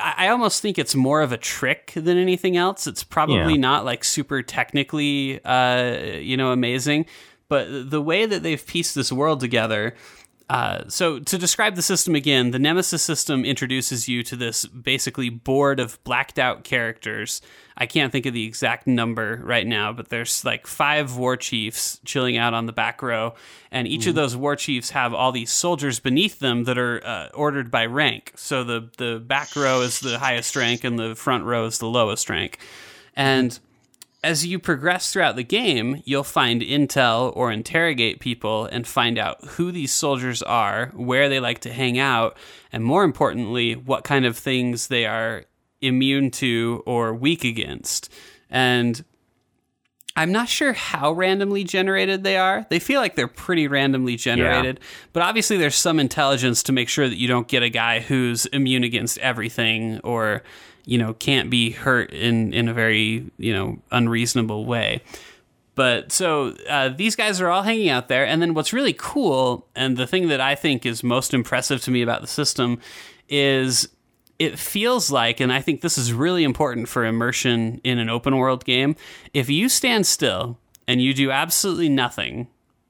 I, 0.02 0.14
I 0.18 0.28
almost 0.30 0.62
think 0.62 0.78
it's 0.78 0.96
more 0.96 1.22
of 1.22 1.32
a 1.32 1.38
trick 1.38 1.94
than 1.96 2.18
anything 2.18 2.58
else. 2.58 2.88
It's 2.88 3.04
probably 3.04 3.54
Yeah. 3.54 3.60
not 3.60 3.86
like 3.86 4.04
super 4.04 4.42
technically, 4.42 5.44
uh, 5.46 6.18
you 6.20 6.36
know, 6.38 6.52
amazing. 6.52 7.06
But 7.50 7.90
the 7.90 8.02
way 8.02 8.26
that 8.26 8.44
they've 8.44 8.66
pieced 8.66 8.96
this 8.96 9.12
world 9.12 9.40
together, 9.40 9.96
uh, 10.50 10.84
so 10.88 11.20
to 11.20 11.38
describe 11.38 11.76
the 11.76 11.82
system 11.82 12.16
again, 12.16 12.52
the 12.52 12.60
Nemesis 12.60 13.04
system 13.04 13.44
introduces 13.44 14.08
you 14.08 14.24
to 14.24 14.36
this 14.38 14.66
basically 14.66 15.30
board 15.30 15.80
of 15.80 16.02
blacked 16.06 16.40
out 16.40 16.64
characters. 16.64 17.42
I 17.76 17.86
can't 17.86 18.14
think 18.14 18.26
of 18.26 18.34
the 18.34 18.46
exact 18.46 18.88
number 18.88 19.42
right 19.44 19.68
now, 19.68 19.92
but 19.92 20.08
there's 20.08 20.46
like 20.46 20.66
five 20.66 21.18
war 21.18 21.36
chiefs 21.36 22.00
chilling 22.06 22.38
out 22.38 22.54
on 22.54 22.66
the 22.66 22.72
back 22.72 23.02
row, 23.02 23.36
and 23.72 23.90
each 23.90 24.08
of 24.08 24.16
those 24.16 24.38
war 24.38 24.56
chiefs 24.56 24.92
have 24.92 25.14
all 25.14 25.34
these 25.34 25.52
soldiers 25.52 26.00
beneath 26.00 26.40
them 26.40 26.64
that 26.64 26.78
are 26.78 27.06
uh, 27.06 27.28
ordered 27.34 27.70
by 27.70 27.86
rank. 27.86 28.32
So 28.36 28.64
the 28.64 28.90
the 28.98 29.20
back 29.20 29.54
row 29.56 29.82
is 29.82 30.00
the 30.00 30.18
highest 30.18 30.56
rank, 30.56 30.86
and 30.86 30.98
the 30.98 31.14
front 31.14 31.44
row 31.44 31.66
is 31.66 31.78
the 31.78 31.88
lowest 31.88 32.30
rank, 32.30 32.58
and 33.18 33.60
as 34.24 34.46
you 34.46 34.58
progress 34.60 35.14
throughout 35.14 35.36
the 35.36 35.44
game, 35.44 36.02
you'll 36.04 36.24
find 36.24 36.62
intel 36.62 37.32
or 37.36 37.52
interrogate 37.52 38.20
people 38.20 38.66
and 38.66 38.88
find 38.88 39.18
out 39.18 39.44
who 39.46 39.72
these 39.72 39.94
soldiers 39.94 40.42
are, 40.42 40.88
where 40.96 41.30
they 41.30 41.40
like 41.40 41.60
to 41.60 41.72
hang 41.72 42.00
out, 42.00 42.36
and 42.72 42.84
more 42.84 43.04
importantly, 43.04 43.74
what 43.74 44.04
kind 44.04 44.26
of 44.26 44.38
things 44.38 44.88
they 44.88 45.06
are 45.06 45.46
immune 45.82 46.32
to 46.32 46.84
or 46.86 47.14
weak 47.14 47.44
against. 47.44 48.12
And 48.50 49.04
I'm 50.16 50.32
not 50.32 50.50
sure 50.50 50.74
how 50.74 51.12
randomly 51.12 51.64
generated 51.64 52.24
they 52.24 52.38
are. 52.38 52.66
They 52.72 52.80
feel 52.80 53.00
like 53.00 53.16
they're 53.16 53.28
pretty 53.28 53.68
randomly 53.68 54.16
generated, 54.16 54.80
but 55.14 55.22
obviously 55.22 55.58
there's 55.58 55.76
some 55.76 56.00
intelligence 56.00 56.64
to 56.64 56.72
make 56.72 56.90
sure 56.90 57.08
that 57.08 57.18
you 57.18 57.28
don't 57.28 57.48
get 57.48 57.62
a 57.62 57.70
guy 57.70 58.00
who's 58.00 58.48
immune 58.48 58.84
against 58.84 59.20
everything 59.20 60.00
or, 60.00 60.42
you 60.88 60.98
know, 60.98 61.14
can't 61.14 61.50
be 61.50 61.72
hurt 61.72 62.12
in 62.12 62.54
in 62.54 62.70
a 62.70 62.74
very, 62.74 63.30
you 63.38 63.54
know, 63.54 63.78
unreasonable 63.92 64.66
way. 64.66 65.02
But 65.76 66.12
so 66.12 66.56
uh, 66.68 66.90
these 66.90 67.16
guys 67.16 67.40
are 67.40 67.50
all 67.50 67.62
hanging 67.62 67.90
out 67.90 68.08
there, 68.08 68.26
and 68.26 68.42
then 68.42 68.56
what's 68.56 68.74
really 68.74 68.96
cool, 68.98 69.68
and 69.76 69.98
the 69.98 70.08
thing 70.08 70.30
that 70.30 70.42
I 70.42 70.56
think 70.56 70.86
is 70.86 71.04
most 71.04 71.34
impressive 71.34 71.82
to 71.82 71.92
me 71.92 72.02
about 72.02 72.22
the 72.22 72.28
system, 72.28 72.80
is 73.30 73.90
it 74.40 74.58
feels 74.58 75.12
like, 75.12 75.40
and 75.40 75.52
I 75.52 75.62
think 75.62 75.82
this 75.82 75.98
is 75.98 76.14
really 76.14 76.44
important 76.44 76.88
for 76.88 77.06
immersion 77.06 77.82
in 77.84 78.00
an 78.00 78.10
open 78.10 78.38
world 78.38 78.66
game. 78.66 78.96
If 79.34 79.50
you 79.50 79.68
stand 79.68 80.08
still 80.08 80.58
and 80.88 81.02
you 81.02 81.14
do 81.14 81.32
absolutely 81.32 81.90
nothing 81.90 82.48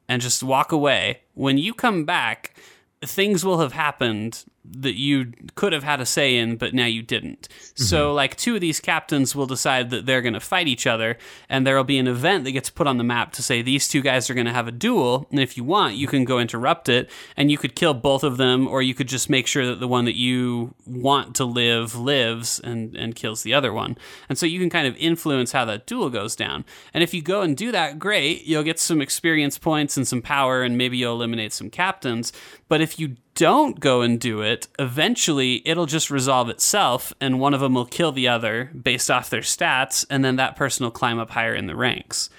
and 0.08 0.22
just 0.22 0.44
walk 0.44 0.72
away, 0.72 1.22
when 1.34 1.58
you 1.58 1.74
come 1.74 2.06
back, 2.06 2.54
things 3.02 3.44
will 3.44 3.60
have 3.60 3.74
happened 3.74 4.46
that 4.72 4.96
you 4.96 5.34
could 5.56 5.74
have 5.74 5.84
had 5.84 6.02
a 6.02 6.06
say 6.06 6.36
in, 6.38 6.58
but 6.58 6.74
now 6.74 6.86
you 6.86 7.02
didn't. 7.02 7.48
So, 7.76 8.08
mm-hmm. 8.08 8.16
like, 8.16 8.36
two 8.36 8.56
of 8.56 8.62
these 8.62 8.80
captains 8.80 9.36
will 9.36 9.46
decide 9.46 9.90
that 9.90 10.06
they're 10.06 10.22
going 10.22 10.34
to 10.34 10.40
fight 10.40 10.68
each 10.68 10.88
other, 10.88 11.18
and 11.50 11.66
there 11.66 11.76
will 11.76 11.84
be 11.84 11.98
an 11.98 12.08
event 12.08 12.44
that 12.44 12.52
gets 12.52 12.70
put 12.70 12.88
on 12.88 12.98
the 12.98 13.04
map 13.04 13.32
to 13.34 13.44
say 13.44 13.62
these 13.62 13.88
two 13.88 14.02
guys 14.02 14.30
are 14.30 14.34
going 14.34 14.48
to 14.48 14.54
have 14.54 14.68
a 14.68 14.72
duel. 14.72 15.28
And 15.32 15.40
if 15.40 15.58
you 15.58 15.64
want, 15.64 15.96
you 15.96 16.08
can 16.08 16.26
go 16.26 16.40
interrupt 16.40 16.90
it, 16.90 17.10
and 17.36 17.52
you 17.52 17.58
could 17.58 17.76
kill 17.76 17.94
both 17.94 18.24
of 18.24 18.38
them, 18.38 18.68
or 18.68 18.82
you 18.82 18.94
could 18.94 19.08
just 19.08 19.30
make 19.30 19.48
sure 19.48 19.66
that 19.66 19.80
the 19.80 19.88
one 19.88 20.06
that 20.06 20.16
you 20.16 20.74
want 20.86 21.36
to 21.36 21.46
live 21.46 21.96
lives 21.96 22.60
and, 22.60 22.96
and 22.96 23.16
kills 23.16 23.44
the 23.44 23.54
other 23.54 23.72
one. 23.72 23.98
And 24.30 24.38
so 24.38 24.46
you 24.46 24.60
can 24.60 24.70
kind 24.70 24.88
of 24.88 24.96
influence 24.98 25.52
how 25.52 25.66
that 25.66 25.86
duel 25.86 26.10
goes 26.10 26.36
down. 26.36 26.66
And 26.94 27.04
if 27.04 27.14
you 27.14 27.22
go 27.22 27.42
and 27.42 27.56
do 27.56 27.72
that, 27.72 28.00
great, 28.00 28.46
you'll 28.46 28.64
get 28.64 28.80
some 28.80 29.02
experience 29.02 29.58
points 29.58 29.98
and 29.98 30.08
some 30.08 30.22
power, 30.22 30.64
and 30.64 30.78
maybe 30.78 30.98
you'll 30.98 31.16
eliminate 31.16 31.54
some 31.54 31.70
captains. 31.70 32.34
But 32.68 32.82
if 32.82 33.00
you 33.00 33.16
don't 33.38 33.80
go 33.80 34.02
and 34.02 34.20
do 34.20 34.42
it, 34.42 34.68
eventually 34.80 35.62
it'll 35.66 35.86
just 35.86 36.12
resolve 36.12 36.50
itself, 36.50 37.14
and 37.22 37.40
one 37.40 37.54
of 37.54 37.62
them 37.62 37.74
will 37.76 37.86
kill 37.86 38.12
the 38.12 38.28
other 38.28 38.72
based 38.74 39.10
off 39.10 39.30
their 39.30 39.42
stats, 39.42 40.06
and 40.10 40.26
then 40.26 40.36
that 40.36 40.56
person 40.58 40.84
will 40.84 40.92
climb 40.92 41.20
up 41.20 41.30
higher 41.30 41.56
in 41.56 41.68
the 41.68 41.76
ranks. 41.76 42.30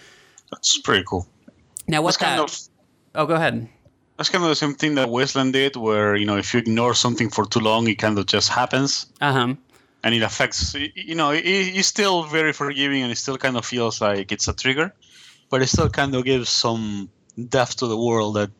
That's 0.51 0.79
pretty 0.83 1.05
cool. 1.09 1.27
Now, 1.87 2.03
what 2.03 2.19
That's 2.19 2.25
kind 2.25 2.39
that? 2.41 2.51
of 2.51 2.59
oh, 3.15 3.27
go 3.27 3.35
ahead. 3.37 3.69
that's 4.17 4.29
kind 4.29 4.45
of 4.45 4.51
the 4.51 4.57
same 4.57 4.75
thing 4.75 4.97
that 4.97 5.09
Wasteland 5.09 5.53
did, 5.55 5.77
where 5.77 6.17
you 6.17 6.27
know 6.27 6.37
if 6.37 6.53
you 6.53 6.61
ignore 6.61 6.95
something 6.95 7.31
for 7.31 7.47
too 7.47 7.61
long, 7.61 7.89
it 7.89 7.97
kind 7.99 8.19
of 8.19 8.27
just 8.27 8.49
happens, 8.51 9.07
Uh 9.21 9.33
huh. 9.33 9.55
and 10.05 10.15
it 10.15 10.23
affects. 10.23 10.75
You 10.75 11.15
know, 11.15 11.31
it, 11.31 11.41
it's 11.47 11.89
still 11.89 12.25
very 12.25 12.53
forgiving, 12.53 13.03
and 13.03 13.11
it 13.13 13.17
still 13.19 13.39
kind 13.39 13.57
of 13.57 13.65
feels 13.65 14.01
like 14.01 14.33
it's 14.33 14.49
a 14.49 14.53
trigger, 14.53 14.93
but 15.51 15.63
it 15.63 15.69
still 15.69 15.89
kind 15.89 16.15
of 16.15 16.25
gives 16.25 16.49
some 16.51 17.09
depth 17.49 17.77
to 17.77 17.87
the 17.87 17.97
world 17.97 18.35
that 18.37 18.51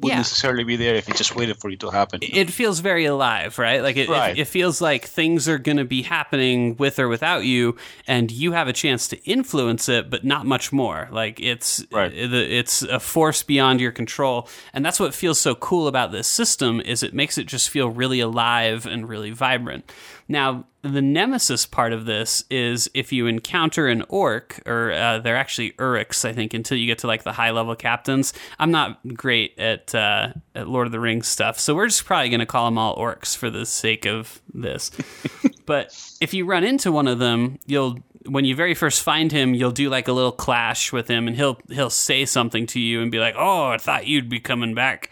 wouldn't 0.00 0.12
Yeah. 0.12 0.16
necessarily 0.18 0.64
be 0.64 0.76
there 0.76 0.94
if 0.94 1.08
it 1.08 1.16
just 1.16 1.36
waited 1.36 1.58
for 1.58 1.70
it 1.70 1.80
to 1.80 1.90
happen. 1.90 2.20
it 2.22 2.50
feels 2.50 2.80
very 2.80 3.04
alive, 3.04 3.58
right? 3.58 3.82
Like 3.82 3.96
it, 3.96 4.08
it- 4.08 4.38
it, 4.38 4.44
feels 4.48 4.80
like 4.80 5.04
things 5.04 5.48
are 5.48 5.58
going 5.58 5.76
to 5.76 5.84
be 5.84 6.02
happening 6.02 6.76
with 6.78 6.98
or 6.98 7.06
without 7.08 7.44
you, 7.44 7.76
and 8.06 8.30
you 8.30 8.52
have 8.52 8.66
a 8.68 8.72
chance 8.72 9.06
to 9.08 9.22
influence 9.24 9.88
it, 9.88 10.08
but 10.10 10.24
not 10.24 10.46
much 10.46 10.72
more. 10.72 11.08
Like 11.12 11.38
it's 11.40 11.84
Right. 11.92 12.12
it- 12.12 12.32
it's 12.32 12.82
a 12.82 12.98
force 12.98 13.42
beyond 13.42 13.80
your 13.80 13.92
control, 13.92 14.48
and 14.72 14.84
that's 14.84 14.98
what 14.98 15.14
feels 15.14 15.38
so 15.40 15.54
cool 15.54 15.86
about 15.86 16.12
this 16.12 16.26
system 16.26 16.80
is 16.80 17.02
it 17.02 17.12
makes 17.14 17.36
it 17.38 17.46
just 17.46 17.68
feel 17.70 17.88
really 17.90 18.20
alive 18.20 18.86
and 18.86 19.08
really 19.08 19.30
vibrant. 19.32 19.90
Now, 20.30 20.66
the 20.82 21.02
nemesis 21.02 21.66
part 21.66 21.92
of 21.92 22.06
this 22.06 22.44
is 22.50 22.88
if 22.94 23.12
you 23.12 23.26
encounter 23.26 23.88
an 23.88 24.04
orc, 24.08 24.62
or 24.64 24.92
uh, 24.92 25.18
they're 25.18 25.36
actually 25.36 25.72
Uruks, 25.72 26.24
I 26.24 26.32
think, 26.32 26.54
until 26.54 26.78
you 26.78 26.86
get 26.86 26.98
to 26.98 27.08
like 27.08 27.24
the 27.24 27.32
high 27.32 27.50
level 27.50 27.74
captains. 27.74 28.32
I'm 28.56 28.70
not 28.70 29.00
great 29.14 29.58
at 29.58 29.92
uh, 29.92 30.34
at 30.54 30.68
Lord 30.68 30.86
of 30.86 30.92
the 30.92 31.00
Rings 31.00 31.26
stuff, 31.26 31.58
so 31.58 31.74
we're 31.74 31.88
just 31.88 32.04
probably 32.04 32.28
going 32.28 32.38
to 32.38 32.46
call 32.46 32.66
them 32.66 32.78
all 32.78 32.96
orcs 32.96 33.36
for 33.36 33.50
the 33.50 33.66
sake 33.66 34.06
of 34.06 34.40
this. 34.54 34.92
but 35.66 36.00
if 36.20 36.32
you 36.32 36.46
run 36.46 36.62
into 36.62 36.92
one 36.92 37.08
of 37.08 37.18
them, 37.18 37.58
you'll 37.66 37.98
when 38.26 38.44
you 38.44 38.54
very 38.54 38.74
first 38.74 39.02
find 39.02 39.32
him, 39.32 39.52
you'll 39.52 39.72
do 39.72 39.90
like 39.90 40.06
a 40.06 40.12
little 40.12 40.30
clash 40.30 40.92
with 40.92 41.08
him, 41.08 41.26
and 41.26 41.36
he'll 41.36 41.58
he'll 41.70 41.90
say 41.90 42.24
something 42.24 42.66
to 42.68 42.78
you 42.78 43.02
and 43.02 43.10
be 43.10 43.18
like, 43.18 43.34
"Oh, 43.36 43.70
I 43.70 43.78
thought 43.78 44.06
you'd 44.06 44.28
be 44.28 44.38
coming 44.38 44.76
back." 44.76 45.10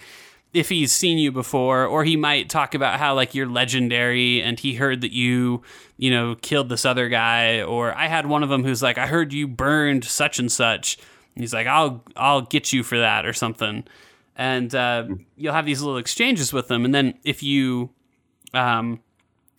If 0.55 0.71
he's 0.71 0.93
seen 0.93 1.19
you 1.19 1.31
before, 1.31 1.85
or 1.85 2.05
he 2.05 2.17
might 2.17 2.49
talk 2.49 2.75
about 2.75 2.99
how 2.99 3.15
like 3.15 3.35
you're 3.35 3.47
legendary 3.47 4.41
and 4.41 4.59
he 4.59 4.75
heard 4.75 5.03
that 5.03 5.13
you, 5.13 5.63
you 5.99 6.11
know, 6.11 6.37
killed 6.37 6.69
this 6.71 6.87
other 6.87 7.09
guy. 7.09 7.63
Or 7.63 7.95
I 7.95 8.07
had 8.07 8.27
one 8.27 8.43
of 8.43 8.49
them 8.49 8.65
who's 8.65 8.83
like, 8.83 8.97
"I 8.99 9.07
heard 9.07 9.33
you 9.33 9.47
burned 9.47 10.05
such 10.05 10.39
and 10.39 10.51
such." 10.51 10.97
And 11.35 11.43
he's 11.43 11.53
like, 11.53 11.67
"I'll 11.67 12.03
I'll 12.17 12.41
get 12.43 12.73
you 12.73 12.83
for 12.83 12.99
that" 12.99 13.27
or 13.27 13.33
something. 13.33 13.85
And 14.37 14.75
uh, 14.75 15.09
you'll 15.37 15.53
have 15.53 15.67
these 15.67 15.83
little 15.83 15.99
exchanges 15.99 16.53
with 16.53 16.69
them, 16.69 16.85
and 16.85 16.95
then 16.95 17.19
if 17.25 17.43
you 17.43 17.91
um, 18.55 19.01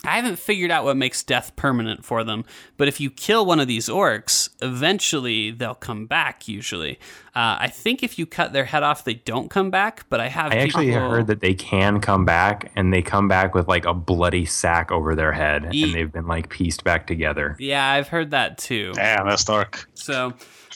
I 0.06 0.16
haven't 0.16 0.40
figured 0.40 0.72
out 0.72 0.86
what 0.86 0.96
makes 0.96 1.24
death 1.24 1.54
permanent 1.58 2.06
for 2.06 2.24
them, 2.24 2.46
but 2.78 2.88
if 2.88 3.02
you 3.02 3.12
kill 3.12 3.46
one 3.46 3.60
of 3.60 3.68
these 3.68 3.90
orcs, 3.90 4.48
eventually 4.62 5.52
they'll 5.52 5.76
come 5.76 6.06
back. 6.06 6.48
Usually, 6.48 6.94
uh, 7.36 7.58
I 7.60 7.68
think 7.68 8.02
if 8.02 8.18
you 8.18 8.26
cut 8.26 8.54
their 8.54 8.64
head 8.64 8.82
off, 8.82 9.04
they 9.04 9.16
don't 9.16 9.50
come 9.50 9.70
back. 9.70 10.06
But 10.10 10.22
I 10.22 10.30
have 10.30 10.54
I 10.54 10.58
actually 10.60 10.88
people- 10.88 11.10
heard 11.10 11.28
that 11.28 11.42
they 11.42 11.54
can 11.54 12.00
come 12.00 12.24
back, 12.24 12.72
and 12.78 12.94
they 12.94 13.02
come 13.02 13.28
back 13.28 13.54
with 13.54 13.68
like 13.68 13.84
a 13.86 13.94
bloody 13.94 14.46
sack 14.46 14.90
over 14.90 15.16
their 15.16 15.34
head, 15.34 15.74
Ye- 15.74 15.84
and 15.84 15.94
they've 15.94 16.12
been 16.12 16.28
like 16.28 16.50
pieced 16.50 16.86
back 16.86 17.06
together. 17.06 17.58
Yeah, 17.60 17.86
I've 17.86 18.08
heard 18.08 18.32
that 18.32 18.58
too. 18.58 18.94
Damn, 18.96 19.28
that's 19.28 19.44
dark. 19.44 19.86
So, 19.96 20.28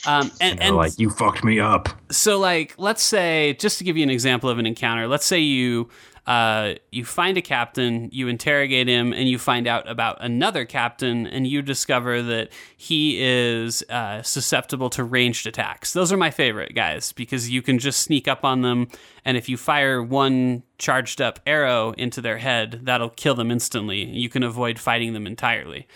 um, 0.06 0.30
and, 0.38 0.52
And 0.52 0.62
and 0.62 0.76
like, 0.76 0.98
"You 0.98 1.08
fucked 1.08 1.42
me 1.44 1.60
up." 1.60 1.88
so 2.10 2.38
like 2.38 2.74
let's 2.76 3.02
say 3.02 3.54
just 3.58 3.78
to 3.78 3.84
give 3.84 3.96
you 3.96 4.02
an 4.02 4.10
example 4.10 4.48
of 4.50 4.58
an 4.58 4.66
encounter 4.66 5.08
let's 5.08 5.24
say 5.26 5.38
you 5.40 5.88
uh, 6.26 6.74
you 6.90 7.04
find 7.04 7.36
a 7.36 7.42
captain 7.42 8.08
you 8.12 8.28
interrogate 8.28 8.88
him 8.88 9.12
and 9.12 9.28
you 9.28 9.38
find 9.38 9.66
out 9.66 9.88
about 9.88 10.16
another 10.20 10.64
captain 10.64 11.26
and 11.26 11.46
you 11.46 11.60
discover 11.60 12.22
that 12.22 12.48
he 12.76 13.18
is 13.20 13.84
uh, 13.90 14.22
susceptible 14.22 14.88
to 14.88 15.04
ranged 15.04 15.46
attacks 15.46 15.92
those 15.92 16.12
are 16.12 16.16
my 16.16 16.30
favorite 16.30 16.74
guys 16.74 17.12
because 17.12 17.50
you 17.50 17.60
can 17.60 17.78
just 17.78 18.00
sneak 18.00 18.26
up 18.26 18.44
on 18.44 18.62
them 18.62 18.88
and 19.24 19.36
if 19.36 19.48
you 19.48 19.56
fire 19.56 20.02
one 20.02 20.62
charged 20.78 21.20
up 21.20 21.40
arrow 21.46 21.92
into 21.92 22.20
their 22.20 22.38
head 22.38 22.80
that'll 22.84 23.10
kill 23.10 23.34
them 23.34 23.50
instantly 23.50 24.04
you 24.04 24.28
can 24.28 24.42
avoid 24.42 24.78
fighting 24.78 25.12
them 25.12 25.26
entirely 25.26 25.86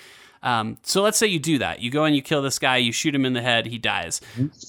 um, 0.43 0.79
so 0.83 1.03
let's 1.03 1.19
say 1.19 1.27
you 1.27 1.41
do 1.41 1.59
that. 1.59 1.81
You 1.81 1.91
go 1.91 2.05
and 2.05 2.15
you 2.15 2.23
kill 2.23 2.43
this 2.43 2.59
guy, 2.59 2.77
you 2.77 2.93
shoot 2.93 3.15
him 3.15 3.25
in 3.25 3.33
the 3.33 3.43
head, 3.43 3.67
he 3.67 3.79
dies. 3.79 4.21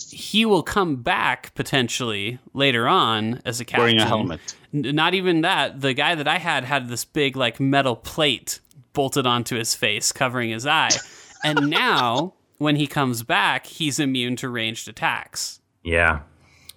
He 0.10 0.45
will 0.45 0.64
come 0.64 0.97
back 0.97 1.53
potentially 1.53 2.39
later 2.53 2.88
on 2.88 3.41
as 3.45 3.60
a 3.60 3.66
captain. 3.66 3.84
Wearing 3.84 3.99
a 3.99 4.05
helmet. 4.05 4.55
Not 4.72 5.13
even 5.13 5.41
that. 5.41 5.82
The 5.82 5.93
guy 5.93 6.15
that 6.15 6.28
I 6.28 6.38
had 6.38 6.63
had 6.63 6.88
this 6.88 7.05
big 7.05 7.36
like 7.36 7.59
metal 7.59 7.95
plate 7.95 8.59
bolted 8.93 9.26
onto 9.26 9.55
his 9.55 9.76
face, 9.76 10.11
covering 10.11 10.49
his 10.49 10.65
eye. 10.65 10.89
and 11.43 11.70
now, 11.70 12.34
when 12.57 12.76
he 12.76 12.88
comes 12.88 13.24
back, 13.24 13.65
he's 13.65 13.99
immune 13.99 14.36
to 14.38 14.49
ranged 14.49 14.88
attacks. 14.88 15.61
Yeah, 15.84 16.22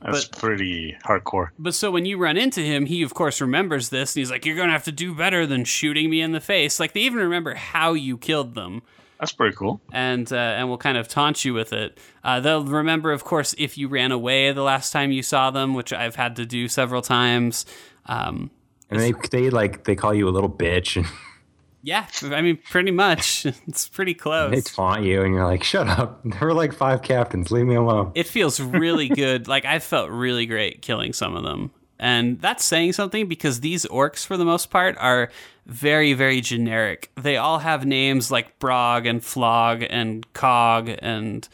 That's 0.00 0.26
pretty 0.26 0.96
hardcore. 1.04 1.48
But 1.58 1.74
so 1.74 1.90
when 1.90 2.06
you 2.06 2.18
run 2.18 2.36
into 2.36 2.60
him, 2.60 2.86
he 2.86 3.02
of 3.02 3.14
course 3.14 3.40
remembers 3.40 3.88
this, 3.88 4.14
and 4.14 4.20
he's 4.20 4.30
like, 4.30 4.46
"You're 4.46 4.56
gonna 4.56 4.72
have 4.72 4.84
to 4.84 4.92
do 4.92 5.14
better 5.14 5.46
than 5.46 5.64
shooting 5.64 6.08
me 6.08 6.20
in 6.20 6.32
the 6.32 6.40
face." 6.40 6.80
Like 6.80 6.92
they 6.92 7.00
even 7.00 7.18
remember 7.18 7.54
how 7.54 7.92
you 7.94 8.16
killed 8.16 8.54
them. 8.54 8.82
That's 9.22 9.30
pretty 9.30 9.54
cool. 9.54 9.80
and 9.92 10.30
uh, 10.32 10.36
and 10.36 10.68
will 10.68 10.78
kind 10.78 10.98
of 10.98 11.06
taunt 11.06 11.44
you 11.44 11.54
with 11.54 11.72
it. 11.72 11.96
Uh, 12.24 12.40
they'll 12.40 12.64
remember, 12.64 13.12
of 13.12 13.22
course, 13.22 13.54
if 13.56 13.78
you 13.78 13.86
ran 13.86 14.10
away 14.10 14.50
the 14.50 14.64
last 14.64 14.90
time 14.90 15.12
you 15.12 15.22
saw 15.22 15.52
them, 15.52 15.74
which 15.74 15.92
I've 15.92 16.16
had 16.16 16.34
to 16.36 16.44
do 16.44 16.66
several 16.66 17.02
times. 17.02 17.64
Um, 18.06 18.50
and 18.90 18.98
they 18.98 19.12
they 19.30 19.48
like 19.48 19.84
they 19.84 19.94
call 19.94 20.12
you 20.12 20.28
a 20.28 20.30
little 20.30 20.50
bitch, 20.50 21.08
yeah, 21.84 22.08
I 22.24 22.42
mean, 22.42 22.58
pretty 22.68 22.90
much. 22.90 23.46
It's 23.68 23.88
pretty 23.88 24.14
close. 24.14 24.50
they 24.50 24.60
taunt 24.60 25.04
you, 25.04 25.22
and 25.22 25.32
you're 25.32 25.44
like, 25.44 25.62
"Shut 25.62 25.86
up!" 25.86 26.20
There 26.24 26.48
were 26.48 26.52
like 26.52 26.72
five 26.72 27.02
captains. 27.02 27.52
Leave 27.52 27.66
me 27.66 27.76
alone. 27.76 28.10
It 28.16 28.26
feels 28.26 28.58
really 28.58 29.08
good. 29.08 29.46
Like 29.46 29.64
I 29.64 29.78
felt 29.78 30.10
really 30.10 30.46
great 30.46 30.82
killing 30.82 31.12
some 31.12 31.36
of 31.36 31.44
them. 31.44 31.70
And 32.00 32.40
that's 32.40 32.64
saying 32.64 32.94
something 32.94 33.28
because 33.28 33.60
these 33.60 33.86
orcs, 33.86 34.26
for 34.26 34.36
the 34.36 34.44
most 34.44 34.70
part, 34.70 34.96
are 34.98 35.30
very, 35.66 36.12
very 36.12 36.40
generic. 36.40 37.10
They 37.16 37.36
all 37.36 37.58
have 37.60 37.86
names 37.86 38.30
like 38.30 38.58
Brog 38.58 39.06
and 39.06 39.22
Flog 39.24 39.84
and 39.88 40.30
Cog 40.32 40.90
and 41.00 41.48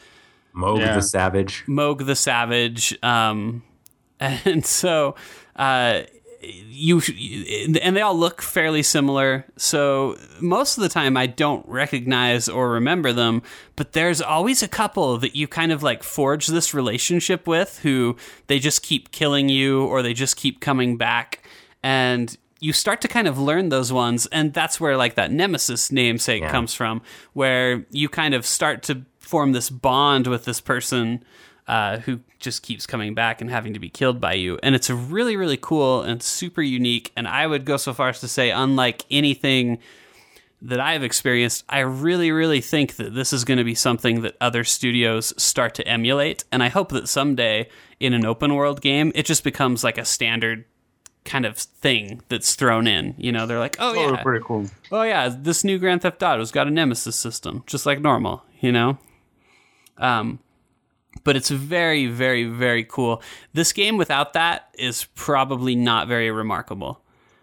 Moog 0.55 0.79
Yeah. 0.79 0.95
the 0.95 1.01
Savage. 1.01 1.63
Moog 1.67 2.05
the 2.05 2.15
Savage. 2.15 2.97
Um, 3.03 3.63
and 4.19 4.65
so 4.65 5.15
uh, 5.55 6.01
you 6.41 7.01
and 7.83 7.95
they 7.95 8.01
all 8.01 8.17
look 8.17 8.41
fairly 8.41 8.81
similar. 8.81 9.45
So 9.57 10.17
most 10.41 10.77
of 10.77 10.81
the 10.83 10.89
time, 10.89 11.15
I 11.17 11.27
don't 11.27 11.65
recognize 11.67 12.49
or 12.49 12.71
remember 12.71 13.13
them. 13.13 13.41
But 13.75 13.93
there's 13.93 14.21
always 14.21 14.63
a 14.63 14.67
couple 14.67 15.17
that 15.19 15.35
you 15.35 15.47
kind 15.47 15.71
of 15.71 15.83
like 15.83 16.01
forge 16.03 16.47
this 16.47 16.73
relationship 16.73 17.45
with, 17.47 17.79
who 17.83 18.15
they 18.47 18.57
just 18.59 18.81
keep 18.83 19.11
killing 19.11 19.49
you 19.49 19.83
or 19.85 20.01
they 20.01 20.13
just 20.13 20.35
keep 20.35 20.59
coming 20.61 20.97
back, 20.97 21.43
and 21.83 22.35
you 22.59 22.73
start 22.73 23.01
to 23.01 23.07
kind 23.07 23.27
of 23.27 23.37
learn 23.39 23.69
those 23.69 23.91
ones, 23.93 24.25
and 24.27 24.53
that's 24.53 24.79
where 24.79 24.97
like 24.97 25.15
that 25.15 25.31
nemesis 25.31 25.91
namesake 25.91 26.41
Yeah. 26.41 26.51
comes 26.51 26.73
from, 26.73 27.01
where 27.33 27.85
you 27.91 28.09
kind 28.09 28.33
of 28.33 28.45
start 28.45 28.83
to 28.83 29.05
form 29.19 29.51
this 29.53 29.69
bond 29.69 30.27
with 30.27 30.45
this 30.45 30.59
person 30.59 31.23
uh, 31.67 31.99
who 31.99 32.19
just 32.39 32.63
keeps 32.63 32.87
coming 32.87 33.13
back 33.13 33.41
and 33.41 33.49
having 33.51 33.73
to 33.73 33.79
be 33.79 33.89
killed 33.89 34.19
by 34.19 34.33
you. 34.33 34.57
And 34.63 34.73
it's 34.73 34.89
really, 34.89 35.35
really 35.37 35.57
cool 35.57 36.01
and 36.01 36.21
super 36.23 36.63
unique. 36.63 37.11
And 37.15 37.27
I 37.27 37.45
would 37.45 37.63
go 37.63 37.77
so 37.77 37.93
far 37.93 38.09
as 38.09 38.19
to 38.21 38.27
say, 38.27 38.49
unlike 38.49 39.05
anything 39.11 39.77
that 40.63 40.79
I've 40.79 41.03
experienced, 41.03 41.63
I 41.69 41.79
really, 41.81 42.31
really 42.31 42.59
think 42.59 42.95
that 42.95 43.13
this 43.13 43.31
is 43.31 43.45
going 43.45 43.59
to 43.59 43.63
be 43.63 43.75
something 43.75 44.23
that 44.23 44.35
other 44.41 44.63
studios 44.63 45.31
start 45.41 45.75
to 45.75 45.87
emulate. 45.87 46.43
And 46.51 46.63
I 46.63 46.69
hope 46.69 46.89
that 46.89 47.07
someday 47.07 47.69
in 47.99 48.13
an 48.13 48.25
open 48.25 48.55
world 48.55 48.81
game, 48.81 49.11
it 49.13 49.25
just 49.27 49.43
becomes 49.43 49.83
like 49.83 49.99
a 49.99 50.05
standard 50.05 50.65
kind 51.29 51.45
of 51.45 51.55
thing 51.57 52.21
that's 52.27 52.55
thrown 52.55 52.87
in. 52.87 53.13
You 53.17 53.31
know, 53.31 53.45
they're 53.45 53.59
like, 53.59 53.77
oh, 53.79 53.93
Oh, 53.95 54.11
yeah, 54.11 54.21
pretty 54.23 54.43
cool. 54.43 54.65
oh 54.91 55.03
yeah, 55.03 55.29
this 55.29 55.63
new 55.63 55.77
Grand 55.77 56.01
Theft 56.01 56.21
Auto's 56.23 56.51
got 56.51 56.67
a 56.67 56.71
nemesis 56.71 57.15
system, 57.15 57.63
just 57.67 57.85
like 57.85 58.01
normal, 58.01 58.43
you 58.59 58.71
know. 58.71 58.97
Um, 59.97 60.39
but 61.23 61.35
it's 61.35 61.49
very, 61.49 62.07
very, 62.07 62.45
very 62.45 62.83
cool. 62.83 63.21
This 63.53 63.73
game 63.73 63.97
without 63.97 64.33
that 64.33 64.69
is 64.77 65.05
probably 65.15 65.75
not 65.75 66.07
very 66.07 66.31
remarkable. 66.31 67.01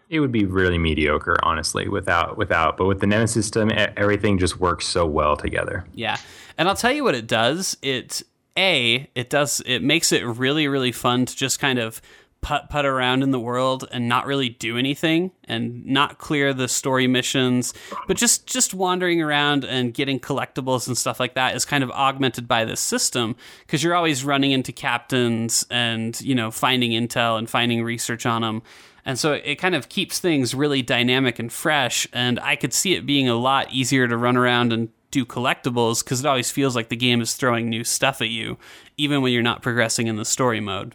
It 0.09 0.20
would 0.20 0.32
be 0.32 0.45
really 0.45 0.78
mediocre, 0.78 1.37
honestly, 1.43 1.89
without 1.89 2.37
without. 2.39 2.76
But 2.76 2.87
with 2.87 3.01
the 3.01 3.07
Nemesis 3.09 3.45
system, 3.47 3.70
everything 3.97 4.39
just 4.39 4.61
works 4.61 4.87
so 4.87 5.05
well 5.05 5.37
together. 5.37 5.84
Yeah, 5.95 6.16
and 6.57 6.68
I'll 6.68 6.76
tell 6.76 6.93
you 6.93 7.03
what 7.03 7.14
it 7.16 7.26
does. 7.26 7.76
It 7.82 8.22
a 8.57 9.11
it 9.16 9.28
does 9.30 9.61
it 9.66 9.82
makes 9.82 10.12
it 10.12 10.24
really, 10.24 10.68
really 10.68 10.93
fun 10.93 11.26
to 11.26 11.37
just 11.37 11.59
kind 11.59 11.78
of 11.80 12.01
put 12.47 12.70
put 12.70 12.86
around 12.86 13.24
in 13.24 13.32
the 13.32 13.40
world 13.40 13.88
and 13.90 14.09
not 14.09 14.24
really 14.24 14.49
do 14.49 14.78
anything 14.78 15.32
and 15.49 15.84
not 15.84 16.18
clear 16.18 16.55
the 16.55 16.68
story 16.68 17.09
missions 17.09 17.74
but 18.07 18.16
just 18.16 18.47
just 18.47 18.72
wandering 18.72 19.20
around 19.20 19.64
and 19.64 19.92
getting 19.92 20.20
collectibles 20.20 20.86
and 20.86 20.97
stuff 20.97 21.18
like 21.18 21.34
that 21.34 21.57
is 21.57 21.64
kind 21.64 21.82
of 21.82 21.90
augmented 21.90 22.47
by 22.47 22.64
this 22.64 22.80
system 22.80 23.34
because 23.66 23.82
you're 23.82 23.97
always 23.97 24.24
running 24.24 24.53
into 24.53 24.70
captains 24.70 25.66
and 25.70 26.20
you 26.20 26.36
know 26.36 26.53
finding 26.53 26.92
intel 26.92 27.36
and 27.36 27.51
finding 27.51 27.82
research 27.82 28.24
on 28.24 28.42
them 28.42 28.62
and 29.05 29.18
so 29.18 29.32
it 29.32 29.57
kind 29.57 29.74
of 29.74 29.88
keeps 29.88 30.20
things 30.20 30.55
really 30.55 30.82
dynamic 30.82 31.40
and 31.40 31.53
fresh 31.53 32.07
and 32.12 32.38
i 32.38 32.55
could 32.55 32.72
see 32.72 32.94
it 32.94 33.05
being 33.05 33.28
a 33.28 33.34
lot 33.34 33.72
easier 33.72 34.07
to 34.07 34.16
run 34.16 34.36
around 34.36 34.72
and 34.72 34.88
do 35.11 35.24
collectibles 35.24 36.05
because 36.05 36.20
it 36.20 36.26
always 36.26 36.53
feels 36.53 36.76
like 36.76 36.90
the 36.90 36.97
game 36.97 37.20
is 37.20 37.34
throwing 37.34 37.68
new 37.68 37.82
stuff 37.82 38.22
at 38.22 38.28
you 38.28 38.57
even 38.97 39.20
when 39.20 39.32
you're 39.32 39.42
not 39.42 39.62
progressing 39.62 40.07
in 40.07 40.14
the 40.14 40.24
story 40.24 40.61
mode 40.61 40.94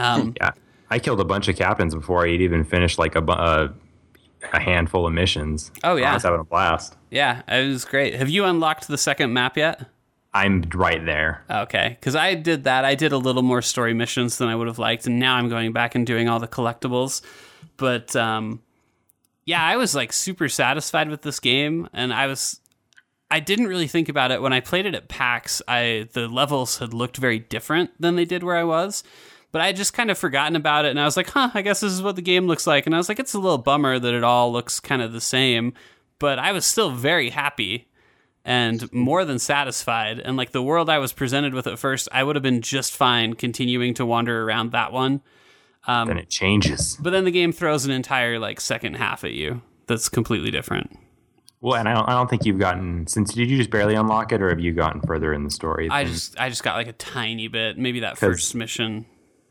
um, 0.00 0.34
Yeah, 0.40 0.52
I 0.90 0.98
killed 0.98 1.20
a 1.20 1.24
bunch 1.24 1.48
of 1.48 1.56
captains 1.56 1.94
before 1.94 2.26
I'd 2.26 2.40
even 2.40 2.64
finished 2.64 2.98
like 2.98 3.14
a 3.16 3.22
uh, 3.22 3.72
a 4.52 4.60
handful 4.60 5.06
of 5.06 5.12
missions. 5.12 5.70
Oh, 5.84 5.96
yeah. 5.96 6.10
I 6.10 6.14
was 6.14 6.22
having 6.22 6.40
a 6.40 6.44
blast. 6.44 6.96
Yeah, 7.10 7.42
it 7.48 7.68
was 7.68 7.84
great. 7.84 8.14
Have 8.14 8.28
you 8.28 8.44
unlocked 8.44 8.88
the 8.88 8.98
second 8.98 9.32
map 9.32 9.56
yet? 9.56 9.86
I'm 10.32 10.62
right 10.74 11.04
there. 11.04 11.44
Okay, 11.50 11.96
because 11.98 12.14
I 12.14 12.34
did 12.34 12.64
that. 12.64 12.84
I 12.84 12.94
did 12.94 13.12
a 13.12 13.18
little 13.18 13.42
more 13.42 13.62
story 13.62 13.94
missions 13.94 14.38
than 14.38 14.48
I 14.48 14.54
would 14.54 14.68
have 14.68 14.78
liked, 14.78 15.06
and 15.06 15.18
now 15.18 15.34
I'm 15.34 15.48
going 15.48 15.72
back 15.72 15.94
and 15.94 16.06
doing 16.06 16.28
all 16.28 16.38
the 16.38 16.48
collectibles. 16.48 17.20
But 17.76 18.14
um, 18.14 18.62
yeah, 19.44 19.64
I 19.64 19.76
was 19.76 19.94
like 19.94 20.12
super 20.12 20.48
satisfied 20.48 21.08
with 21.08 21.22
this 21.22 21.40
game, 21.40 21.88
and 21.92 22.12
I 22.12 22.26
was. 22.26 22.60
I 23.32 23.38
didn't 23.38 23.68
really 23.68 23.86
think 23.86 24.08
about 24.08 24.32
it 24.32 24.42
when 24.42 24.52
I 24.52 24.58
played 24.58 24.86
it 24.86 24.94
at 24.94 25.08
PAX. 25.08 25.62
I 25.66 26.08
the 26.12 26.28
levels 26.28 26.78
had 26.78 26.94
looked 26.94 27.16
very 27.16 27.40
different 27.40 27.90
than 28.00 28.14
they 28.14 28.24
did 28.24 28.42
where 28.42 28.56
I 28.56 28.64
was, 28.64 29.02
but 29.52 29.60
I 29.60 29.66
had 29.66 29.76
just 29.76 29.92
kind 29.92 30.10
of 30.10 30.18
forgotten 30.18 30.56
about 30.56 30.84
it, 30.84 30.90
and 30.90 31.00
I 31.00 31.04
was 31.04 31.16
like, 31.16 31.30
huh, 31.30 31.50
I 31.54 31.62
guess 31.62 31.80
this 31.80 31.92
is 31.92 32.02
what 32.02 32.16
the 32.16 32.22
game 32.22 32.46
looks 32.46 32.66
like. 32.66 32.86
And 32.86 32.94
I 32.94 32.98
was 32.98 33.08
like, 33.08 33.18
it's 33.18 33.34
a 33.34 33.38
little 33.38 33.58
bummer 33.58 33.98
that 33.98 34.14
it 34.14 34.24
all 34.24 34.52
looks 34.52 34.80
kind 34.80 35.02
of 35.02 35.12
the 35.12 35.20
same, 35.20 35.72
but 36.18 36.38
I 36.38 36.52
was 36.52 36.66
still 36.66 36.90
very 36.90 37.30
happy 37.30 37.88
and 38.44 38.92
more 38.92 39.24
than 39.24 39.38
satisfied. 39.38 40.18
And 40.18 40.36
like 40.36 40.52
the 40.52 40.62
world 40.62 40.88
I 40.88 40.98
was 40.98 41.12
presented 41.12 41.54
with 41.54 41.66
at 41.66 41.78
first, 41.78 42.08
I 42.12 42.24
would 42.24 42.36
have 42.36 42.42
been 42.42 42.62
just 42.62 42.92
fine 42.92 43.34
continuing 43.34 43.94
to 43.94 44.06
wander 44.06 44.42
around 44.44 44.72
that 44.72 44.92
one. 44.92 45.20
Um, 45.86 46.08
then 46.08 46.18
it 46.18 46.30
changes. 46.30 46.96
But 47.00 47.10
then 47.10 47.24
the 47.24 47.30
game 47.30 47.52
throws 47.52 47.84
an 47.84 47.90
entire 47.90 48.38
like 48.38 48.60
second 48.60 48.94
half 48.94 49.24
at 49.24 49.32
you 49.32 49.62
that's 49.86 50.08
completely 50.08 50.50
different. 50.50 50.98
Well, 51.62 51.76
and 51.76 51.88
I 51.88 51.94
don't, 51.94 52.08
I 52.08 52.12
don't 52.12 52.30
think 52.30 52.46
you've 52.46 52.58
gotten 52.58 53.06
since 53.06 53.34
did 53.34 53.50
you 53.50 53.56
just 53.58 53.70
barely 53.70 53.94
unlock 53.94 54.32
it, 54.32 54.40
or 54.40 54.48
have 54.48 54.60
you 54.60 54.72
gotten 54.72 55.02
further 55.02 55.32
in 55.34 55.44
the 55.44 55.50
story? 55.50 55.88
I 55.90 56.04
just 56.04 56.38
I 56.40 56.48
just 56.48 56.62
got 56.62 56.76
like 56.76 56.86
a 56.86 56.92
tiny 56.92 57.48
bit, 57.48 57.76
maybe 57.76 58.00
that 58.00 58.16
first 58.16 58.54
mission. 58.54 59.04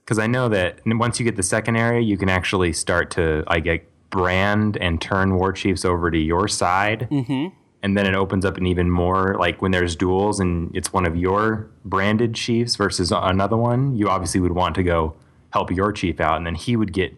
Because 0.09 0.17
I 0.17 0.25
know 0.25 0.49
that 0.49 0.79
once 0.87 1.19
you 1.19 1.23
get 1.23 1.35
the 1.35 1.43
second 1.43 1.75
area, 1.75 2.01
you 2.01 2.17
can 2.17 2.29
actually 2.29 2.73
start 2.73 3.11
to 3.11 3.43
I 3.45 3.59
get 3.59 3.87
brand 4.09 4.75
and 4.77 4.99
turn 4.99 5.35
war 5.35 5.53
chiefs 5.53 5.85
over 5.85 6.09
to 6.09 6.17
your 6.17 6.47
side, 6.47 7.07
mm-hmm. 7.11 7.55
and 7.83 7.95
then 7.95 8.07
it 8.07 8.15
opens 8.15 8.43
up 8.43 8.57
an 8.57 8.65
even 8.65 8.89
more 8.89 9.35
like 9.37 9.61
when 9.61 9.69
there's 9.69 9.95
duels 9.95 10.39
and 10.39 10.75
it's 10.75 10.91
one 10.91 11.05
of 11.05 11.15
your 11.15 11.69
branded 11.85 12.33
chiefs 12.33 12.75
versus 12.75 13.11
another 13.11 13.55
one. 13.55 13.95
You 13.95 14.09
obviously 14.09 14.39
would 14.39 14.53
want 14.53 14.73
to 14.75 14.83
go 14.83 15.13
help 15.53 15.69
your 15.69 15.91
chief 15.91 16.19
out, 16.19 16.37
and 16.37 16.45
then 16.47 16.55
he 16.55 16.75
would 16.75 16.91
get 16.91 17.13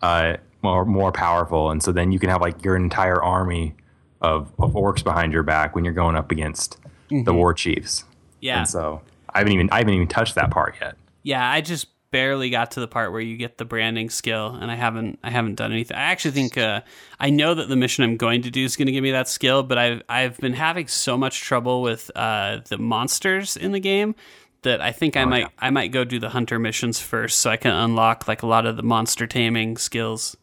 uh, 0.00 0.38
more 0.62 0.86
more 0.86 1.12
powerful, 1.12 1.70
and 1.70 1.82
so 1.82 1.92
then 1.92 2.12
you 2.12 2.18
can 2.18 2.30
have 2.30 2.40
like 2.40 2.64
your 2.64 2.76
entire 2.76 3.22
army 3.22 3.74
of 4.22 4.50
of 4.58 4.72
orcs 4.72 5.04
behind 5.04 5.34
your 5.34 5.42
back 5.42 5.74
when 5.74 5.84
you're 5.84 5.92
going 5.92 6.16
up 6.16 6.32
against 6.32 6.78
the 7.10 7.34
war 7.34 7.52
chiefs. 7.52 8.04
Yeah. 8.40 8.60
And 8.60 8.68
so 8.70 9.02
I 9.28 9.40
haven't 9.40 9.52
even 9.52 9.68
I 9.70 9.80
haven't 9.80 9.92
even 9.92 10.08
touched 10.08 10.34
that 10.36 10.50
part 10.50 10.76
yet. 10.80 10.96
Yeah, 11.24 11.46
I 11.46 11.60
just 11.60 11.88
barely 12.12 12.50
got 12.50 12.70
to 12.72 12.80
the 12.80 12.86
part 12.86 13.10
where 13.10 13.20
you 13.20 13.36
get 13.36 13.58
the 13.58 13.64
branding 13.64 14.10
skill 14.10 14.56
and 14.60 14.70
I 14.70 14.76
haven't 14.76 15.18
I 15.24 15.30
haven't 15.30 15.56
done 15.56 15.72
anything. 15.72 15.96
I 15.96 16.02
actually 16.02 16.30
think 16.30 16.56
uh, 16.56 16.82
I 17.18 17.30
know 17.30 17.54
that 17.54 17.68
the 17.68 17.74
mission 17.74 18.04
I'm 18.04 18.16
going 18.16 18.42
to 18.42 18.50
do 18.50 18.64
is 18.64 18.76
going 18.76 18.86
to 18.86 18.92
give 18.92 19.02
me 19.02 19.10
that 19.10 19.28
skill, 19.28 19.64
but 19.64 19.78
I've 19.78 20.02
I've 20.08 20.38
been 20.38 20.52
having 20.52 20.86
so 20.86 21.18
much 21.18 21.40
trouble 21.40 21.82
with 21.82 22.10
uh, 22.14 22.60
the 22.68 22.78
monsters 22.78 23.56
in 23.56 23.72
the 23.72 23.80
game 23.80 24.14
that 24.62 24.80
I 24.80 24.92
think 24.92 25.16
I 25.16 25.24
might 25.24 25.40
yeah. 25.40 25.48
I 25.58 25.70
might 25.70 25.90
go 25.90 26.04
do 26.04 26.20
the 26.20 26.28
hunter 26.28 26.60
missions 26.60 27.00
first 27.00 27.40
so 27.40 27.50
I 27.50 27.56
can 27.56 27.72
unlock 27.72 28.28
like 28.28 28.42
a 28.42 28.46
lot 28.46 28.66
of 28.66 28.76
the 28.76 28.84
monster 28.84 29.26
taming 29.26 29.76
skills. 29.76 30.36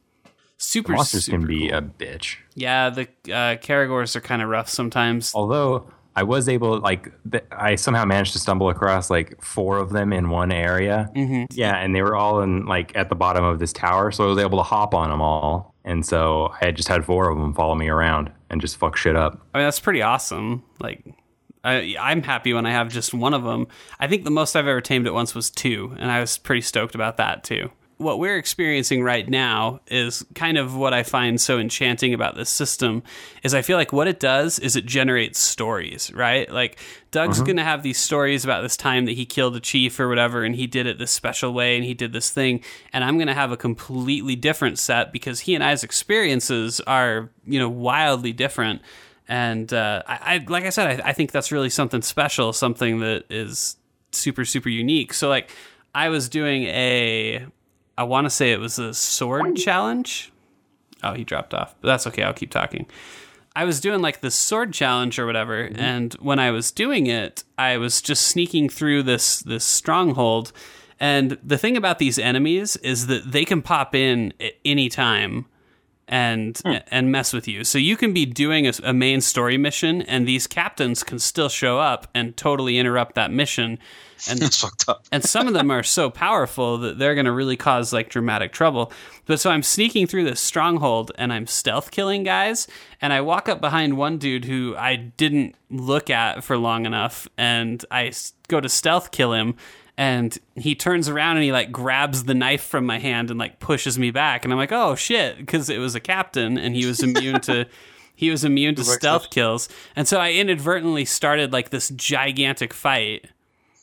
Super 0.61 0.91
Monsters 0.91 1.25
super 1.25 1.37
can 1.37 1.47
be 1.47 1.69
cool. 1.69 1.77
a 1.77 1.81
bitch. 1.81 2.35
Yeah, 2.53 2.89
the 2.89 3.03
uh, 3.27 3.55
Caragors 3.55 4.17
are 4.17 4.21
kind 4.21 4.41
of 4.41 4.49
rough 4.49 4.67
sometimes. 4.67 5.33
Although 5.33 5.89
I 6.19 6.23
was 6.23 6.49
able, 6.49 6.79
like, 6.81 7.09
th- 7.31 7.45
I 7.49 7.75
somehow 7.75 8.03
managed 8.03 8.33
to 8.33 8.39
stumble 8.39 8.67
across 8.69 9.09
like 9.09 9.41
four 9.41 9.77
of 9.77 9.91
them 9.91 10.11
in 10.11 10.29
one 10.29 10.51
area. 10.51 11.09
Mm-hmm. 11.15 11.45
Yeah, 11.51 11.77
and 11.77 11.95
they 11.95 12.01
were 12.01 12.13
all 12.13 12.41
in 12.41 12.65
like 12.65 12.93
at 12.93 13.07
the 13.07 13.15
bottom 13.15 13.45
of 13.45 13.59
this 13.59 13.71
tower, 13.71 14.11
so 14.11 14.25
I 14.25 14.27
was 14.27 14.37
able 14.37 14.57
to 14.57 14.63
hop 14.63 14.93
on 14.93 15.09
them 15.09 15.21
all. 15.21 15.73
And 15.85 16.05
so 16.05 16.53
I 16.61 16.71
just 16.71 16.89
had 16.89 17.05
four 17.05 17.29
of 17.29 17.37
them 17.37 17.53
follow 17.53 17.73
me 17.73 17.87
around 17.87 18.33
and 18.49 18.59
just 18.59 18.75
fuck 18.75 18.97
shit 18.97 19.15
up. 19.15 19.47
I 19.53 19.59
mean, 19.59 19.67
that's 19.67 19.79
pretty 19.79 20.01
awesome. 20.01 20.63
Like, 20.81 21.05
I, 21.63 21.95
I'm 21.97 22.21
happy 22.21 22.53
when 22.53 22.65
I 22.65 22.71
have 22.71 22.89
just 22.89 23.13
one 23.13 23.33
of 23.33 23.43
them. 23.45 23.67
I 23.97 24.07
think 24.07 24.25
the 24.25 24.31
most 24.31 24.57
I've 24.57 24.67
ever 24.67 24.81
tamed 24.81 25.07
at 25.07 25.13
once 25.13 25.33
was 25.33 25.49
two, 25.49 25.95
and 25.97 26.11
I 26.11 26.19
was 26.19 26.37
pretty 26.37 26.61
stoked 26.61 26.95
about 26.95 27.15
that 27.15 27.45
too. 27.45 27.71
What 27.99 28.17
we're 28.17 28.37
experiencing 28.37 29.03
right 29.03 29.27
now 29.27 29.81
is 29.87 30.25
kind 30.33 30.57
of 30.57 30.73
what 30.73 30.93
I 30.93 31.03
find 31.03 31.39
so 31.39 31.59
enchanting 31.59 32.13
about 32.13 32.35
this 32.35 32.49
system 32.49 33.03
is 33.43 33.53
I 33.53 33.61
feel 33.61 33.75
like 33.75 33.91
what 33.91 34.07
it 34.07 34.21
does 34.21 34.57
is 34.57 34.77
it 34.77 34.85
generates 34.85 35.37
stories, 35.37 36.09
right? 36.13 36.49
Like 36.49 36.79
Doug's 37.11 37.41
going 37.41 37.57
to 37.57 37.63
have 37.63 37.83
these 37.83 37.97
stories 37.97 38.45
about 38.45 38.61
this 38.61 38.77
time 38.77 39.03
that 39.05 39.11
he 39.11 39.25
killed 39.25 39.55
a 39.57 39.59
chief 39.59 39.99
or 39.99 40.07
whatever 40.07 40.45
and 40.45 40.55
he 40.55 40.65
did 40.65 40.87
it 40.87 40.97
this 40.97 41.11
special 41.11 41.53
way 41.53 41.75
and 41.75 41.83
he 41.83 41.93
did 41.93 42.13
this 42.13 42.29
thing 42.29 42.63
and 42.93 43.03
I'm 43.03 43.17
going 43.17 43.27
to 43.27 43.33
have 43.33 43.51
a 43.51 43.57
completely 43.57 44.37
different 44.37 44.79
set 44.79 45.11
because 45.11 45.41
he 45.41 45.53
and 45.53 45.61
I's 45.61 45.83
experiences 45.83 46.79
are, 46.81 47.29
you 47.45 47.59
know, 47.59 47.69
wildly 47.69 48.31
different 48.31 48.81
and 49.27 49.71
uh, 49.73 50.03
I, 50.07 50.35
I 50.35 50.45
like 50.47 50.63
I 50.63 50.69
said, 50.69 51.01
I, 51.01 51.09
I 51.09 51.13
think 51.13 51.31
that's 51.31 51.51
really 51.51 51.69
something 51.69 52.01
special, 52.01 52.53
something 52.53 53.01
that 53.01 53.25
is 53.29 53.75
super 54.11 54.45
super 54.45 54.69
unique. 54.69 55.13
So 55.13 55.27
like, 55.29 55.51
I 55.93 56.09
was 56.09 56.29
doing 56.29 56.63
a, 56.63 57.45
I 57.99 58.03
want 58.03 58.23
to 58.23 58.29
say 58.29 58.53
it 58.53 58.61
was 58.61 58.79
a 58.79 58.93
sword 58.93 59.57
challenge. 59.57 60.31
Oh, 61.03 61.13
he 61.13 61.25
dropped 61.25 61.53
off, 61.53 61.75
but 61.81 61.89
that's 61.89 62.07
okay. 62.07 62.23
I'll 62.23 62.31
keep 62.31 62.49
talking. 62.49 62.85
I 63.57 63.65
was 63.65 63.81
doing 63.81 64.01
like 64.01 64.21
this 64.21 64.35
sword 64.35 64.71
challenge 64.71 65.19
or 65.19 65.25
whatever, 65.25 65.65
mm-hmm. 65.67 65.77
and 65.77 66.13
when 66.13 66.39
I 66.39 66.51
was 66.51 66.71
doing 66.71 67.07
it, 67.07 67.43
I 67.57 67.75
was 67.75 68.01
just 68.01 68.25
sneaking 68.25 68.69
through 68.69 69.03
this 69.03 69.41
this 69.41 69.65
stronghold. 69.65 70.53
And 70.97 71.37
the 71.43 71.57
thing 71.57 71.75
about 71.75 71.99
these 71.99 72.17
enemies 72.17 72.77
is 72.77 73.07
that 73.07 73.33
they 73.33 73.43
can 73.43 73.61
pop 73.61 73.93
in 73.93 74.33
at 74.39 74.53
any 74.63 74.87
time 74.87 75.47
and 76.09 76.57
hmm. 76.65 76.77
and 76.89 77.11
mess 77.11 77.31
with 77.31 77.47
you. 77.47 77.63
So 77.63 77.77
you 77.77 77.95
can 77.95 78.11
be 78.13 78.25
doing 78.25 78.67
a, 78.67 78.73
a 78.83 78.93
main 78.93 79.21
story 79.21 79.57
mission, 79.57 80.01
and 80.01 80.27
these 80.27 80.47
captains 80.47 81.03
can 81.03 81.19
still 81.19 81.49
show 81.49 81.79
up 81.79 82.07
and 82.13 82.35
totally 82.35 82.77
interrupt 82.77 83.15
that 83.15 83.31
mission. 83.31 83.79
And 84.29 84.53
fucked 84.53 84.89
up. 84.89 85.05
and 85.13 85.23
some 85.23 85.47
of 85.47 85.53
them 85.53 85.71
are 85.71 85.81
so 85.81 86.09
powerful 86.09 86.77
that 86.79 86.99
they're 86.99 87.15
going 87.15 87.25
to 87.25 87.31
really 87.31 87.55
cause 87.55 87.93
like 87.93 88.09
dramatic 88.09 88.51
trouble. 88.51 88.91
But 89.27 89.39
so 89.39 89.49
I'm 89.49 89.63
sneaking 89.63 90.07
through 90.07 90.25
this 90.25 90.41
stronghold 90.41 91.13
and 91.17 91.31
I'm 91.31 91.47
stealth 91.47 91.89
killing 91.89 92.23
guys, 92.23 92.67
and 93.01 93.13
I 93.13 93.21
walk 93.21 93.47
up 93.47 93.61
behind 93.61 93.95
one 93.95 94.17
dude 94.17 94.43
who 94.43 94.75
I 94.75 94.97
didn't 94.97 95.55
look 95.69 96.09
at 96.09 96.43
for 96.43 96.57
long 96.57 96.85
enough, 96.85 97.29
and 97.37 97.85
I 97.91 98.11
go 98.49 98.59
to 98.59 98.67
stealth 98.67 99.11
kill 99.11 99.31
him. 99.31 99.55
And 99.99 100.37
he 100.55 100.75
turns 100.75 101.09
around 101.09 101.35
and 101.35 101.43
he 101.43 101.51
like 101.51 101.73
grabs 101.73 102.23
the 102.23 102.33
knife 102.33 102.63
from 102.63 102.85
my 102.85 102.99
hand 102.99 103.29
and 103.29 103.37
like 103.37 103.59
pushes 103.59 103.99
me 103.99 104.11
back, 104.11 104.45
and 104.45 104.53
I'm 104.53 104.57
like, 104.57 104.71
"Oh 104.71 104.95
shit!" 104.95 105.37
Because 105.37 105.69
it 105.69 105.77
was 105.77 105.93
a 105.93 105.99
captain 105.99 106.57
and 106.57 106.73
he 106.73 106.85
was 106.85 107.03
immune 107.03 107.41
to 107.41 107.67
he 108.15 108.29
was 108.29 108.45
immune 108.45 108.75
to 108.75 108.85
stealth 108.85 109.29
kills, 109.29 109.67
and 109.97 110.07
so 110.07 110.17
I 110.17 110.31
inadvertently 110.31 111.03
started 111.03 111.51
like 111.51 111.71
this 111.71 111.89
gigantic 111.89 112.73
fight 112.73 113.27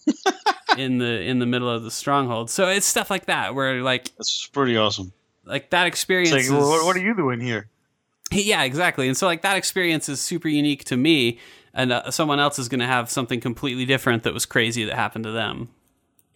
in 0.79 0.97
the 0.97 1.21
in 1.21 1.39
the 1.39 1.45
middle 1.45 1.69
of 1.69 1.83
the 1.83 1.91
stronghold. 1.91 2.49
So 2.49 2.67
it's 2.67 2.87
stuff 2.87 3.11
like 3.11 3.27
that 3.27 3.55
where 3.55 3.83
like 3.83 4.17
That's 4.17 4.47
pretty 4.47 4.75
awesome. 4.75 5.13
like 5.45 5.69
that 5.69 5.87
experience. 5.87 6.33
Like, 6.33 6.45
is, 6.45 6.51
what, 6.51 6.83
what 6.87 6.97
are 6.97 7.01
you 7.01 7.15
doing 7.15 7.41
here? 7.41 7.69
yeah, 8.33 8.63
exactly. 8.63 9.07
And 9.07 9.19
so 9.19 9.27
like 9.27 9.43
that 9.43 9.59
experience 9.59 10.09
is 10.09 10.19
super 10.23 10.49
unique 10.49 10.85
to 10.85 10.97
me, 10.97 11.41
and 11.75 11.93
uh, 11.93 12.11
someone 12.11 12.41
else 12.41 12.59
is 12.59 12.71
going 12.71 12.81
to 12.81 12.87
have 12.87 13.11
something 13.11 13.39
completely 13.39 13.85
different 13.85 14.23
that 14.23 14.33
was 14.33 14.47
crazy 14.47 14.83
that 14.87 14.95
happened 14.95 15.25
to 15.25 15.33
them. 15.33 15.69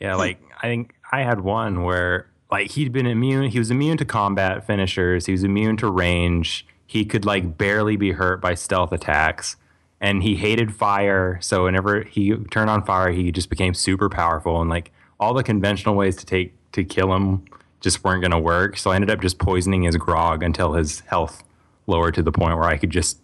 Yeah, 0.01 0.14
hmm. 0.14 0.18
like 0.18 0.40
I 0.62 0.66
think 0.66 0.94
I 1.12 1.22
had 1.22 1.40
one 1.40 1.82
where 1.82 2.30
like 2.51 2.70
he'd 2.72 2.92
been 2.92 3.07
immune. 3.07 3.51
He 3.51 3.59
was 3.59 3.70
immune 3.70 3.96
to 3.98 4.05
combat 4.05 4.66
finishers. 4.66 5.26
He 5.26 5.32
was 5.32 5.44
immune 5.44 5.76
to 5.78 5.90
range. 5.90 6.66
He 6.86 7.05
could 7.05 7.24
like 7.24 7.57
barely 7.57 7.96
be 7.96 8.12
hurt 8.12 8.40
by 8.40 8.55
stealth 8.55 8.92
attacks, 8.92 9.57
and 10.01 10.22
he 10.22 10.36
hated 10.36 10.74
fire. 10.74 11.38
So 11.40 11.64
whenever 11.64 12.03
he 12.03 12.34
turned 12.51 12.70
on 12.70 12.84
fire, 12.84 13.12
he 13.12 13.30
just 13.30 13.51
became 13.51 13.74
super 13.74 14.09
powerful. 14.09 14.61
And 14.61 14.68
like 14.68 14.90
all 15.20 15.34
the 15.34 15.44
conventional 15.44 15.94
ways 15.94 16.16
to 16.16 16.26
take 16.26 16.55
to 16.72 16.84
kill 16.84 17.14
him 17.14 17.44
just 17.80 18.05
weren't 18.05 18.20
going 18.20 18.30
to 18.30 18.38
work. 18.38 18.76
So 18.76 18.90
I 18.90 18.94
ended 18.94 19.11
up 19.11 19.20
just 19.20 19.38
poisoning 19.38 19.82
his 19.82 19.96
grog 19.96 20.42
until 20.42 20.74
his 20.74 21.01
health 21.01 21.42
lowered 21.86 22.14
to 22.14 22.22
the 22.22 22.32
point 22.32 22.57
where 22.57 22.68
I 22.68 22.76
could 22.76 22.90
just 22.90 23.18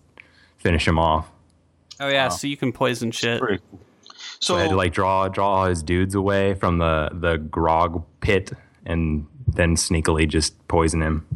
finish 0.59 0.87
him 0.87 0.99
off. 0.99 1.31
Oh 2.01 2.09
yeah, 2.09 2.29
so 2.29 2.47
you 2.47 2.57
can 2.57 2.73
poison 2.73 3.11
shit. 3.11 3.41
Pretty 3.41 3.63
cool. 3.71 3.81
So 4.41 4.55
So, 4.55 4.57
I 4.57 4.63
had 4.63 4.71
to 4.71 4.77
like 4.77 4.93
draw 4.93 5.29
draw 5.29 5.67
his 5.67 5.83
dudes 5.83 6.15
away 6.15 6.55
from 6.55 6.79
the 6.79 7.11
the 7.13 7.39
grog 7.39 8.05
pit 8.21 8.53
and 8.85 9.27
then 9.47 9.77
sneakily 9.77 10.29
just 10.29 10.55
poison 10.69 11.03
him. 11.03 11.27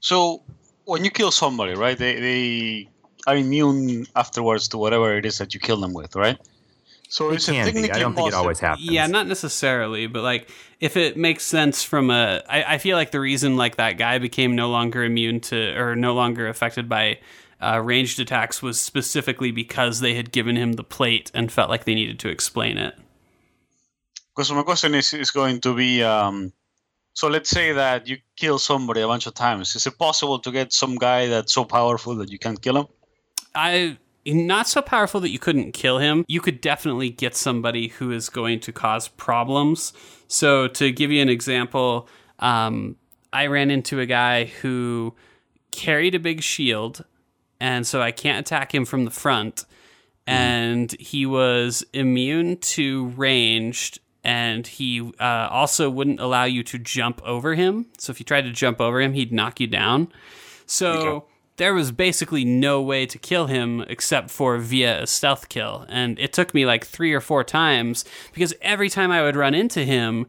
so 0.00 0.42
when 0.84 1.04
you 1.04 1.10
kill 1.10 1.30
somebody, 1.30 1.74
right? 1.74 1.96
They 1.96 2.20
they 2.20 2.88
are 3.26 3.36
immune 3.36 4.06
afterwards 4.16 4.68
to 4.68 4.78
whatever 4.78 5.16
it 5.16 5.24
is 5.24 5.38
that 5.38 5.54
you 5.54 5.60
kill 5.60 5.80
them 5.80 5.92
with, 5.92 6.16
right? 6.16 6.38
So 7.08 7.30
It 7.30 7.36
is 7.36 7.48
it 7.48 7.72
can 7.72 7.82
be. 7.82 7.90
I 7.92 7.98
don't 7.98 8.14
think 8.14 8.28
it 8.28 8.34
always 8.34 8.58
happens. 8.58 8.88
Yeah, 8.88 9.06
not 9.06 9.26
necessarily, 9.26 10.06
but 10.06 10.22
like 10.22 10.50
if 10.80 10.96
it 10.96 11.16
makes 11.16 11.44
sense 11.44 11.82
from 11.84 12.10
a, 12.10 12.42
I, 12.48 12.74
I 12.74 12.78
feel 12.78 12.96
like 12.96 13.10
the 13.10 13.20
reason 13.20 13.56
like 13.56 13.76
that 13.76 13.98
guy 13.98 14.18
became 14.18 14.56
no 14.56 14.70
longer 14.70 15.04
immune 15.04 15.40
to 15.40 15.76
or 15.76 15.94
no 15.94 16.14
longer 16.14 16.48
affected 16.48 16.88
by 16.88 17.18
uh, 17.62 17.80
ranged 17.80 18.20
attacks 18.20 18.62
was 18.62 18.80
specifically 18.80 19.52
because 19.52 20.00
they 20.00 20.14
had 20.14 20.32
given 20.32 20.56
him 20.56 20.74
the 20.74 20.84
plate 20.84 21.30
and 21.34 21.50
felt 21.50 21.70
like 21.70 21.84
they 21.84 21.94
needed 21.94 22.18
to 22.20 22.28
explain 22.28 22.76
it. 22.78 22.94
Because 24.34 24.50
my 24.52 24.62
question 24.62 24.94
is, 24.94 25.12
is 25.12 25.30
going 25.30 25.60
to 25.60 25.74
be 25.74 26.02
um, 26.02 26.52
so 27.14 27.28
let's 27.28 27.50
say 27.50 27.72
that 27.72 28.08
you 28.08 28.18
kill 28.36 28.58
somebody 28.58 29.02
a 29.02 29.06
bunch 29.06 29.26
of 29.26 29.34
times. 29.34 29.76
Is 29.76 29.86
it 29.86 29.98
possible 29.98 30.38
to 30.38 30.50
get 30.50 30.72
some 30.72 30.96
guy 30.96 31.28
that's 31.28 31.52
so 31.52 31.64
powerful 31.64 32.16
that 32.16 32.30
you 32.30 32.38
can't 32.38 32.60
kill 32.60 32.78
him? 32.78 32.86
I 33.54 33.98
not 34.24 34.68
so 34.68 34.80
powerful 34.80 35.20
that 35.20 35.30
you 35.30 35.38
couldn't 35.38 35.72
kill 35.72 35.98
him. 35.98 36.24
You 36.28 36.40
could 36.40 36.60
definitely 36.60 37.10
get 37.10 37.34
somebody 37.34 37.88
who 37.88 38.12
is 38.12 38.28
going 38.28 38.60
to 38.60 38.72
cause 38.72 39.08
problems. 39.08 39.92
So 40.28 40.68
to 40.68 40.92
give 40.92 41.10
you 41.10 41.20
an 41.20 41.28
example, 41.28 42.08
um, 42.38 42.96
I 43.32 43.46
ran 43.46 43.70
into 43.70 44.00
a 44.00 44.06
guy 44.06 44.44
who 44.44 45.14
carried 45.72 46.14
a 46.14 46.20
big 46.20 46.42
shield, 46.42 47.04
and 47.62 47.86
so 47.86 48.02
I 48.02 48.10
can't 48.10 48.44
attack 48.44 48.74
him 48.74 48.84
from 48.84 49.04
the 49.04 49.10
front. 49.12 49.64
And 50.26 50.92
he 51.00 51.26
was 51.26 51.84
immune 51.92 52.56
to 52.76 53.06
ranged 53.16 53.98
and 54.24 54.66
he 54.66 55.00
uh, 55.20 55.48
also 55.50 55.90
wouldn't 55.90 56.20
allow 56.20 56.44
you 56.44 56.62
to 56.64 56.78
jump 56.78 57.20
over 57.24 57.54
him. 57.54 57.86
So 57.98 58.10
if 58.12 58.20
you 58.20 58.24
tried 58.24 58.42
to 58.42 58.52
jump 58.52 58.80
over 58.80 59.00
him, 59.00 59.14
he'd 59.14 59.32
knock 59.32 59.58
you 59.60 59.66
down. 59.66 60.08
So 60.66 60.92
Okay. 60.92 61.26
there 61.56 61.74
was 61.74 61.90
basically 61.92 62.44
no 62.44 62.80
way 62.80 63.04
to 63.06 63.18
kill 63.18 63.46
him 63.46 63.80
except 63.88 64.30
for 64.30 64.58
via 64.58 65.02
a 65.02 65.06
stealth 65.06 65.48
kill. 65.48 65.86
And 65.88 66.18
it 66.20 66.32
took 66.32 66.54
me 66.54 66.64
like 66.66 66.84
three 66.86 67.12
or 67.12 67.20
four 67.20 67.42
times 67.44 68.04
because 68.32 68.54
every 68.60 68.88
time 68.88 69.10
I 69.10 69.22
would 69.22 69.36
run 69.36 69.54
into 69.54 69.84
him, 69.84 70.26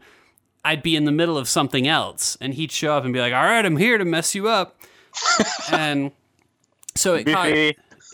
I'd 0.66 0.82
be 0.84 0.96
in 0.96 1.06
the 1.06 1.12
middle 1.12 1.38
of 1.38 1.48
something 1.48 1.88
else, 1.88 2.38
and 2.42 2.54
he'd 2.54 2.72
show 2.72 2.96
up 2.98 3.04
and 3.04 3.14
be 3.14 3.20
like, 3.20 3.34
"All 3.34 3.44
right, 3.44 3.66
I'm 3.66 3.76
here 3.78 3.98
to 3.98 4.06
mess 4.06 4.34
you 4.34 4.48
up," 4.48 4.80
and 5.72 6.12
so 6.96 7.16
it 7.16 7.28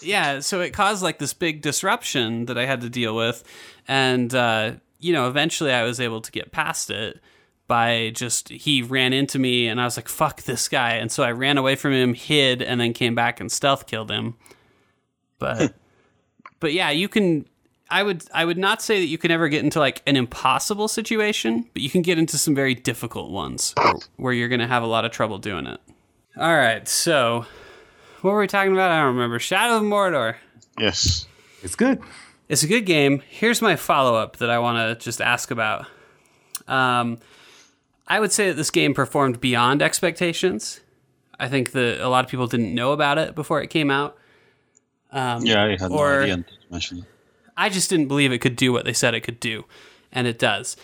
yeah, 0.02 0.40
so 0.40 0.62
it 0.62 0.72
caused 0.72 1.04
like 1.04 1.20
this 1.20 1.34
big 1.34 1.62
disruption 1.62 2.46
that 2.46 2.58
I 2.58 2.66
had 2.66 2.82
to 2.82 2.90
deal 2.90 3.16
with, 3.16 3.44
and 3.88 4.34
uh, 4.34 4.74
you 5.00 5.14
know, 5.14 5.28
eventually 5.28 5.72
I 5.72 5.84
was 5.84 6.00
able 6.00 6.22
to 6.22 6.32
get 6.32 6.52
past 6.52 6.90
it 6.90 7.20
by 7.68 8.12
just 8.14 8.50
he 8.50 8.82
ran 8.82 9.14
into 9.14 9.40
me, 9.40 9.68
and 9.68 9.80
I 9.80 9.86
was 9.86 9.98
like, 9.98 10.08
"Fuck 10.08 10.44
this 10.44 10.68
guy," 10.68 10.94
and 10.96 11.12
so 11.12 11.24
I 11.24 11.32
ran 11.32 11.58
away 11.58 11.76
from 11.76 11.94
him, 11.94 12.14
hid, 12.14 12.62
and 12.62 12.80
then 12.80 12.94
came 12.94 13.16
back 13.16 13.40
and 13.40 13.52
stealth 13.52 13.88
killed 13.88 14.12
him. 14.12 14.36
But 15.38 15.74
but 16.60 16.74
yeah, 16.74 16.90
you 16.90 17.08
can. 17.08 17.46
I 17.92 18.04
would 18.04 18.24
I 18.34 18.46
would 18.46 18.58
not 18.58 18.84
say 18.84 19.00
that 19.00 19.08
you 19.08 19.18
can 19.18 19.32
ever 19.32 19.50
get 19.50 19.64
into 19.64 19.80
like 19.80 20.04
an 20.06 20.16
impossible 20.16 20.88
situation, 20.88 21.68
but 21.74 21.82
you 21.82 21.90
can 21.90 22.04
get 22.04 22.20
into 22.20 22.38
some 22.38 22.54
very 22.54 22.76
difficult 22.76 23.32
ones 23.32 23.74
where, 23.76 23.94
where 24.18 24.34
you're 24.34 24.48
going 24.48 24.60
to 24.60 24.68
have 24.68 24.84
a 24.84 24.88
lot 24.88 25.06
of 25.06 25.12
trouble 25.12 25.40
doing 25.40 25.66
it. 25.66 25.80
All 26.38 26.56
right, 26.56 26.88
so 26.88 27.48
what 28.22 28.32
were 28.34 28.40
we 28.40 28.48
talking 28.48 28.74
about? 28.74 28.92
I 28.92 29.00
don't 29.00 29.16
remember. 29.16 29.40
Shadow 29.40 29.78
of 29.78 29.84
Mordor. 29.84 30.36
Yes. 30.78 31.28
It's 31.64 31.76
good. 31.76 32.02
It's 32.48 32.64
a 32.64 32.68
good 32.68 32.86
game. 32.86 33.22
Here's 33.30 33.62
my 33.62 33.76
follow 33.76 34.16
up 34.16 34.38
that 34.38 34.50
I 34.50 34.60
want 34.60 34.78
to 35.00 35.04
just 35.04 35.22
ask 35.22 35.52
about. 35.52 35.86
Um, 36.68 37.20
I 38.08 38.20
would 38.20 38.32
say 38.32 38.48
that 38.50 38.56
this 38.56 38.72
game 38.72 38.94
performed 38.94 39.40
beyond 39.40 39.82
expectations. 39.82 40.82
I 41.40 41.48
think 41.48 41.72
that 41.74 42.00
a 42.04 42.10
lot 42.10 42.26
of 42.26 42.32
people 42.32 42.48
didn't 42.48 42.74
know 42.74 42.92
about 42.92 43.18
it 43.18 43.36
before 43.36 43.62
it 43.62 43.68
came 43.70 43.92
out. 43.92 44.18
Um, 45.12 45.46
Yeah, 45.46 45.64
I 45.64 45.70
had 45.78 45.92
Or- 45.92 46.18
no 46.18 46.22
idea 46.24 46.34
until 46.36 46.54
you 46.56 46.68
mentioned 46.72 47.00
it. 47.04 47.06
I 47.56 47.70
just 47.70 47.90
didn't 47.90 48.08
believe 48.08 48.32
it 48.32 48.40
could 48.40 48.56
do 48.56 48.72
what 48.72 48.86
they 48.86 48.94
said 48.94 49.14
it 49.14 49.22
could 49.22 49.40
do, 49.40 49.66
and 50.12 50.26
it 50.28 50.40
does. 50.40 50.78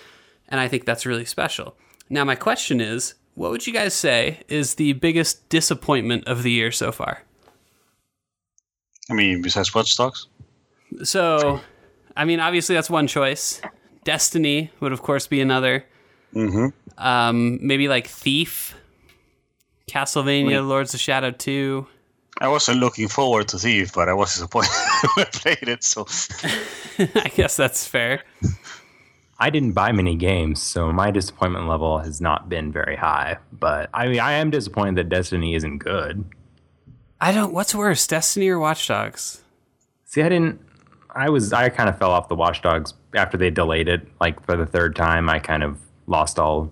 And 0.49 0.59
I 0.59 0.67
think 0.67 0.85
that's 0.85 1.05
really 1.05 1.25
special. 1.25 1.77
Now, 2.09 2.23
my 2.25 2.35
question 2.35 2.81
is 2.81 3.15
what 3.35 3.51
would 3.51 3.67
you 3.67 3.73
guys 3.73 3.93
say 3.93 4.39
is 4.47 4.75
the 4.75 4.93
biggest 4.93 5.47
disappointment 5.49 6.27
of 6.27 6.43
the 6.43 6.51
year 6.51 6.71
so 6.71 6.91
far? 6.91 7.21
I 9.09 9.13
mean, 9.13 9.41
besides 9.41 9.73
Watch 9.75 9.95
Dogs? 9.95 10.27
So, 11.03 11.59
I 12.17 12.25
mean, 12.25 12.39
obviously, 12.39 12.75
that's 12.75 12.89
one 12.89 13.07
choice. 13.07 13.61
Destiny 14.03 14.71
would, 14.79 14.91
of 14.91 15.01
course, 15.01 15.27
be 15.27 15.41
another. 15.41 15.85
Mm-hmm. 16.33 16.67
Um, 16.97 17.59
maybe 17.61 17.87
like 17.87 18.07
Thief, 18.07 18.75
Castlevania, 19.87 20.65
Lords 20.65 20.93
of 20.93 20.99
Shadow 20.99 21.31
2. 21.31 21.85
I 22.41 22.47
wasn't 22.47 22.79
looking 22.79 23.07
forward 23.07 23.47
to 23.49 23.59
Thief, 23.59 23.93
but 23.93 24.09
I 24.09 24.13
was 24.13 24.33
disappointed 24.33 24.71
when 25.15 25.25
I 25.25 25.29
played 25.29 25.69
it. 25.69 25.83
So 25.83 26.05
I 27.15 27.31
guess 27.35 27.55
that's 27.55 27.87
fair. 27.87 28.23
I 29.37 29.49
didn't 29.49 29.73
buy 29.73 29.91
many 29.91 30.15
games, 30.15 30.61
so 30.61 30.91
my 30.91 31.11
disappointment 31.11 31.67
level 31.67 31.99
has 31.99 32.21
not 32.21 32.47
been 32.47 32.71
very 32.71 32.95
high. 32.95 33.37
But 33.51 33.89
I 33.93 34.07
mean, 34.07 34.19
I 34.19 34.33
am 34.33 34.49
disappointed 34.49 34.95
that 34.95 35.09
Destiny 35.09 35.55
isn't 35.55 35.79
good. 35.79 36.23
I 37.19 37.31
don't. 37.31 37.53
What's 37.53 37.75
worse, 37.75 38.07
Destiny 38.07 38.47
or 38.47 38.59
Watch 38.59 38.87
Dogs? 38.87 39.41
See, 40.05 40.21
I 40.21 40.29
didn't. 40.29 40.61
I 41.13 41.29
was. 41.29 41.51
I 41.51 41.69
kind 41.69 41.89
of 41.89 41.97
fell 41.97 42.11
off 42.11 42.29
the 42.29 42.35
Watch 42.35 42.61
Dogs 42.61 42.93
after 43.13 43.37
they 43.37 43.49
delayed 43.49 43.89
it, 43.89 44.07
like 44.21 44.43
for 44.45 44.55
the 44.55 44.65
third 44.65 44.95
time. 44.95 45.29
I 45.29 45.39
kind 45.39 45.63
of 45.63 45.79
lost 46.07 46.39
all, 46.39 46.71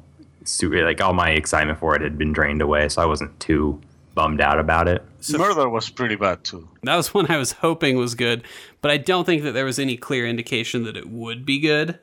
like 0.61 1.01
all 1.01 1.13
my 1.13 1.31
excitement 1.31 1.79
for 1.79 1.95
it 1.95 2.01
had 2.01 2.17
been 2.17 2.31
drained 2.31 2.61
away, 2.61 2.87
so 2.87 3.01
I 3.01 3.05
wasn't 3.05 3.37
too 3.39 3.81
bummed 4.15 4.41
out 4.41 4.59
about 4.59 4.87
it. 4.87 5.03
So 5.19 5.37
Murder 5.37 5.67
was 5.69 5.89
pretty 5.89 6.15
bad 6.15 6.43
too. 6.43 6.69
That 6.83 6.95
was 6.95 7.13
one 7.13 7.29
I 7.29 7.37
was 7.37 7.53
hoping 7.53 7.97
was 7.97 8.15
good, 8.15 8.43
but 8.81 8.91
I 8.91 8.97
don't 8.97 9.25
think 9.25 9.43
that 9.43 9.51
there 9.51 9.65
was 9.65 9.79
any 9.79 9.97
clear 9.97 10.25
indication 10.25 10.83
that 10.83 10.95
it 10.95 11.09
would 11.09 11.45
be 11.45 11.59
good. 11.59 11.99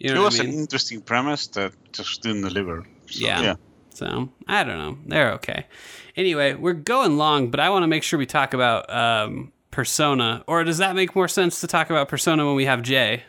You 0.00 0.14
It 0.14 0.18
was 0.18 0.40
I 0.40 0.44
mean? 0.44 0.54
an 0.54 0.58
interesting 0.60 1.00
premise 1.02 1.46
that 1.48 1.72
just 1.92 2.22
didn't 2.22 2.42
deliver. 2.42 2.84
So, 3.06 3.20
Yeah. 3.26 3.42
yeah. 3.42 3.54
So 3.94 4.30
I 4.48 4.64
don't 4.64 4.78
know. 4.78 4.98
They're 5.06 5.32
okay. 5.34 5.66
Anyway, 6.16 6.54
we're 6.54 6.72
going 6.72 7.16
long, 7.18 7.50
but 7.50 7.60
I 7.60 7.68
want 7.70 7.82
to 7.82 7.86
make 7.86 8.02
sure 8.02 8.18
we 8.18 8.24
talk 8.26 8.54
about 8.54 8.88
um, 8.92 9.52
Persona. 9.70 10.42
Or 10.46 10.64
does 10.64 10.78
that 10.78 10.96
make 10.96 11.14
more 11.14 11.28
sense 11.28 11.60
to 11.60 11.66
talk 11.66 11.90
about 11.90 12.08
Persona 12.08 12.46
when 12.46 12.56
we 12.56 12.64
have 12.64 12.82
Jay? 12.82 13.24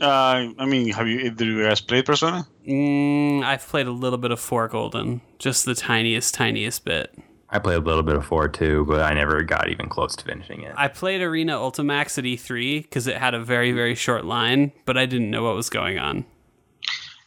Uh, 0.00 0.52
I 0.58 0.66
mean, 0.66 0.90
have 0.92 1.08
you 1.08 1.20
either 1.20 1.44
you 1.44 1.62
guys 1.64 1.80
played 1.80 2.04
Persona? 2.06 2.46
Mm, 2.68 3.42
I've 3.42 3.66
played 3.66 3.86
a 3.86 3.90
little 3.90 4.18
bit 4.18 4.30
of 4.30 4.38
Four 4.38 4.68
Golden, 4.68 5.20
just 5.38 5.64
the 5.64 5.74
tiniest, 5.74 6.34
tiniest 6.34 6.84
bit. 6.84 7.12
I 7.50 7.58
played 7.58 7.76
a 7.78 7.80
little 7.80 8.02
bit 8.02 8.14
of 8.16 8.26
four 8.26 8.46
too, 8.48 8.84
but 8.86 9.00
I 9.00 9.14
never 9.14 9.42
got 9.42 9.68
even 9.70 9.88
close 9.88 10.14
to 10.16 10.24
finishing 10.24 10.62
it. 10.62 10.74
I 10.76 10.88
played 10.88 11.22
Arena 11.22 11.54
Ultimax 11.54 12.18
at 12.18 12.24
E3 12.24 12.82
because 12.82 13.06
it 13.06 13.16
had 13.16 13.32
a 13.34 13.42
very, 13.42 13.72
very 13.72 13.94
short 13.94 14.24
line, 14.26 14.72
but 14.84 14.98
I 14.98 15.06
didn't 15.06 15.30
know 15.30 15.44
what 15.44 15.54
was 15.54 15.70
going 15.70 15.98
on. 15.98 16.26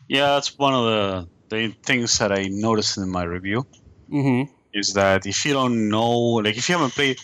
Yeah, 0.08 0.28
that's 0.34 0.58
one 0.60 0.74
of 0.74 0.84
the, 0.86 1.28
the 1.50 1.76
things 1.84 2.18
that 2.20 2.32
I 2.32 2.48
noticed 2.52 2.98
in 2.98 3.10
my 3.10 3.24
review. 3.24 3.66
Mm-hmm. 4.12 4.52
Is 4.74 4.94
that 4.94 5.26
if 5.26 5.46
you 5.46 5.54
don't 5.54 5.90
know, 5.90 6.10
like 6.46 6.56
if 6.58 6.70
you 6.70 6.76
haven't 6.76 6.94
played, 6.94 7.18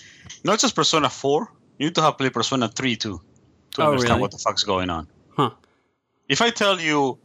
not 0.44 0.60
just 0.60 0.76
Persona 0.76 1.10
4, 1.10 1.52
you 1.78 1.86
need 1.88 1.96
to 1.96 2.02
have 2.02 2.18
played 2.18 2.34
Persona 2.34 2.68
3 2.68 2.96
too 2.96 3.22
to 3.76 3.82
Oh, 3.84 3.86
understand 3.92 4.10
really? 4.12 4.22
what 4.22 4.32
the 4.32 4.38
fuck's 4.40 4.64
going 4.64 4.90
on. 4.90 5.08
Huh. 5.36 5.52
If 6.28 6.42
I 6.42 6.50
tell 6.50 6.80
you, 6.80 7.20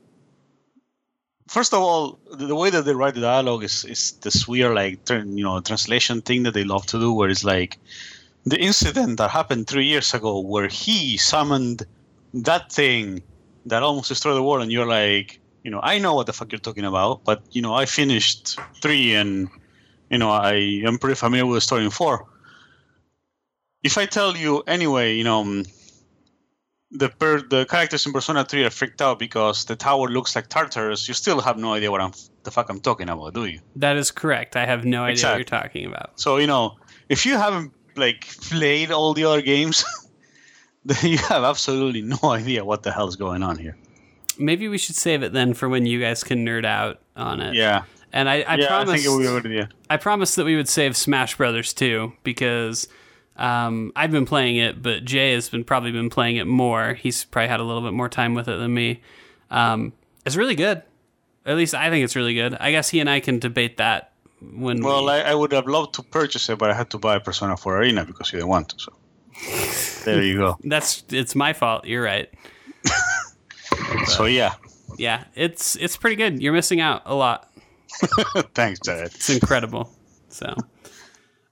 first 1.53 1.74
of 1.74 1.80
all, 1.80 2.18
the, 2.30 2.57
way 2.57 2.70
that 2.70 2.86
they 2.86 2.94
write 2.94 3.14
the 3.14 3.20
dialogue 3.20 3.62
is 3.62 3.84
is 3.84 4.12
this 4.24 4.48
weird 4.48 4.74
like 4.74 4.98
you 5.11 5.44
know 5.44 5.61
translation 5.61 6.22
thing 6.22 6.44
that 6.44 6.55
they 6.55 6.64
love 6.64 6.86
to 6.86 6.98
do, 6.98 7.12
where 7.12 7.28
it's 7.28 7.44
like 7.44 7.78
the 8.44 8.59
incident 8.59 9.18
that 9.18 9.30
happened 9.30 9.66
three 9.66 9.84
years 9.84 10.14
ago, 10.14 10.40
where 10.40 10.68
he 10.68 11.18
summoned 11.18 11.82
that 12.32 12.72
thing 12.72 13.22
that 13.66 13.82
almost 13.82 14.09
destroyed 14.09 14.36
the 14.36 14.42
world, 14.42 14.62
and 14.62 14.72
you're 14.72 14.92
like, 15.00 15.40
you 15.62 15.70
know, 15.70 15.80
I 15.82 15.98
know 15.98 16.14
what 16.14 16.26
the 16.26 16.32
fuck 16.32 16.50
you're 16.50 16.66
talking 16.68 16.86
about, 16.86 17.22
but 17.24 17.42
you 17.50 17.61
know, 17.61 17.74
I 17.74 17.84
finished 17.84 18.59
three, 18.80 19.14
and 19.14 19.48
you 20.11 20.18
know, 20.18 20.30
I 20.30 20.55
am 20.88 20.98
pretty 20.98 21.16
familiar 21.16 21.46
with 21.46 21.59
the 21.59 21.61
story 21.61 21.84
in 21.84 21.90
four. 21.90 22.26
If 23.82 23.98
I 23.98 24.07
tell 24.07 24.36
you 24.36 24.62
anyway, 24.66 25.14
you 25.16 25.24
know. 25.24 25.62
The 26.93 27.09
per- 27.09 27.40
the 27.43 27.64
characters 27.66 28.05
in 28.07 28.12
Persona 28.12 28.45
3 28.45 28.64
are 28.64 28.70
freaked 28.70 29.01
out 29.03 29.18
because 29.18 29.64
the 29.64 29.74
tower 29.76 30.09
looks 30.09 30.36
like 30.36 30.49
Tartarus, 30.49 31.09
you 31.09 31.14
still 31.14 31.40
have 31.40 31.57
no 31.59 31.72
idea 31.74 31.90
what 31.90 32.01
I'm 32.01 32.12
the 32.45 32.51
fuck 32.51 32.68
I'm 32.68 32.80
talking 32.80 33.09
about, 33.09 33.34
do 33.34 33.47
you? 33.47 33.61
That 33.76 33.97
is 33.97 34.11
correct. 34.11 34.57
I 34.57 34.66
have 34.66 34.84
no 34.84 35.05
idea 35.05 35.12
Exactly. 35.12 35.32
what 35.32 35.51
you're 35.51 35.61
talking 35.62 35.86
about. 35.86 36.20
So 36.20 36.36
you 36.38 36.47
know, 36.47 36.76
if 37.09 37.24
you 37.26 37.36
haven't 37.38 37.72
like 37.97 38.26
played 38.51 38.90
all 38.90 39.14
the 39.14 39.24
other 39.24 39.43
games, 39.43 39.84
then 40.84 41.11
you 41.11 41.18
have 41.18 41.45
absolutely 41.45 42.03
no 42.03 42.18
idea 42.24 42.64
what 42.64 42.82
the 42.82 42.93
hell's 42.93 43.16
going 43.16 43.43
on 43.43 43.57
here. 43.59 43.76
Maybe 44.38 44.68
we 44.68 44.78
should 44.78 44.97
save 44.97 45.22
it 45.22 45.32
then 45.32 45.55
for 45.55 45.68
when 45.68 45.86
you 45.86 46.01
guys 46.01 46.24
can 46.24 46.45
nerd 46.45 46.64
out 46.64 47.01
on 47.16 47.40
it. 47.40 47.55
Yeah, 47.55 47.82
And 48.12 48.28
I, 48.30 48.40
I 48.43 48.57
yeah, 48.57 48.64
I 48.64 48.68
promised 48.68 48.93
think 48.95 49.07
it 49.07 49.09
would 49.11 49.20
be 49.22 49.26
a 49.26 49.40
good 49.40 49.47
idea. 49.47 49.68
I 49.90 49.97
promised 49.99 50.36
that 50.36 50.45
we 50.47 50.57
would 50.57 50.68
save 50.68 50.97
Smash 50.97 51.36
Brothers 51.36 51.72
too 51.74 52.14
because 52.24 52.88
um, 53.36 53.92
I've 53.96 54.10
been 54.10 54.26
playing 54.26 54.56
it, 54.56 54.82
but 54.82 55.04
Jay 55.04 55.32
has 55.32 55.48
been 55.48 55.64
probably 55.64 55.92
been 55.92 56.10
playing 56.10 56.36
it 56.36 56.46
more. 56.46 56.94
He's 56.94 57.24
probably 57.24 57.48
had 57.48 57.60
a 57.60 57.64
little 57.64 57.82
bit 57.82 57.92
more 57.92 58.08
time 58.08 58.34
with 58.34 58.48
it 58.48 58.56
than 58.56 58.72
me. 58.74 59.00
Um, 59.50 59.92
it's 60.24 60.36
really 60.36 60.54
good. 60.54 60.82
At 61.44 61.56
least 61.56 61.74
I 61.74 61.90
think 61.90 62.04
it's 62.04 62.14
really 62.14 62.34
good. 62.34 62.56
I 62.60 62.70
guess 62.70 62.88
he 62.90 63.00
and 63.00 63.10
I 63.10 63.20
can 63.20 63.38
debate 63.38 63.78
that 63.78 64.12
when 64.40 64.82
Well, 64.82 65.04
we, 65.06 65.10
I, 65.10 65.32
I 65.32 65.34
would 65.34 65.52
have 65.52 65.66
loved 65.66 65.94
to 65.94 66.02
purchase 66.02 66.48
it, 66.48 66.58
but 66.58 66.70
I 66.70 66.74
had 66.74 66.90
to 66.90 66.98
buy 66.98 67.18
Persona 67.18 67.56
4 67.56 67.78
Arena 67.78 68.04
because 68.04 68.32
you 68.32 68.38
didn't 68.38 68.50
want 68.50 68.68
to. 68.70 68.78
So 68.78 68.92
there 70.04 70.22
you 70.22 70.36
go. 70.36 70.58
that's 70.64 71.04
it's 71.10 71.34
my 71.34 71.52
fault. 71.52 71.84
You're 71.86 72.02
right. 72.02 72.30
So 74.06 74.24
yeah, 74.26 74.54
Yeah, 74.98 75.24
it's 75.34 75.76
it's 75.76 75.96
pretty 75.96 76.16
good. 76.16 76.42
You're 76.42 76.52
missing 76.52 76.80
out 76.80 77.02
a 77.06 77.14
lot. 77.14 77.50
thanks, 78.54 78.80
Jared. 78.80 79.14
It's 79.14 79.30
incredible. 79.30 79.90
So, 80.28 80.54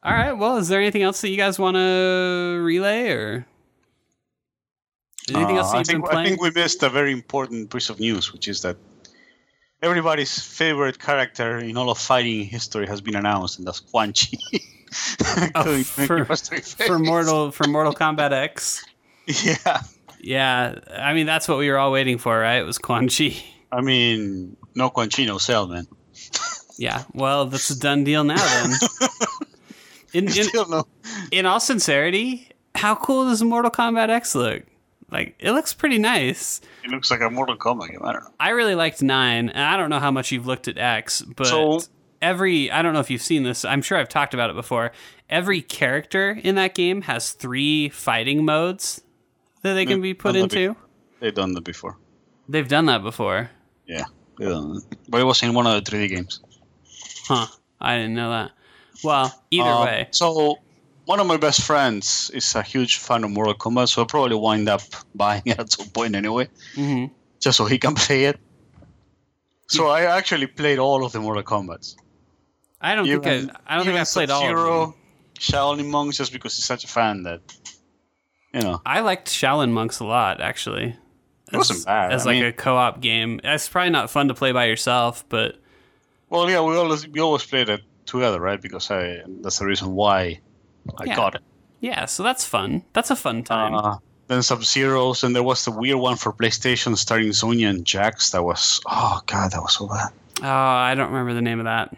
all 0.02 0.12
right. 0.12 0.32
Well, 0.32 0.56
is 0.56 0.68
there 0.68 0.80
anything 0.80 1.02
else 1.02 1.20
that 1.20 1.28
you 1.30 1.36
guys 1.36 1.58
want 1.58 1.76
to 1.76 2.60
relay 2.62 3.10
or 3.10 3.46
anything 5.28 5.56
else 5.56 5.68
Uh, 5.68 5.72
that 5.72 5.78
I 5.78 5.82
think 5.84 6.12
I 6.12 6.24
think 6.24 6.40
we 6.40 6.50
missed 6.50 6.82
a 6.82 6.88
very 6.88 7.12
important 7.12 7.70
piece 7.70 7.90
of 7.90 8.00
news, 8.00 8.32
which 8.32 8.48
is 8.48 8.62
that 8.62 8.76
everybody's 9.82 10.38
favorite 10.38 10.98
character 10.98 11.58
in 11.58 11.76
all 11.76 11.90
of 11.90 11.98
fighting 11.98 12.44
history 12.44 12.86
has 12.86 13.00
been 13.00 13.16
announced, 13.16 13.58
and 13.58 13.66
that's 13.66 13.80
Quan 13.80 14.12
Chi. 14.12 14.36
Oh, 15.54 15.82
for, 15.84 16.24
for 16.24 16.98
Mortal 16.98 17.52
for 17.52 17.68
Mortal 17.68 17.94
Kombat 17.94 18.32
X. 18.32 18.84
Yeah, 19.26 19.82
Yeah, 20.18 20.80
I 20.90 21.14
mean 21.14 21.26
that's 21.26 21.46
what 21.46 21.58
we 21.58 21.70
were 21.70 21.78
all 21.78 21.92
waiting 21.92 22.18
for, 22.18 22.36
right? 22.40 22.56
It 22.56 22.64
was 22.64 22.78
Quan 22.78 23.08
Chi. 23.08 23.36
I 23.70 23.82
mean, 23.82 24.56
no 24.74 24.90
Quan 24.90 25.08
Chi, 25.08 25.26
no 25.26 25.38
Cell, 25.38 25.68
man. 25.68 25.86
Yeah, 26.76 27.04
well, 27.14 27.46
that's 27.46 27.70
a 27.70 27.78
done 27.78 28.02
deal 28.02 28.24
now 28.24 28.36
then. 28.36 28.72
In, 30.12 30.24
in, 30.24 30.30
Still 30.44 30.68
no. 30.68 30.86
in 31.30 31.46
all 31.46 31.60
sincerity, 31.60 32.48
how 32.74 32.94
cool 32.94 33.26
does 33.26 33.42
Mortal 33.42 33.70
Kombat 33.70 34.08
X 34.10 34.34
look? 34.34 34.62
Like 35.10 35.34
it 35.38 35.52
looks 35.52 35.74
pretty 35.74 35.98
nice. 35.98 36.60
It 36.84 36.90
looks 36.90 37.10
like 37.10 37.20
a 37.20 37.30
Mortal 37.30 37.56
Kombat 37.56 37.90
game. 37.90 38.00
I 38.02 38.12
don't 38.12 38.24
know. 38.24 38.30
I 38.38 38.50
really 38.50 38.74
liked 38.74 39.02
nine, 39.02 39.48
and 39.48 39.62
I 39.62 39.76
don't 39.76 39.90
know 39.90 39.98
how 39.98 40.10
much 40.10 40.30
you've 40.32 40.46
looked 40.46 40.68
at 40.68 40.78
X, 40.78 41.22
but 41.22 41.46
So- 41.46 41.80
every 42.22 42.70
I 42.70 42.82
don't 42.82 42.92
know 42.92 43.00
if 43.00 43.10
you've 43.10 43.22
seen 43.22 43.42
this. 43.42 43.64
I'm 43.64 43.82
sure 43.82 43.98
I've 43.98 44.08
talked 44.08 44.34
about 44.34 44.50
it 44.50 44.56
before. 44.56 44.92
Every 45.28 45.62
character 45.62 46.38
in 46.42 46.54
that 46.56 46.74
game 46.74 47.02
has 47.02 47.32
three 47.32 47.88
fighting 47.88 48.44
modes 48.44 49.00
that 49.62 49.74
they 49.74 49.86
can 49.86 50.00
be 50.00 50.12
put 50.14 50.34
into. 50.36 50.74
They've 51.20 51.34
done 51.34 51.52
that 51.54 51.62
before. 51.64 51.96
They've 52.48 52.66
done 52.66 52.86
that 52.86 53.02
before. 53.02 53.50
Yeah, 53.86 54.04
that. 54.38 54.82
But 55.08 55.20
it 55.20 55.24
was 55.24 55.42
in 55.42 55.54
one 55.54 55.66
of 55.66 55.84
the 55.84 55.90
3D 55.90 56.08
games. 56.08 56.40
Huh. 57.26 57.46
I 57.80 57.96
didn't 57.96 58.14
know 58.14 58.30
that. 58.30 58.50
Well, 59.04 59.32
either 59.50 59.68
Um, 59.70 59.84
way. 59.84 60.08
So 60.10 60.58
one 61.06 61.20
of 61.20 61.26
my 61.26 61.36
best 61.36 61.62
friends 61.62 62.30
is 62.34 62.54
a 62.54 62.62
huge 62.62 62.98
fan 62.98 63.24
of 63.24 63.30
Mortal 63.30 63.54
Kombat, 63.54 63.88
so 63.88 64.02
I'll 64.02 64.06
probably 64.06 64.36
wind 64.36 64.68
up 64.68 64.82
buying 65.14 65.42
it 65.46 65.58
at 65.58 65.72
some 65.72 65.88
point 65.88 66.14
anyway, 66.14 66.48
hmm 66.74 67.06
just 67.40 67.56
so 67.56 67.64
he 67.64 67.78
can 67.78 67.94
play 68.06 68.24
it. 68.24 68.38
So 69.68 69.86
I 69.88 70.02
actually 70.02 70.46
played 70.46 70.78
all 70.78 71.04
of 71.04 71.12
the 71.12 71.20
Mortal 71.20 71.42
Kombats. 71.42 71.96
I 72.82 72.94
don't 72.94 73.06
think 73.06 73.26
I, 73.26 73.30
I 73.30 73.76
don't 73.76 73.84
think 73.84 73.94
even 73.94 74.00
I've 74.00 74.08
played 74.08 74.30
all 74.30 74.50
of 74.50 74.90
them. 74.90 74.94
Shaolin 75.38 75.86
Monks, 75.88 76.18
just 76.18 76.32
because 76.32 76.54
he's 76.56 76.64
such 76.66 76.84
a 76.84 76.88
fan 76.88 77.22
that, 77.22 77.40
you 78.52 78.60
know, 78.60 78.82
I 78.84 79.00
liked 79.00 79.28
Shaolin 79.28 79.70
Monks 79.70 80.00
a 80.00 80.04
lot, 80.04 80.40
actually. 80.42 80.96
It 81.52 81.56
wasn't 81.56 81.84
bad. 81.86 82.12
As 82.12 82.22
I 82.26 82.30
like 82.30 82.34
mean- 82.36 82.44
a 82.44 82.52
co-op 82.52 83.00
game. 83.00 83.40
It's 83.42 83.68
probably 83.68 83.90
not 83.90 84.10
fun 84.10 84.28
to 84.28 84.34
play 84.34 84.52
by 84.52 84.66
yourself, 84.66 85.24
but 85.30 85.56
well, 86.28 86.48
yeah, 86.50 86.60
we 86.60 86.76
always 86.76 87.08
we 87.08 87.20
always 87.20 87.44
played 87.44 87.68
it 87.70 87.80
together, 88.10 88.40
right? 88.40 88.60
Because 88.60 88.90
I 88.90 89.22
that's 89.42 89.58
the 89.58 89.66
reason 89.66 89.92
why 89.94 90.40
I 90.98 91.04
Yeah. 91.06 91.16
got 91.16 91.34
it. 91.36 91.42
yeah, 91.80 92.04
so 92.06 92.22
that's 92.22 92.44
fun. 92.44 92.82
That's 92.92 93.10
a 93.10 93.16
fun 93.16 93.42
time. 93.44 93.74
Uh, 93.74 93.96
then 94.28 94.42
Sub 94.42 94.62
Zeros, 94.64 95.24
and 95.24 95.34
there 95.34 95.42
was 95.42 95.64
the 95.64 95.70
weird 95.72 95.98
one 95.98 96.16
for 96.16 96.32
PlayStation 96.32 96.96
starring 96.96 97.32
Sonya 97.32 97.68
and 97.68 97.84
Jax. 97.84 98.30
That 98.30 98.42
was 98.44 98.80
oh 98.86 99.20
god, 99.26 99.52
that 99.52 99.60
was 99.62 99.74
so 99.74 99.86
bad. 99.88 100.10
oh, 100.42 100.46
I 100.48 100.94
don't 100.94 101.08
remember 101.10 101.34
the 101.34 101.42
name 101.42 101.58
of 101.60 101.64
that. 101.64 101.94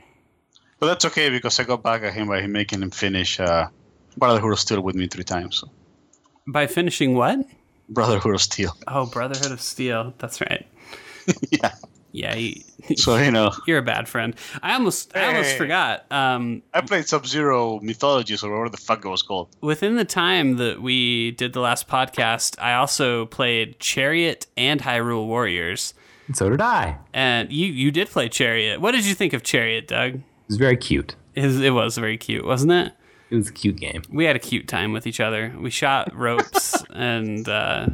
But 0.79 0.87
that's 0.87 1.05
okay 1.07 1.31
because 1.31 1.61
I 1.61 1.65
got 1.65 1.83
back 1.83 2.03
at 2.03 2.13
him 2.15 2.29
by 2.29 2.41
him 2.41 2.53
making 2.53 2.83
him 2.83 2.91
finish 2.91 3.39
uh, 3.39 3.69
Brotherhood 4.17 4.53
of 4.53 4.59
Steel 4.59 4.81
with 4.83 4.97
me 4.97 5.07
three 5.07 5.23
times. 5.25 5.59
So. 5.61 5.71
By 6.49 6.67
finishing 6.67 7.15
what? 7.15 7.39
Brotherhood 7.89 8.35
of 8.35 8.41
Steel. 8.43 8.75
Oh, 8.89 9.07
Brotherhood 9.07 9.53
of 9.53 9.61
Steel. 9.61 10.13
That's 10.19 10.41
right. 10.41 10.67
yeah. 11.51 11.71
Yeah, 12.13 12.35
you, 12.35 12.63
So 12.97 13.17
you 13.17 13.31
know, 13.31 13.53
you're 13.67 13.79
a 13.79 13.83
bad 13.83 14.09
friend. 14.09 14.35
I 14.63 14.75
almost, 14.75 15.17
I 15.17 15.27
almost 15.27 15.57
forgot. 15.57 16.05
Um, 16.11 16.63
I 16.75 16.81
played 16.83 17.07
Sub 17.09 17.27
Zero 17.27 17.81
Mythologies 17.81 18.43
or 18.45 18.51
whatever 18.51 18.69
the 18.71 18.77
fuck 18.77 19.05
it 19.05 19.09
was 19.09 19.23
called. 19.23 19.49
within 19.61 19.97
the 19.97 20.05
time 20.05 20.57
that 20.57 20.83
we 20.83 21.33
did 21.33 21.53
the 21.53 21.61
last 21.61 21.89
podcast, 21.89 22.57
I 22.61 22.75
also 22.75 23.27
played 23.27 23.79
Chariot 23.81 24.47
and 24.57 24.81
Hyrule 24.83 25.27
Warriors. 25.27 25.95
And 26.27 26.37
so 26.37 26.49
did 26.51 26.61
I. 26.61 26.99
And 27.13 27.51
you, 27.53 27.67
you 27.67 27.91
did 27.91 28.09
play 28.09 28.29
Chariot. 28.29 28.81
What 28.81 28.93
did 28.93 29.05
you 29.07 29.15
think 29.15 29.33
of 29.33 29.43
Chariot, 29.43 29.89
Doug? 29.89 30.15
It 30.15 30.23
was 30.49 30.57
very 30.57 30.77
cute. 30.77 31.17
It 31.35 31.47
was, 31.47 31.61
it 31.61 31.71
was 31.71 31.97
very 31.99 32.19
cute, 32.19 32.45
wasn't 32.45 32.73
it? 32.73 32.93
It 33.31 33.37
was 33.37 33.49
a 33.49 33.53
cute 33.53 33.77
game. 33.77 34.03
We 34.11 34.27
had 34.27 34.37
a 34.37 34.39
cute 34.39 34.69
time 34.69 34.93
with 34.93 35.07
each 35.07 35.19
other. 35.19 35.55
We 35.59 35.71
shot 35.71 36.15
ropes, 36.17 36.75
and 36.93 37.49
uh, 37.49 37.87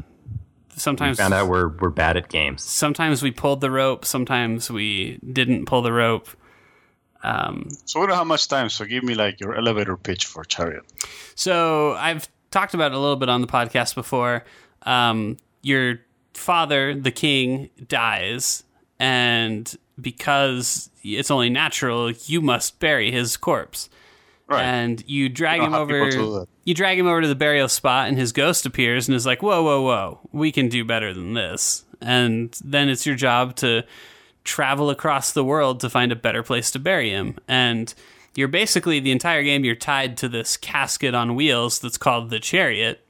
sometimes 0.78 1.18
we 1.18 1.22
Found 1.22 1.34
out 1.34 1.48
we're 1.48 1.68
we're 1.68 1.90
bad 1.90 2.16
at 2.16 2.28
games. 2.28 2.62
sometimes 2.62 3.22
we 3.22 3.30
pulled 3.30 3.60
the 3.60 3.70
rope, 3.70 4.04
sometimes 4.04 4.70
we 4.70 5.18
didn't 5.32 5.66
pull 5.66 5.82
the 5.82 5.92
rope. 5.92 6.28
Um, 7.22 7.68
So 7.84 8.00
we 8.00 8.06
don't 8.06 8.16
have 8.16 8.26
much 8.26 8.48
time. 8.48 8.68
So 8.70 8.84
give 8.84 9.02
me 9.04 9.14
like 9.14 9.40
your 9.40 9.56
elevator 9.56 9.96
pitch 9.96 10.24
for 10.26 10.44
Chariot. 10.44 10.82
so 11.34 11.92
I've 11.94 12.28
talked 12.50 12.74
about 12.74 12.92
it 12.92 12.94
a 12.96 12.98
little 12.98 13.16
bit 13.16 13.28
on 13.28 13.40
the 13.40 13.46
podcast 13.48 13.94
before. 13.94 14.44
Um, 14.82 15.36
your 15.62 16.00
father, 16.34 16.94
the 16.94 17.10
king, 17.10 17.70
dies, 17.88 18.62
and 19.00 19.76
because 20.00 20.90
it's 21.02 21.30
only 21.30 21.50
natural, 21.50 22.10
you 22.26 22.40
must 22.40 22.78
bury 22.78 23.10
his 23.10 23.36
corpse. 23.36 23.90
Right. 24.48 24.64
and 24.64 25.04
you 25.06 25.28
drag 25.28 25.58
You 25.58 25.66
him 25.66 25.72
don't 25.72 25.80
have 25.80 25.88
people 25.88 26.10
to 26.10 26.16
do 26.16 26.34
over. 26.36 26.46
You 26.64 26.74
drag 26.74 26.98
him 26.98 27.06
over 27.06 27.20
to 27.20 27.28
the 27.28 27.34
burial 27.34 27.68
spot, 27.68 28.08
and 28.08 28.16
his 28.16 28.32
ghost 28.32 28.64
appears 28.64 29.06
and 29.06 29.14
is 29.14 29.26
like, 29.26 29.42
"Whoa, 29.42 29.62
whoa, 29.62 29.82
whoa! 29.82 30.20
We 30.32 30.52
can 30.52 30.68
do 30.68 30.84
better 30.84 31.12
than 31.12 31.34
this." 31.34 31.84
And 32.00 32.58
then 32.64 32.88
it's 32.88 33.04
your 33.06 33.14
job 33.16 33.56
to 33.56 33.84
travel 34.44 34.88
across 34.88 35.32
the 35.32 35.44
world 35.44 35.80
to 35.80 35.90
find 35.90 36.10
a 36.12 36.16
better 36.16 36.42
place 36.42 36.70
to 36.70 36.78
bury 36.78 37.10
him. 37.10 37.36
And 37.46 37.92
you're 38.34 38.48
basically 38.48 39.00
the 39.00 39.10
entire 39.10 39.42
game. 39.42 39.64
You're 39.64 39.74
tied 39.74 40.16
to 40.18 40.28
this 40.28 40.56
casket 40.56 41.14
on 41.14 41.34
wheels 41.34 41.78
that's 41.80 41.98
called 41.98 42.30
the 42.30 42.40
chariot, 42.40 43.04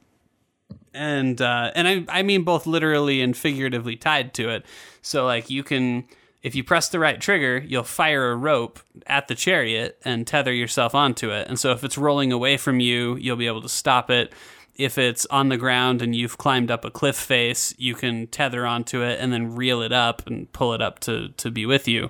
and 0.93 1.41
uh, 1.41 1.71
and 1.75 1.87
I 1.87 2.19
I 2.19 2.23
mean 2.23 2.43
both 2.43 2.67
literally 2.67 3.21
and 3.21 3.37
figuratively 3.37 3.95
tied 3.95 4.33
to 4.33 4.49
it. 4.49 4.65
So 5.01 5.25
like 5.25 5.49
you 5.49 5.63
can 5.63 6.05
if 6.41 6.55
you 6.55 6.63
press 6.63 6.89
the 6.89 6.99
right 6.99 7.19
trigger, 7.19 7.57
you'll 7.57 7.83
fire 7.83 8.31
a 8.31 8.35
rope 8.35 8.79
at 9.07 9.27
the 9.27 9.35
chariot 9.35 9.99
and 10.05 10.25
tether 10.25 10.53
yourself 10.53 10.95
onto 10.95 11.31
it. 11.31 11.47
And 11.47 11.59
so 11.59 11.71
if 11.71 11.83
it's 11.83 11.97
rolling 11.97 12.31
away 12.31 12.57
from 12.57 12.79
you, 12.79 13.15
you'll 13.17 13.35
be 13.35 13.47
able 13.47 13.61
to 13.61 13.69
stop 13.69 14.09
it. 14.09 14.33
If 14.75 14.97
it's 14.97 15.25
on 15.25 15.49
the 15.49 15.57
ground 15.57 16.01
and 16.01 16.15
you've 16.15 16.37
climbed 16.37 16.71
up 16.71 16.85
a 16.85 16.91
cliff 16.91 17.17
face, 17.17 17.73
you 17.77 17.93
can 17.93 18.27
tether 18.27 18.65
onto 18.65 19.01
it 19.01 19.19
and 19.19 19.33
then 19.33 19.55
reel 19.55 19.81
it 19.81 19.91
up 19.91 20.25
and 20.27 20.49
pull 20.53 20.73
it 20.73 20.81
up 20.81 20.99
to 20.99 21.29
to 21.29 21.51
be 21.51 21.65
with 21.65 21.87
you. 21.87 22.09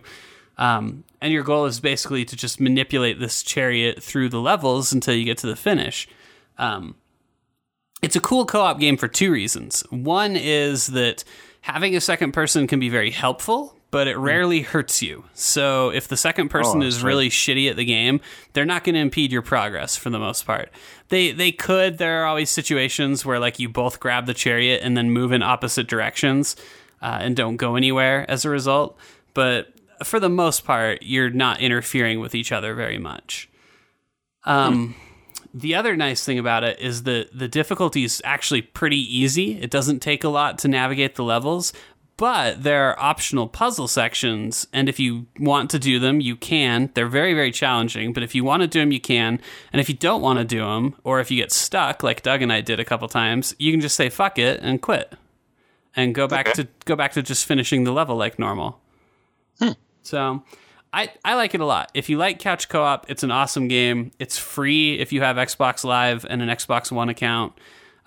Um, 0.60 1.06
and 1.22 1.34
your 1.34 1.44
goal 1.44 1.66
is 1.66 1.80
basically 1.80 2.26
to 2.26 2.36
just 2.36 2.60
manipulate 2.60 3.20
this 3.20 3.42
chariot 3.42 4.04
through 4.04 4.30
the 4.30 4.42
levels 4.42 4.92
until 4.92 5.16
you 5.16 5.26
get 5.26 5.40
to 5.40 5.48
the 5.48 5.56
finish. 5.56 6.08
Um, 6.60 6.96
it's 8.02 8.16
a 8.16 8.22
cool 8.22 8.46
co-op 8.46 8.80
game 8.80 8.98
for 8.98 9.08
two 9.08 9.32
reasons. 9.32 9.84
One 9.90 10.36
is 10.36 10.88
that 10.88 11.24
having 11.62 11.96
a 11.96 12.02
second 12.02 12.34
person 12.34 12.68
can 12.68 12.80
be 12.80 12.90
very 12.90 13.12
helpful, 13.12 13.79
but 13.92 14.08
it 14.08 14.18
rarely 14.18 14.62
hurts 14.62 15.02
you. 15.02 15.24
So 15.34 15.90
if 15.90 16.08
the 16.08 16.18
second 16.18 16.50
person 16.50 16.84
Oh, 16.84 16.86
is 16.86 17.02
right. 17.02 17.08
really 17.10 17.30
shitty 17.30 17.70
at 17.70 17.76
the 17.76 17.86
game, 17.86 18.22
they're 18.54 18.66
not 18.66 18.84
going 18.84 18.94
to 18.96 19.02
impede 19.02 19.32
your 19.32 19.42
progress 19.42 19.96
for 19.98 20.10
the 20.10 20.20
most 20.20 20.46
part. 20.46 20.70
They 21.10 21.32
they 21.32 21.52
could. 21.52 21.98
There 21.98 22.22
are 22.22 22.26
always 22.26 22.50
situations 22.50 23.26
where 23.26 23.40
like 23.40 23.60
you 23.60 23.68
both 23.70 24.00
grab 24.00 24.26
the 24.28 24.34
chariot 24.34 24.82
and 24.84 24.96
then 24.96 25.10
move 25.12 25.32
in 25.32 25.42
opposite 25.42 25.88
directions 25.88 26.56
uh, 27.02 27.18
and 27.22 27.36
don't 27.36 27.58
go 27.58 27.76
anywhere 27.76 28.30
as 28.30 28.46
a 28.46 28.50
result. 28.50 28.98
But 29.34 29.74
for 30.04 30.20
the 30.20 30.30
most 30.30 30.66
part, 30.66 31.02
you're 31.02 31.30
not 31.32 31.60
interfering 31.60 32.20
with 32.20 32.36
each 32.36 32.52
other 32.52 32.74
very 32.76 32.98
much. 33.00 33.50
Um, 34.46 34.96
the 35.54 35.76
other 35.76 35.96
nice 35.96 36.24
thing 36.24 36.40
about 36.40 36.64
it 36.64 36.80
is 36.80 37.04
that 37.04 37.38
the 37.38 37.48
difficulty 37.48 38.04
is 38.04 38.22
actually 38.24 38.62
pretty 38.62 38.98
easy. 39.18 39.60
It 39.60 39.70
doesn't 39.72 40.00
take 40.00 40.24
a 40.24 40.30
lot 40.30 40.58
to 40.60 40.68
navigate 40.68 41.16
the 41.16 41.24
levels, 41.24 41.74
but 42.20 42.64
there 42.64 42.84
are 42.90 43.00
optional 43.00 43.48
puzzle 43.48 43.88
sections, 43.88 44.68
and 44.74 44.90
if 44.90 45.00
you 45.00 45.26
want 45.40 45.70
to 45.70 45.80
do 45.80 46.00
them, 46.00 46.20
you 46.20 46.36
can. 46.36 46.92
They're 46.94 47.08
very, 47.08 47.34
very 47.34 47.50
challenging, 47.50 48.12
but 48.12 48.24
if 48.24 48.36
you 48.36 48.44
want 48.44 48.62
to 48.62 48.68
do 48.68 48.82
them, 48.82 48.92
you 48.92 49.00
can. 49.00 49.40
And 49.72 49.80
if 49.80 49.88
you 49.88 49.96
don't 49.96 50.22
want 50.22 50.38
to 50.38 50.44
do 50.44 50.60
them, 50.60 50.96
or 51.06 51.22
if 51.22 51.32
you 51.32 51.38
get 51.38 51.54
stuck, 51.54 52.04
like 52.04 52.22
Doug 52.22 52.42
and 52.42 52.52
I 52.52 52.60
did 52.60 52.78
a 52.78 52.84
couple 52.84 53.08
times, 53.08 53.56
you 53.58 53.72
can 53.72 53.80
just 53.80 53.96
say 53.96 54.10
"fuck 54.10 54.38
it" 54.38 54.60
and 54.62 54.82
quit, 54.82 55.14
and 55.96 56.14
go 56.14 56.28
back 56.28 56.50
Okay. 56.50 56.64
to 56.64 56.68
go 56.84 56.98
back 56.98 57.14
to 57.14 57.24
just 57.24 57.46
finishing 57.46 57.86
the 57.86 57.94
level 57.94 58.18
like 58.18 58.38
normal. 58.38 58.82
Hmm. 59.60 59.72
So 60.04 60.44
I, 60.92 61.14
I 61.24 61.36
like 61.36 61.56
it 61.56 61.62
a 61.62 61.66
lot. 61.66 61.90
If 61.94 62.10
you 62.10 62.18
like 62.18 62.38
couch 62.40 62.68
co-op, 62.68 63.10
it's 63.10 63.24
an 63.24 63.32
awesome 63.32 63.70
game. 63.70 64.12
It's 64.20 64.38
free 64.38 65.00
if 65.00 65.14
you 65.14 65.22
have 65.22 65.38
Xbox 65.38 65.86
Live 65.86 66.26
and 66.30 66.42
an 66.42 66.50
Xbox 66.50 66.92
One 66.92 67.08
account. 67.08 67.54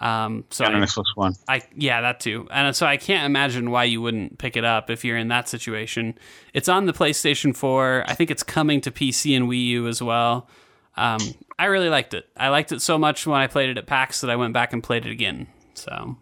Um, 0.03 0.44
so 0.50 0.64
And 0.64 0.74
I, 0.74 0.78
an 0.78 0.84
Xbox 0.84 1.05
One. 1.14 1.34
I 1.48 1.62
yeah, 1.76 2.00
that 2.00 2.18
too. 2.18 2.48
And 2.50 2.74
so 2.74 2.86
I 2.86 2.96
can't 2.96 3.24
imagine 3.24 3.70
why 3.70 3.84
you 3.84 4.03
wouldn't 4.03 4.36
pick 4.38 4.57
it 4.57 4.64
up 4.64 4.90
if 4.90 5.05
you're 5.05 5.16
in 5.16 5.28
that 5.28 5.48
situation. 5.48 6.18
It's 6.53 6.68
on 6.68 6.86
the 6.86 6.92
PlayStation 6.92 7.55
4. 7.55 8.05
I 8.09 8.14
think 8.14 8.30
it's 8.30 8.42
coming 8.42 8.80
to 8.80 8.90
PC 8.90 9.36
and 9.36 9.48
Wii 9.48 9.64
U 9.66 9.86
as 9.86 10.03
well. 10.03 10.48
Um, 10.96 11.20
I 11.57 11.66
really 11.66 11.88
liked 11.88 12.14
it. 12.14 12.28
I 12.36 12.48
liked 12.48 12.72
it 12.72 12.82
so 12.82 12.98
much 12.98 13.26
when 13.28 13.40
I 13.40 13.46
played 13.46 13.70
it 13.70 13.78
at 13.78 13.86
PAX 13.86 14.20
that 14.22 14.30
I 14.30 14.34
went 14.36 14.53
back 14.53 14.72
and 14.72 14.82
played 14.82 15.07
it 15.07 15.12
again. 15.12 15.46
So 15.74 16.16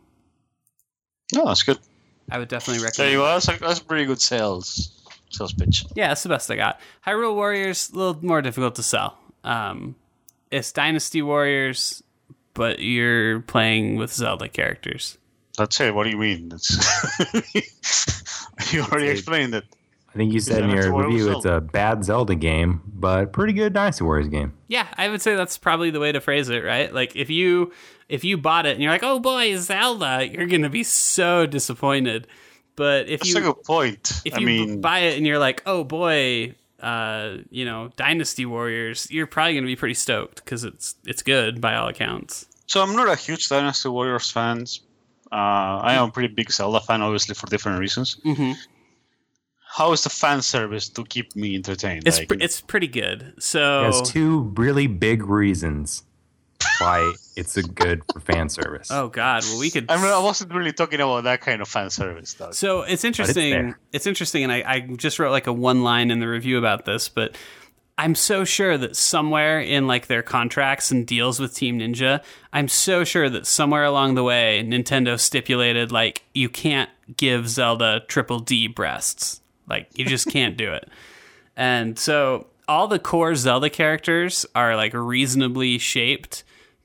No, 1.35 1.47
that's 1.47 1.63
good. 1.63 1.79
I 2.31 2.39
would 2.39 2.49
definitely 2.49 2.85
recommend. 2.85 2.97
There 2.97 3.07
recommend. 3.07 3.13
you 3.13 3.21
it. 3.21 3.23
go. 3.23 3.33
That's 3.33 3.49
a, 3.49 3.67
that's 3.67 3.81
a 3.81 3.85
pretty 3.85 4.05
good 4.05 4.21
sales 4.21 4.93
sales 5.31 5.55
pitch. 5.55 5.87
Yeah, 5.95 6.09
that's 6.09 6.23
the 6.23 6.29
best 6.29 6.51
I 6.51 6.57
got. 6.57 6.81
Hyrule 7.07 7.35
Warriors 7.35 7.91
a 7.91 7.97
little 7.97 8.25
more 8.25 8.43
difficult 8.43 8.75
to 8.75 8.83
sell. 8.83 9.17
Um, 9.43 9.97
it's 10.51 10.71
Dynasty 10.71 11.23
Warriors, 11.23 12.03
but 12.55 12.81
you're 12.81 13.41
playing 13.41 13.97
with 13.97 14.13
Zelda 14.13 14.49
characters. 14.49 15.19
That's 15.57 15.81
it. 15.81 15.95
What 15.95 16.05
do 16.05 16.11
you 16.11 16.17
mean? 16.19 16.49
That's 16.49 16.71
you 18.73 18.83
already 18.83 19.09
explained 19.09 19.55
it. 19.55 19.65
I 20.09 20.19
think 20.19 20.33
you 20.33 20.41
said 20.41 20.65
in 20.65 20.71
your 20.71 20.93
review 20.93 21.37
it's 21.37 21.45
a 21.45 21.61
bad 21.61 22.05
Zelda 22.05 22.35
game, 22.35 22.83
but 22.87 23.33
pretty 23.33 23.53
good 23.53 23.73
Dynasty 23.73 24.03
Warriors 24.03 24.29
game. 24.29 24.55
Yeah, 24.67 24.89
I 24.97 25.09
would 25.09 25.23
say 25.23 25.37
that's 25.37 25.57
probably 25.57 25.91
the 25.91 26.01
way 26.01 26.11
to 26.11 26.21
phrase 26.21 26.49
it, 26.49 26.65
right? 26.65 26.93
Like 26.93 27.15
if 27.15 27.31
you 27.31 27.73
if 28.09 28.25
you 28.25 28.37
bought 28.37 28.67
it 28.67 28.75
and 28.75 28.83
you're 28.83 28.91
like, 28.91 29.05
"Oh 29.05 29.21
boy, 29.21 29.57
Zelda," 29.57 30.27
you're 30.27 30.47
going 30.47 30.63
to 30.63 30.69
be 30.71 30.83
so 30.83 31.47
disappointed. 31.47 32.27
But 32.75 33.09
if 33.09 33.21
That's 33.21 33.35
you 33.35 33.39
a 33.39 33.41
good 33.43 33.63
point. 33.65 34.23
if 34.25 34.35
I 34.35 34.39
you 34.41 34.47
mean, 34.47 34.81
buy 34.81 35.01
it 35.01 35.17
and 35.17 35.27
you're 35.27 35.39
like, 35.39 35.63
"Oh 35.67 35.85
boy, 35.85 36.55
uh, 36.83 37.39
you 37.51 37.65
know, 37.65 37.91
Dynasty 37.97 38.47
Warriors," 38.47 39.07
you're 39.11 39.27
probably 39.27 39.55
going 39.55 39.65
to 39.65 39.69
be 39.69 39.77
pretty 39.77 39.95
stoked 39.95 40.45
cuz 40.45 40.65
it's 40.65 40.95
it's 41.07 41.23
good 41.23 41.61
by 41.61 41.75
all 41.75 41.89
accounts. 41.89 42.47
so 42.67 42.81
I'm 42.83 42.95
not 42.95 43.09
a 43.09 43.17
huge 43.17 43.49
Dynasty 43.49 43.89
Warriors 43.89 44.31
fans 44.31 44.81
Uh, 45.33 45.79
I 45.91 45.95
am 45.95 46.09
a 46.09 46.11
pretty 46.11 46.35
big 46.35 46.51
Zelda 46.51 46.81
fan, 46.81 47.03
obviously 47.03 47.35
for 47.37 47.47
different 47.47 47.79
reasons. 47.79 48.17
Mhm. 48.25 48.57
How 49.77 49.93
is 49.93 50.03
the 50.03 50.11
fan 50.11 50.43
service 50.43 50.89
to 50.89 51.05
keep 51.05 51.37
me 51.37 51.55
entertained? 51.55 52.03
It's 52.09 52.19
Like, 52.19 52.29
pr- 52.29 52.35
it's 52.41 52.61
pretty 52.61 52.89
good. 52.89 53.35
So 53.39 53.83
It 53.83 53.87
has 53.93 54.11
two 54.11 54.53
really 54.57 54.89
big 54.89 55.23
reasons 55.25 56.03
why 56.79 57.13
it's 57.37 57.57
a 57.57 57.63
good 57.63 58.03
for 58.13 58.21
fan 58.21 58.49
service. 58.49 58.91
oh 58.91 59.09
god, 59.09 59.45
well 59.45 59.61
we 59.61 59.71
could. 59.71 59.91
I, 59.91 59.97
mean, 59.97 60.07
I 60.07 60.19
wasn't 60.19 60.53
really 60.53 60.73
talking 60.73 61.01
about 61.01 61.25
that 61.25 61.41
kind 61.41 61.61
of 61.61 61.69
fan 61.69 61.91
service, 61.91 62.35
though. 62.35 62.53
So 62.53 62.83
it's 62.83 63.05
interesting. 63.05 63.51
there. 63.51 63.79
it's 63.93 64.07
interesting, 64.07 64.45
and 64.45 64.53
I, 64.53 64.63
I 64.67 64.81
just 64.81 65.19
wrote 65.19 65.31
like 65.31 65.47
a 65.47 65.53
one 65.53 65.83
line 65.83 66.11
in 66.11 66.21
the 66.21 66.29
review 66.29 66.59
about 66.59 66.85
this, 66.85 67.09
but 67.09 67.37
I'm 68.01 68.15
so 68.15 68.45
sure 68.45 68.79
that 68.79 68.97
somewhere 68.97 69.61
in 69.61 69.87
like 69.87 70.07
their 70.07 70.23
contracts 70.23 70.91
and 70.91 71.07
deals 71.07 71.39
with 71.39 71.55
Team 71.55 71.79
Ninja, 71.79 72.23
I'm 72.51 72.67
so 72.67 73.05
sure 73.05 73.29
that 73.29 73.47
somewhere 73.47 73.85
along 73.85 74.15
the 74.15 74.25
way, 74.25 74.65
Nintendo 74.67 75.21
stipulated 75.21 75.93
like 75.93 76.23
you 76.33 76.49
can't 76.49 76.89
give 77.19 77.47
Zelda 77.47 78.01
triple 78.09 78.39
D 78.39 78.69
breasts. 78.69 79.43
Like 79.69 79.89
you 79.99 80.07
just 80.07 80.29
can't 80.31 80.57
do 80.57 80.73
it. 80.73 80.89
And 81.59 81.99
so 81.99 82.47
all 82.67 82.89
the 82.89 82.99
core 82.99 83.35
Zelda 83.35 83.69
characters 83.69 84.47
are 84.55 84.77
like 84.77 84.95
reasonably 84.95 85.77
shaped, 85.77 86.43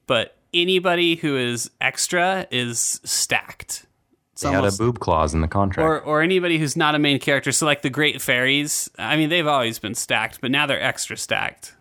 but 0.07 0.37
anybody 0.53 1.15
who 1.15 1.37
is 1.37 1.69
extra 1.81 2.47
is 2.51 3.01
stacked. 3.03 3.85
It's 4.33 4.41
they 4.41 4.51
had 4.51 4.65
a 4.65 4.71
boob 4.71 4.99
clause 4.99 5.33
in 5.33 5.41
the 5.41 5.47
contract. 5.47 5.87
or 5.87 6.01
or 6.01 6.21
anybody 6.21 6.57
who's 6.57 6.75
not 6.75 6.93
a 6.93 6.99
main 6.99 7.19
character. 7.19 7.51
So 7.53 7.65
like 7.65 7.83
the 7.83 7.89
Great 7.89 8.21
Fairies, 8.21 8.89
I 8.97 9.15
mean 9.15 9.29
they've 9.29 9.47
always 9.47 9.79
been 9.79 9.95
stacked, 9.95 10.41
but 10.41 10.51
now 10.51 10.65
they're 10.65 10.81
extra 10.81 11.15
stacked. 11.15 11.73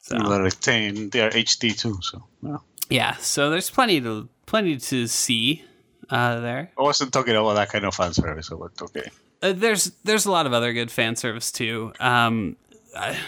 So 0.00 0.16
They're 0.18 0.42
retain, 0.42 1.10
they 1.10 1.20
are 1.20 1.30
HD 1.30 1.76
too, 1.76 1.98
so. 2.00 2.22
Yeah. 2.40 2.58
yeah, 2.88 3.16
so 3.16 3.50
there's 3.50 3.70
plenty 3.70 4.00
to 4.00 4.28
plenty 4.46 4.76
to 4.76 5.08
see 5.08 5.64
uh, 6.08 6.38
there. 6.40 6.70
I 6.78 6.82
wasn't 6.82 7.12
talking 7.12 7.34
about 7.34 7.54
that 7.54 7.70
kind 7.70 7.84
of 7.84 7.94
fan 7.94 8.12
service, 8.14 8.48
but 8.48 8.80
okay. 8.80 9.10
Uh, 9.42 9.52
there's 9.52 9.90
there's 10.04 10.24
a 10.24 10.30
lot 10.30 10.46
of 10.46 10.52
other 10.52 10.72
good 10.72 10.90
fan 10.90 11.16
service 11.16 11.50
too. 11.52 11.92
Um, 12.00 12.56
I, 12.96 13.18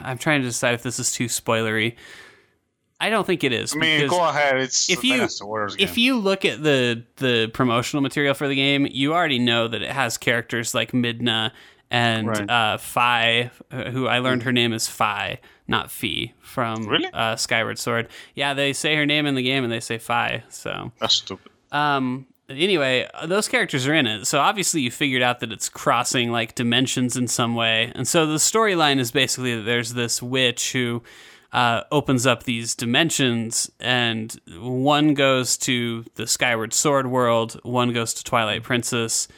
I'm 0.00 0.18
trying 0.18 0.42
to 0.42 0.48
decide 0.48 0.74
if 0.74 0.82
this 0.82 0.98
is 0.98 1.12
too 1.12 1.26
spoilery. 1.26 1.94
I 3.04 3.10
don't 3.10 3.26
think 3.26 3.44
it 3.44 3.52
is. 3.52 3.74
I 3.74 3.78
mean, 3.78 4.08
go 4.08 4.26
ahead. 4.28 4.56
It's 4.58 4.88
if 4.90 5.04
you 5.04 5.16
Dynasty 5.18 5.44
Warriors 5.44 5.76
game. 5.76 5.88
if 5.88 5.98
you 5.98 6.18
look 6.18 6.44
at 6.44 6.62
the 6.62 7.04
the 7.16 7.48
promotional 7.52 8.02
material 8.02 8.34
for 8.34 8.48
the 8.48 8.54
game, 8.54 8.86
you 8.90 9.12
already 9.14 9.38
know 9.38 9.68
that 9.68 9.82
it 9.82 9.90
has 9.90 10.16
characters 10.18 10.74
like 10.74 10.92
Midna 10.92 11.50
and 11.90 12.26
Right. 12.28 12.50
uh, 12.50 12.78
Fi, 12.78 13.50
uh, 13.70 13.90
who 13.90 14.06
I 14.08 14.18
learned 14.18 14.42
her 14.44 14.52
name 14.52 14.72
is 14.72 14.88
Fi, 14.88 15.38
not 15.68 15.90
Fee, 15.90 16.32
from 16.40 16.86
Really? 16.88 17.08
uh, 17.12 17.36
Skyward 17.36 17.78
Sword. 17.78 18.08
Yeah, 18.34 18.54
they 18.54 18.72
say 18.72 18.96
her 18.96 19.06
name 19.06 19.26
in 19.26 19.34
the 19.34 19.42
game 19.42 19.62
and 19.64 19.72
they 19.72 19.80
say 19.80 19.98
Fi. 19.98 20.42
So 20.48 20.90
That's 20.98 21.14
stupid. 21.14 21.52
um, 21.72 22.26
anyway, 22.48 23.08
those 23.26 23.48
characters 23.48 23.86
are 23.86 23.94
in 23.94 24.06
it. 24.06 24.24
So 24.26 24.40
obviously 24.40 24.80
you 24.80 24.90
figured 24.90 25.22
out 25.22 25.40
that 25.40 25.52
it's 25.52 25.68
crossing 25.68 26.32
like 26.32 26.54
dimensions 26.54 27.16
in 27.16 27.28
some 27.28 27.54
way. 27.54 27.92
And 27.94 28.08
so 28.08 28.26
the 28.26 28.36
storyline 28.38 28.98
is 28.98 29.10
basically 29.12 29.54
that 29.56 29.62
there's 29.62 29.92
this 29.94 30.22
witch 30.22 30.72
who 30.72 31.02
uh, 31.54 31.82
opens 31.90 32.26
up 32.26 32.42
these 32.42 32.74
dimensions, 32.74 33.70
and 33.80 34.38
one 34.58 35.14
goes 35.14 35.56
to 35.58 36.04
the 36.16 36.26
Skyward 36.26 36.74
Sword 36.74 37.06
world, 37.06 37.58
one 37.62 37.92
goes 37.94 38.12
to 38.14 38.24
Twilight 38.24 38.62
Princess. 38.64 39.28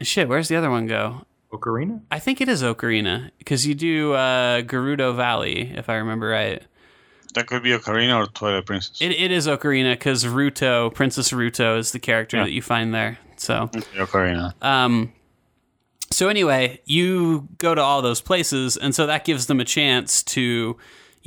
Shit, 0.00 0.28
where's 0.28 0.48
the 0.48 0.56
other 0.56 0.70
one 0.70 0.86
go? 0.86 1.26
Ocarina? 1.52 2.02
I 2.10 2.18
think 2.20 2.40
it 2.40 2.48
is 2.48 2.62
Ocarina 2.62 3.30
because 3.38 3.66
you 3.66 3.74
do 3.74 4.12
uh, 4.12 4.60
Gerudo 4.62 5.14
Valley, 5.16 5.72
if 5.74 5.88
I 5.88 5.94
remember 5.96 6.28
right. 6.28 6.62
That 7.34 7.46
could 7.46 7.62
be 7.62 7.70
Ocarina 7.70 8.16
or 8.16 8.26
Twilight 8.26 8.66
Princess. 8.66 9.00
It, 9.00 9.10
it 9.12 9.30
is 9.30 9.46
Ocarina 9.46 9.92
because 9.92 10.24
Ruto, 10.24 10.92
Princess 10.94 11.30
Ruto, 11.32 11.78
is 11.78 11.92
the 11.92 11.98
character 11.98 12.36
Yeah. 12.38 12.44
that 12.44 12.52
you 12.52 12.62
find 12.62 12.94
there. 12.94 13.18
So, 13.36 13.62
Okay, 13.74 13.80
Ocarina. 13.96 14.52
um, 14.62 15.12
so 16.10 16.28
anyway, 16.28 16.80
you 16.86 17.48
go 17.58 17.74
to 17.74 17.80
all 17.82 18.02
those 18.02 18.20
places, 18.20 18.76
and 18.76 18.94
so 18.94 19.06
that 19.06 19.24
gives 19.24 19.46
them 19.46 19.60
a 19.60 19.64
chance 19.64 20.22
to, 20.24 20.76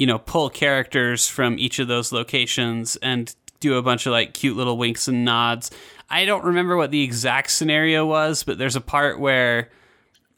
you 0.01 0.07
know, 0.07 0.17
pull 0.17 0.49
characters 0.49 1.27
from 1.27 1.59
each 1.59 1.77
of 1.77 1.87
those 1.87 2.11
locations 2.11 2.95
and 3.03 3.35
do 3.59 3.75
a 3.77 3.83
bunch 3.83 4.07
of 4.07 4.11
like 4.11 4.33
cute 4.33 4.57
little 4.57 4.75
winks 4.77 5.07
and 5.07 5.23
nods. 5.23 5.69
I 6.09 6.25
don't 6.25 6.43
remember 6.43 6.75
what 6.75 6.89
the 6.89 7.03
exact 7.03 7.51
scenario 7.51 8.03
was, 8.07 8.43
but 8.43 8.57
there's 8.57 8.75
a 8.75 8.81
part 8.81 9.19
where 9.19 9.69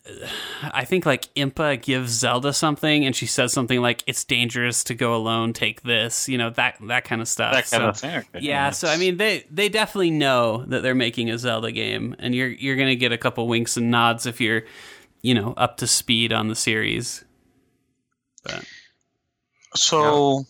uh, 0.06 0.28
I 0.64 0.84
think 0.84 1.06
like 1.06 1.34
Impa 1.36 1.82
gives 1.82 2.12
Zelda 2.12 2.52
something, 2.52 3.06
and 3.06 3.16
she 3.16 3.26
says 3.26 3.54
something 3.54 3.80
like, 3.80 4.04
"It's 4.06 4.26
dangerous 4.26 4.84
to 4.84 4.96
go 4.96 5.16
alone. 5.16 5.54
Take 5.54 5.84
this." 5.84 6.28
You 6.28 6.38
know 6.38 6.50
that 6.50 6.76
that 6.90 7.06
kind 7.06 7.22
of 7.22 7.28
stuff. 7.30 7.54
that 7.54 7.70
kind 7.70 7.96
So- 7.96 8.10
of 8.10 8.26
thing. 8.26 8.44
Yeah, 8.44 8.72
so 8.72 8.90
I 8.90 8.98
mean 8.98 9.16
they 9.16 9.46
they 9.50 9.70
definitely 9.70 10.12
know 10.12 10.66
that 10.68 10.84
they're 10.84 10.94
making 11.08 11.30
a 11.30 11.38
Zelda 11.38 11.72
game 11.72 12.18
and 12.20 12.36
you're 12.36 12.50
you're 12.50 12.76
going 12.76 12.90
to 12.90 12.98
get 12.98 13.14
a 13.14 13.18
couple 13.18 13.48
winks 13.48 13.78
and 13.78 13.90
nods 13.90 14.26
if 14.26 14.42
you're, 14.42 14.64
you 15.22 15.34
know, 15.34 15.54
up 15.56 15.78
to 15.78 15.88
speed 15.88 16.34
on 16.34 16.50
the 16.50 16.56
series. 16.56 17.24
But 18.44 18.66
So, 19.76 20.46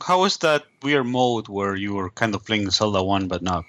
how 0.00 0.24
is 0.24 0.36
that 0.38 0.64
weird 0.82 1.06
mode 1.06 1.48
where 1.48 1.76
you 1.76 1.94
were 1.94 2.10
kind 2.10 2.34
of 2.34 2.44
playing 2.44 2.70
Zelda 2.70 3.02
1 3.02 3.28
but 3.28 3.42
not? 3.42 3.64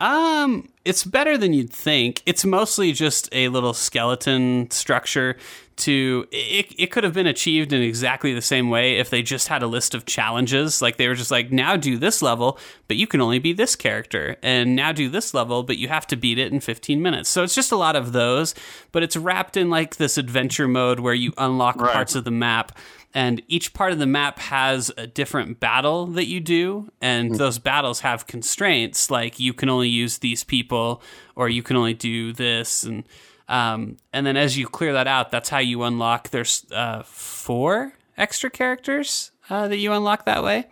um 0.00 0.68
it's 0.84 1.04
better 1.04 1.38
than 1.38 1.52
you'd 1.52 1.70
think. 1.70 2.22
It's 2.26 2.44
mostly 2.44 2.90
just 2.90 3.28
a 3.30 3.46
little 3.48 3.72
skeleton 3.72 4.68
structure 4.72 5.36
to 5.76 6.26
it, 6.32 6.74
it 6.76 6.86
could 6.90 7.04
have 7.04 7.14
been 7.14 7.28
achieved 7.28 7.72
in 7.72 7.80
exactly 7.82 8.34
the 8.34 8.42
same 8.42 8.68
way 8.68 8.98
if 8.98 9.10
they 9.10 9.22
just 9.22 9.46
had 9.46 9.62
a 9.62 9.66
list 9.68 9.94
of 9.94 10.04
challenges 10.04 10.82
like 10.82 10.96
they 10.96 11.06
were 11.06 11.14
just 11.14 11.30
like 11.30 11.52
now 11.52 11.76
do 11.76 11.96
this 11.98 12.20
level 12.20 12.58
but 12.88 12.96
you 12.96 13.06
can 13.06 13.20
only 13.20 13.38
be 13.38 13.52
this 13.52 13.74
character 13.76 14.36
and 14.42 14.74
now 14.76 14.90
do 14.92 15.08
this 15.08 15.32
level 15.34 15.62
but 15.62 15.78
you 15.78 15.86
have 15.88 16.06
to 16.08 16.16
beat 16.16 16.36
it 16.38 16.52
in 16.52 16.58
15 16.60 17.00
minutes 17.00 17.28
so 17.28 17.42
it's 17.44 17.54
just 17.54 17.72
a 17.72 17.76
lot 17.76 17.94
of 17.96 18.12
those 18.12 18.54
but 18.90 19.02
it's 19.02 19.16
wrapped 19.16 19.56
in 19.56 19.70
like 19.70 19.96
this 19.96 20.18
adventure 20.18 20.68
mode 20.68 20.98
where 21.00 21.14
you 21.14 21.32
unlock 21.38 21.76
Right. 21.80 21.92
parts 21.92 22.14
of 22.16 22.24
the 22.24 22.30
map 22.30 22.76
and 23.14 23.42
each 23.48 23.74
part 23.74 23.92
of 23.92 23.98
the 23.98 24.06
map 24.06 24.38
has 24.38 24.90
a 24.96 25.06
different 25.06 25.60
battle 25.60 26.06
that 26.06 26.26
you 26.26 26.40
do. 26.40 26.90
And 27.00 27.34
those 27.34 27.58
battles 27.58 28.00
have 28.00 28.26
constraints 28.26 29.10
like 29.10 29.38
you 29.38 29.52
can 29.52 29.68
only 29.68 29.88
use 29.88 30.18
these 30.18 30.44
people 30.44 31.02
or 31.36 31.48
you 31.48 31.62
can 31.62 31.76
only 31.76 31.94
do 31.94 32.32
this. 32.32 32.84
And 32.84 33.04
um, 33.48 33.98
and 34.12 34.24
then 34.24 34.36
as 34.36 34.56
you 34.56 34.66
clear 34.66 34.94
that 34.94 35.06
out 35.06 35.30
that's 35.30 35.50
how 35.50 35.58
you 35.58 35.82
unlock 35.82 36.30
there's 36.30 36.64
uh, 36.72 37.02
four 37.02 37.92
extra 38.16 38.48
characters 38.48 39.32
uh, 39.50 39.68
that 39.68 39.76
you 39.76 39.92
unlock 39.92 40.24
that 40.24 40.42
way. 40.42 40.66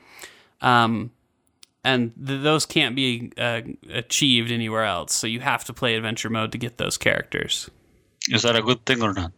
Um, 0.62 1.10
and 1.84 2.12
th- 2.26 2.42
those 2.42 2.64
can't 2.64 2.94
be 2.94 3.32
uh, 3.36 3.62
achieved 3.90 4.50
anywhere 4.50 4.84
else. 4.84 5.12
So 5.12 5.26
you 5.26 5.40
have 5.40 5.64
to 5.64 5.72
play 5.72 5.94
adventure 5.94 6.30
mode 6.30 6.52
to 6.52 6.58
get 6.58 6.78
those 6.78 6.96
characters. 6.96 7.70
Is 8.30 8.42
that 8.42 8.56
a 8.56 8.62
good 8.62 8.84
thing 8.84 9.02
or 9.02 9.12
not? 9.12 9.32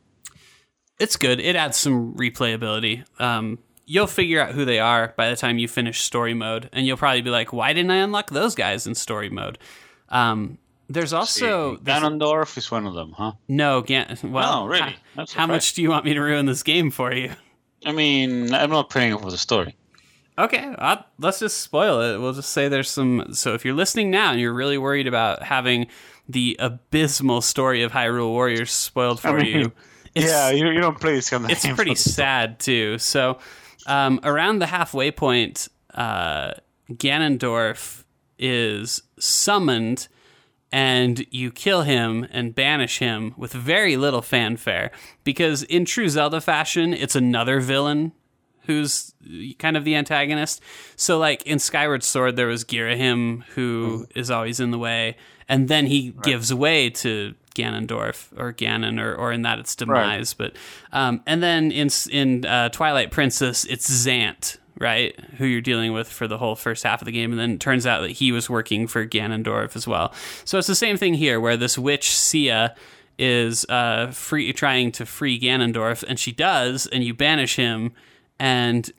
It's 1.02 1.16
good. 1.16 1.40
It 1.40 1.56
adds 1.56 1.76
some 1.76 2.14
replayability. 2.14 3.04
Um, 3.20 3.58
you'll 3.86 4.06
figure 4.06 4.40
out 4.40 4.54
who 4.54 4.64
they 4.64 4.78
are 4.78 5.12
by 5.16 5.30
the 5.30 5.36
time 5.36 5.58
you 5.58 5.66
finish 5.68 6.00
story 6.00 6.34
mode, 6.34 6.70
and 6.72 6.86
you'll 6.86 6.96
probably 6.96 7.22
be 7.22 7.30
like, 7.30 7.52
"Why 7.52 7.72
didn't 7.72 7.90
I 7.90 7.96
unlock 7.96 8.30
those 8.30 8.54
guys 8.54 8.86
in 8.86 8.94
story 8.94 9.28
mode?" 9.28 9.58
Um, 10.08 10.58
there's 10.88 11.12
also 11.12 11.76
there's- 11.76 12.02
Ganondorf 12.02 12.56
is 12.56 12.70
one 12.70 12.86
of 12.86 12.94
them, 12.94 13.12
huh? 13.16 13.32
no 13.48 13.80
Gan- 13.80 14.16
well, 14.22 14.62
No, 14.64 14.66
really? 14.68 14.96
How, 15.16 15.26
how 15.34 15.46
much 15.46 15.72
do 15.74 15.82
you 15.82 15.88
want 15.90 16.04
me 16.04 16.14
to 16.14 16.20
ruin 16.20 16.46
this 16.46 16.62
game 16.62 16.90
for 16.90 17.12
you? 17.12 17.32
I 17.84 17.92
mean, 17.92 18.54
I'm 18.54 18.70
not 18.70 18.90
playing 18.90 19.18
for 19.18 19.30
the 19.30 19.38
story. 19.38 19.74
Okay, 20.38 20.74
i 20.78 21.04
let's 21.18 21.40
just 21.40 21.58
spoil 21.58 22.00
it. 22.00 22.18
We'll 22.18 22.32
just 22.32 22.50
say 22.50 22.68
there's 22.68 22.90
some. 22.90 23.34
So 23.34 23.54
if 23.54 23.64
you're 23.64 23.74
listening 23.74 24.10
now 24.10 24.30
and 24.30 24.40
you're 24.40 24.54
really 24.54 24.78
worried 24.78 25.06
about 25.06 25.42
having 25.42 25.88
the 26.28 26.56
abysmal 26.58 27.40
story 27.42 27.82
of 27.82 27.92
Hyrule 27.92 28.30
Warriors 28.30 28.70
spoiled 28.70 29.20
for 29.20 29.38
mean, 29.38 29.46
you, 29.46 29.72
yeah, 30.14 30.50
you, 30.50 30.68
you 30.68 30.80
don't 30.80 31.00
play 31.00 31.14
this 31.14 31.30
kind 31.30 31.44
of 31.44 31.50
it's 31.50 31.66
pretty 31.74 31.94
sad 31.94 32.58
too. 32.58 32.98
So, 32.98 33.38
um, 33.86 34.20
around 34.22 34.58
the 34.58 34.66
halfway 34.66 35.10
point, 35.10 35.68
uh, 35.94 36.52
Ganondorf 36.90 38.04
is 38.38 39.02
summoned, 39.18 40.08
and 40.70 41.26
you 41.30 41.50
kill 41.50 41.82
him 41.82 42.26
and 42.30 42.54
banish 42.54 42.98
him 42.98 43.34
with 43.36 43.52
very 43.52 43.96
little 43.96 44.22
fanfare. 44.22 44.90
Because 45.24 45.62
in 45.64 45.84
true 45.84 46.08
Zelda 46.08 46.40
fashion, 46.40 46.92
it's 46.92 47.16
another 47.16 47.60
villain 47.60 48.12
who's 48.66 49.14
kind 49.58 49.76
of 49.76 49.84
the 49.84 49.94
antagonist. 49.94 50.60
So, 50.96 51.18
like 51.18 51.42
in 51.46 51.58
Skyward 51.58 52.02
Sword, 52.02 52.36
there 52.36 52.46
was 52.46 52.64
Ghirahim, 52.64 53.44
who 53.54 54.06
is 54.14 54.30
always 54.30 54.60
in 54.60 54.70
the 54.70 54.78
way, 54.78 55.16
and 55.48 55.68
then 55.68 55.86
he 55.86 56.14
gives 56.22 56.52
way 56.54 56.90
to 56.90 57.34
Ganondorf 57.54 58.28
or 58.36 58.52
Ganon, 58.52 59.00
or, 59.00 59.14
or 59.14 59.32
in 59.32 59.42
that 59.42 59.58
it's 59.58 59.74
demise. 59.76 60.34
But 60.34 60.56
um, 60.92 61.22
and 61.26 61.42
then 61.42 61.70
in 61.72 61.88
in 62.10 62.44
uh, 62.46 62.68
Twilight 62.70 63.10
Princess, 63.10 63.64
it's 63.64 63.88
Zant. 63.88 64.58
Right, 64.78 65.14
who 65.36 65.44
you're 65.44 65.60
dealing 65.60 65.92
with 65.92 66.08
for 66.08 66.26
the 66.26 66.38
whole 66.38 66.56
first 66.56 66.82
half 66.82 67.02
of 67.02 67.06
the 67.06 67.12
game, 67.12 67.30
and 67.30 67.38
then 67.38 67.52
it 67.52 67.60
turns 67.60 67.86
out 67.86 68.00
that 68.00 68.12
he 68.12 68.32
was 68.32 68.50
working 68.50 68.88
for 68.88 69.06
Ganondorf 69.06 69.76
as 69.76 69.86
well. 69.86 70.12
So 70.44 70.58
it's 70.58 70.66
the 70.66 70.74
same 70.74 70.96
thing 70.96 71.14
here, 71.14 71.38
where 71.38 71.56
this 71.56 71.78
witch 71.78 72.10
Cia 72.10 72.74
is 73.16 73.64
uh, 73.68 74.10
free 74.10 74.52
trying 74.52 74.90
to 74.92 75.06
free 75.06 75.38
Ganondorf, 75.38 76.02
and 76.08 76.18
she 76.18 76.32
does, 76.32 76.86
and 76.86 77.04
you 77.04 77.14
banish 77.14 77.56
him, 77.56 77.92
and 78.40 78.90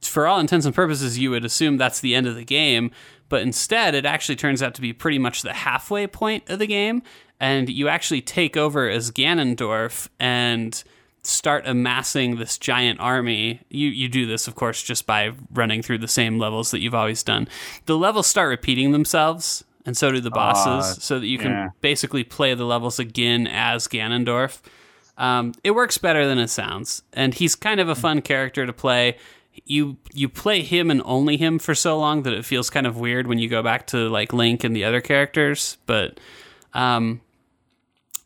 for 0.00 0.26
all 0.26 0.40
intents 0.40 0.64
and 0.64 0.74
purposes, 0.74 1.18
you 1.18 1.30
would 1.32 1.44
assume 1.44 1.76
that's 1.76 2.00
the 2.00 2.14
end 2.14 2.26
of 2.26 2.36
the 2.36 2.44
game. 2.44 2.90
but 3.28 3.42
instead 3.42 3.94
it 3.94 4.06
actually 4.06 4.36
turns 4.36 4.62
out 4.62 4.74
to 4.74 4.80
be 4.80 4.92
pretty 4.92 5.18
much 5.18 5.42
the 5.42 5.52
halfway 5.52 6.06
point 6.06 6.48
of 6.48 6.58
the 6.58 6.66
game, 6.66 7.02
and 7.40 7.68
you 7.68 7.88
actually 7.88 8.20
take 8.22 8.56
over 8.56 8.88
as 8.88 9.10
Ganondorf 9.10 10.08
and 10.18 10.82
start 11.22 11.66
amassing 11.66 12.36
this 12.36 12.56
giant 12.56 13.00
army. 13.00 13.60
You 13.68 13.88
you 13.88 14.08
do 14.08 14.26
this, 14.26 14.46
of 14.48 14.54
course, 14.54 14.82
just 14.82 15.06
by 15.06 15.32
running 15.52 15.82
through 15.82 15.98
the 15.98 16.08
same 16.08 16.38
levels 16.38 16.70
that 16.70 16.80
you've 16.80 16.94
always 16.94 17.22
done. 17.22 17.48
The 17.86 17.96
levels 17.98 18.26
start 18.26 18.48
repeating 18.48 18.92
themselves, 18.92 19.64
and 19.84 19.96
so 19.96 20.12
do 20.12 20.20
the 20.20 20.30
bosses, 20.30 20.96
Uh, 20.96 21.00
so 21.00 21.18
that 21.18 21.26
you 21.26 21.38
can 21.38 21.50
yeah. 21.50 21.68
basically 21.80 22.24
play 22.24 22.54
the 22.54 22.64
levels 22.64 22.98
again 22.98 23.46
as 23.46 23.88
Ganondorf. 23.88 24.60
Um, 25.18 25.52
it 25.64 25.72
works 25.72 25.98
better 25.98 26.26
than 26.26 26.38
it 26.38 26.48
sounds, 26.48 27.02
and 27.12 27.34
he's 27.34 27.54
kind 27.54 27.80
of 27.80 27.88
a 27.88 27.94
fun 27.94 28.20
character 28.22 28.66
to 28.66 28.72
play. 28.72 29.16
You 29.64 29.96
you 30.12 30.28
play 30.28 30.62
him 30.62 30.90
and 30.90 31.02
only 31.04 31.38
him 31.38 31.58
for 31.58 31.74
so 31.74 31.98
long 31.98 32.22
that 32.24 32.34
it 32.34 32.44
feels 32.44 32.68
kind 32.70 32.86
of 32.86 32.98
weird 32.98 33.26
when 33.26 33.38
you 33.38 33.48
go 33.48 33.62
back 33.62 33.86
to 33.88 34.08
like 34.10 34.32
Link 34.34 34.62
and 34.62 34.76
the 34.76 34.84
other 34.84 35.00
characters, 35.00 35.78
but 35.86 36.20
um, 36.74 37.22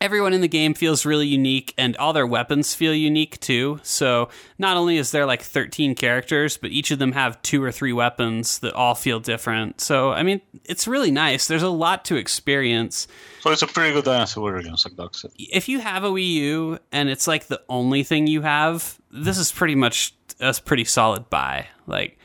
everyone 0.01 0.33
in 0.33 0.41
the 0.41 0.49
game 0.49 0.73
feels 0.73 1.05
really 1.05 1.27
unique 1.27 1.75
and 1.77 1.95
all 1.99 2.13
their 2.13 2.27
weapons 2.27 2.75
feel 2.75 2.95
unique 2.95 3.39
too. 3.41 3.79
So 3.83 4.31
not 4.59 4.77
only 4.79 4.97
is 4.97 5.11
there 5.11 5.27
like 5.27 5.43
13 5.43 5.95
characters 5.95 6.57
but 6.57 6.71
each 6.71 6.91
of 6.91 6.99
them 6.99 7.13
have 7.13 7.41
two 7.43 7.63
or 7.63 7.71
three 7.71 7.93
weapons 7.93 8.61
that 8.61 8.73
all 8.73 8.95
feel 8.95 9.21
different. 9.21 9.81
So 9.81 10.13
i 10.13 10.23
mean 10.23 10.41
it's 10.65 10.89
really 10.89 11.11
nice. 11.11 11.47
There's 11.47 11.63
a 11.63 11.69
lot 11.69 12.05
to 12.07 12.17
experience. 12.17 13.09
So 13.41 13.51
it's 13.51 13.63
a 13.63 13.67
pretty 13.67 13.93
good 13.93 14.05
Dynasty 14.05 14.41
Warrior 14.41 14.63
game, 14.63 14.75
like 14.85 14.97
Doc 14.97 15.15
said. 15.15 15.33
if 15.37 15.69
you 15.69 15.81
have 15.81 16.05
a 16.05 16.11
wii 16.11 16.33
u 16.33 16.79
and 16.93 17.11
it's 17.11 17.27
like 17.27 17.47
the 17.49 17.61
only 17.69 18.03
thing 18.03 18.27
you 18.27 18.41
have 18.41 18.99
this 19.11 19.37
is 19.37 19.53
pretty 19.53 19.75
much 19.75 20.15
a 20.41 20.55
pretty 20.65 20.85
solid 20.85 21.29
buy. 21.29 21.67
Like 21.87 22.19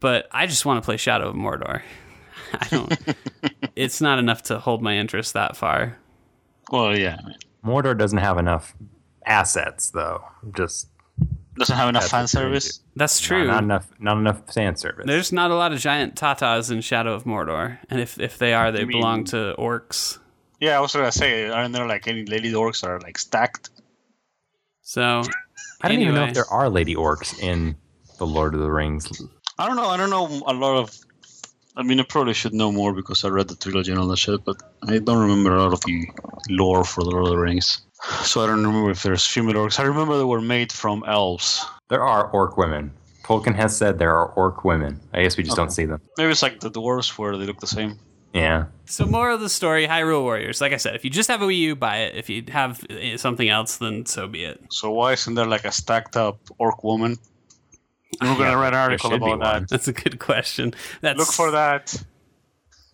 but 0.00 0.28
i 0.32 0.46
just 0.46 0.64
want 0.64 0.82
to 0.82 0.86
play 0.86 0.96
shadow 0.96 1.28
of 1.28 1.34
mordor. 1.36 1.82
I 2.54 2.68
don't 2.70 2.98
it's 3.76 4.00
not 4.00 4.18
enough 4.18 4.44
to 4.44 4.58
hold 4.58 4.80
my 4.80 4.96
interest 4.96 5.34
that 5.34 5.54
far 5.54 5.98
Well, 6.70 6.96
yeah. 6.96 7.18
I 7.22 7.26
mean, 7.28 7.36
Mordor 7.64 7.96
doesn't 7.96 8.18
have 8.18 8.38
enough 8.38 8.74
assets, 9.24 9.90
though. 9.90 10.22
Just 10.56 10.88
doesn't 11.56 11.76
have 11.76 11.88
enough 11.88 12.08
fan 12.08 12.26
service. 12.28 12.80
that's 12.94 13.18
true 13.20 13.46
not 13.46 13.64
enough. 13.64 13.88
Not 13.98 14.16
enough 14.18 14.52
fan 14.52 14.76
service. 14.76 15.06
There's 15.06 15.32
not 15.32 15.50
a 15.50 15.54
lot 15.56 15.72
of 15.72 15.80
giant 15.80 16.14
tatas 16.14 16.70
in 16.70 16.80
Shadow 16.80 17.14
of 17.14 17.24
Mordor, 17.24 17.78
and 17.90 18.00
if 18.00 18.18
if 18.20 18.38
they 18.38 18.52
are, 18.54 18.70
they 18.70 18.84
mean- 18.84 18.98
belong 19.00 19.24
to 19.26 19.54
orcs. 19.58 20.18
Yeah, 20.60 20.76
I 20.76 20.80
was 20.80 20.92
gonna 20.92 21.12
say, 21.12 21.48
aren't 21.48 21.72
there 21.72 21.86
like 21.86 22.08
any 22.08 22.24
lady 22.24 22.52
orcs 22.52 22.80
that 22.80 22.90
are 22.90 23.00
like 23.00 23.16
stacked? 23.18 23.70
So 24.82 25.22
I 25.82 25.88
don't 25.88 26.00
even 26.00 26.14
know 26.14 26.24
if 26.24 26.34
there 26.34 26.50
are 26.50 26.68
lady 26.68 26.94
orcs 26.94 27.38
in 27.40 27.76
the 28.18 28.26
Lord 28.26 28.54
of 28.54 28.60
the 28.60 28.70
Rings. 28.70 29.06
I 29.58 29.66
don't 29.66 29.76
know. 29.76 29.86
I 29.88 29.96
don't 29.96 30.10
know 30.10 30.26
a 30.46 30.52
lot 30.54 30.78
of. 30.78 30.96
I 31.78 31.84
mean, 31.84 32.00
I 32.00 32.02
probably 32.02 32.34
should 32.34 32.54
know 32.54 32.72
more 32.72 32.92
because 32.92 33.24
I 33.24 33.28
read 33.28 33.46
the 33.46 33.54
trilogy 33.54 33.92
and 33.92 34.00
all 34.00 34.08
that 34.08 34.18
shit, 34.18 34.44
but 34.44 34.56
I 34.88 34.98
don't 34.98 35.20
remember 35.20 35.54
a 35.54 35.62
lot 35.62 35.72
of 35.72 35.80
the 35.82 36.08
lore 36.50 36.82
for 36.82 37.04
the 37.04 37.10
Lord 37.10 37.26
of 37.26 37.30
the 37.30 37.38
Rings. 37.38 37.82
So 38.22 38.42
I 38.42 38.48
don't 38.48 38.66
remember 38.66 38.90
if 38.90 39.04
there's 39.04 39.24
female 39.24 39.54
orcs. 39.54 39.78
I 39.78 39.84
remember 39.84 40.18
they 40.18 40.24
were 40.24 40.40
made 40.40 40.72
from 40.72 41.04
elves. 41.06 41.64
There 41.88 42.02
are 42.02 42.30
orc 42.30 42.56
women. 42.56 42.90
Tolkien 43.22 43.54
has 43.54 43.76
said 43.76 44.00
there 44.00 44.16
are 44.16 44.26
orc 44.32 44.64
women. 44.64 44.98
I 45.14 45.22
guess 45.22 45.36
we 45.36 45.44
just 45.44 45.56
don't 45.56 45.70
see 45.70 45.84
them. 45.84 46.00
Maybe 46.16 46.32
it's 46.32 46.42
like 46.42 46.58
the 46.58 46.70
dwarves 46.70 47.16
where 47.16 47.36
they 47.36 47.46
look 47.46 47.60
the 47.60 47.68
same. 47.68 47.96
Yeah. 48.34 48.66
so 48.84 49.06
more 49.06 49.30
of 49.30 49.40
the 49.40 49.48
story, 49.48 49.86
Hyrule 49.86 50.22
Warriors. 50.22 50.60
Like 50.60 50.72
I 50.72 50.76
said, 50.76 50.94
if 50.96 51.04
you 51.04 51.10
just 51.10 51.28
have 51.30 51.42
a 51.42 51.46
Wii 51.46 51.58
U, 51.58 51.76
buy 51.76 51.98
it. 51.98 52.16
If 52.16 52.28
you 52.28 52.44
have 52.48 52.84
eh, 52.90 53.16
something 53.16 53.48
else, 53.48 53.76
then 53.76 54.04
so 54.04 54.26
be 54.26 54.44
it. 54.44 54.60
So 54.70 54.90
why 54.90 55.12
isn't 55.12 55.34
there 55.34 55.46
like 55.46 55.64
a 55.64 55.72
stacked 55.72 56.16
up 56.16 56.38
orc 56.58 56.82
woman? 56.82 57.18
We're 58.20 58.36
gonna 58.36 58.56
write 58.56 58.72
an 58.72 58.78
article 58.78 59.12
about 59.14 59.40
that. 59.40 59.68
That's 59.68 59.88
a 59.88 59.92
good 59.92 60.18
question. 60.18 60.74
That's 61.00 61.18
Look 61.18 61.28
for 61.28 61.50
that. 61.50 62.02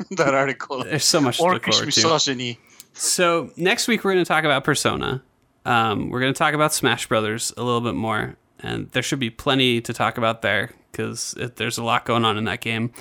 that 0.10 0.34
article. 0.34 0.82
There's 0.84 1.04
so 1.04 1.20
much 1.20 1.38
to 1.38 1.44
look 1.44 1.62
Orcish 1.62 1.80
to. 1.80 1.86
misogyny. 1.86 2.58
So 2.92 3.50
next 3.56 3.88
week 3.88 4.04
we're 4.04 4.12
going 4.12 4.24
to 4.24 4.28
talk 4.28 4.44
about 4.44 4.64
Persona. 4.64 5.22
Um, 5.64 6.10
we're 6.10 6.20
going 6.20 6.32
to 6.32 6.38
talk 6.38 6.54
about 6.54 6.72
Smash 6.72 7.08
Brothers 7.08 7.52
a 7.56 7.62
little 7.62 7.80
bit 7.80 7.94
more, 7.94 8.36
and 8.60 8.90
there 8.90 9.02
should 9.02 9.18
be 9.18 9.30
plenty 9.30 9.80
to 9.80 9.92
talk 9.92 10.18
about 10.18 10.42
there 10.42 10.70
because 10.90 11.34
there's 11.56 11.78
a 11.78 11.84
lot 11.84 12.04
going 12.04 12.24
on 12.24 12.36
in 12.36 12.44
that 12.44 12.60
game. 12.60 12.92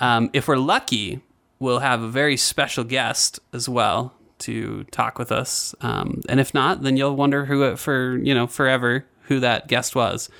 Um, 0.00 0.30
if 0.32 0.48
we're 0.48 0.56
lucky, 0.56 1.20
we'll 1.58 1.78
have 1.80 2.02
a 2.02 2.08
very 2.08 2.36
special 2.36 2.84
guest 2.84 3.40
as 3.52 3.68
well 3.68 4.14
to 4.40 4.84
talk 4.84 5.18
with 5.18 5.32
us, 5.32 5.74
um, 5.80 6.22
and 6.28 6.40
if 6.40 6.54
not, 6.54 6.82
then 6.82 6.96
you'll 6.96 7.16
wonder 7.16 7.44
who 7.44 7.64
it 7.64 7.78
for 7.78 8.16
you 8.18 8.34
know 8.34 8.46
forever 8.46 9.04
who 9.22 9.40
that 9.40 9.68
guest 9.68 9.94
was. 9.94 10.30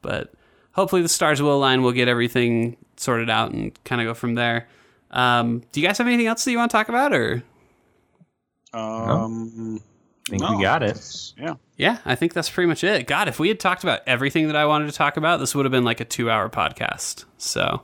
But 0.00 0.32
hopefully 0.72 1.02
the 1.02 1.08
stars 1.08 1.40
will 1.40 1.54
align. 1.54 1.82
We'll 1.82 1.92
get 1.92 2.08
everything 2.08 2.76
sorted 2.96 3.30
out 3.30 3.52
and 3.52 3.72
kind 3.84 4.00
of 4.00 4.06
go 4.06 4.14
from 4.14 4.34
there. 4.34 4.68
Um, 5.10 5.62
do 5.72 5.80
you 5.80 5.86
guys 5.86 5.98
have 5.98 6.06
anything 6.06 6.26
else 6.26 6.44
that 6.44 6.50
you 6.50 6.58
want 6.58 6.70
to 6.70 6.76
talk 6.76 6.88
about, 6.88 7.12
or? 7.12 7.42
Um, 8.72 9.80
I 10.26 10.30
think 10.30 10.42
no, 10.42 10.56
we 10.56 10.62
got 10.62 10.82
it. 10.82 11.32
Yeah. 11.36 11.54
Yeah, 11.76 11.98
I 12.04 12.14
think 12.14 12.32
that's 12.32 12.48
pretty 12.48 12.68
much 12.68 12.84
it. 12.84 13.06
God, 13.06 13.28
if 13.28 13.38
we 13.38 13.48
had 13.48 13.60
talked 13.60 13.82
about 13.82 14.00
everything 14.06 14.46
that 14.46 14.56
I 14.56 14.66
wanted 14.66 14.86
to 14.86 14.92
talk 14.92 15.16
about, 15.16 15.40
this 15.40 15.54
would 15.54 15.64
have 15.64 15.72
been 15.72 15.84
like 15.84 16.00
a 16.00 16.04
two 16.04 16.30
hour 16.30 16.48
podcast. 16.48 17.24
So, 17.38 17.82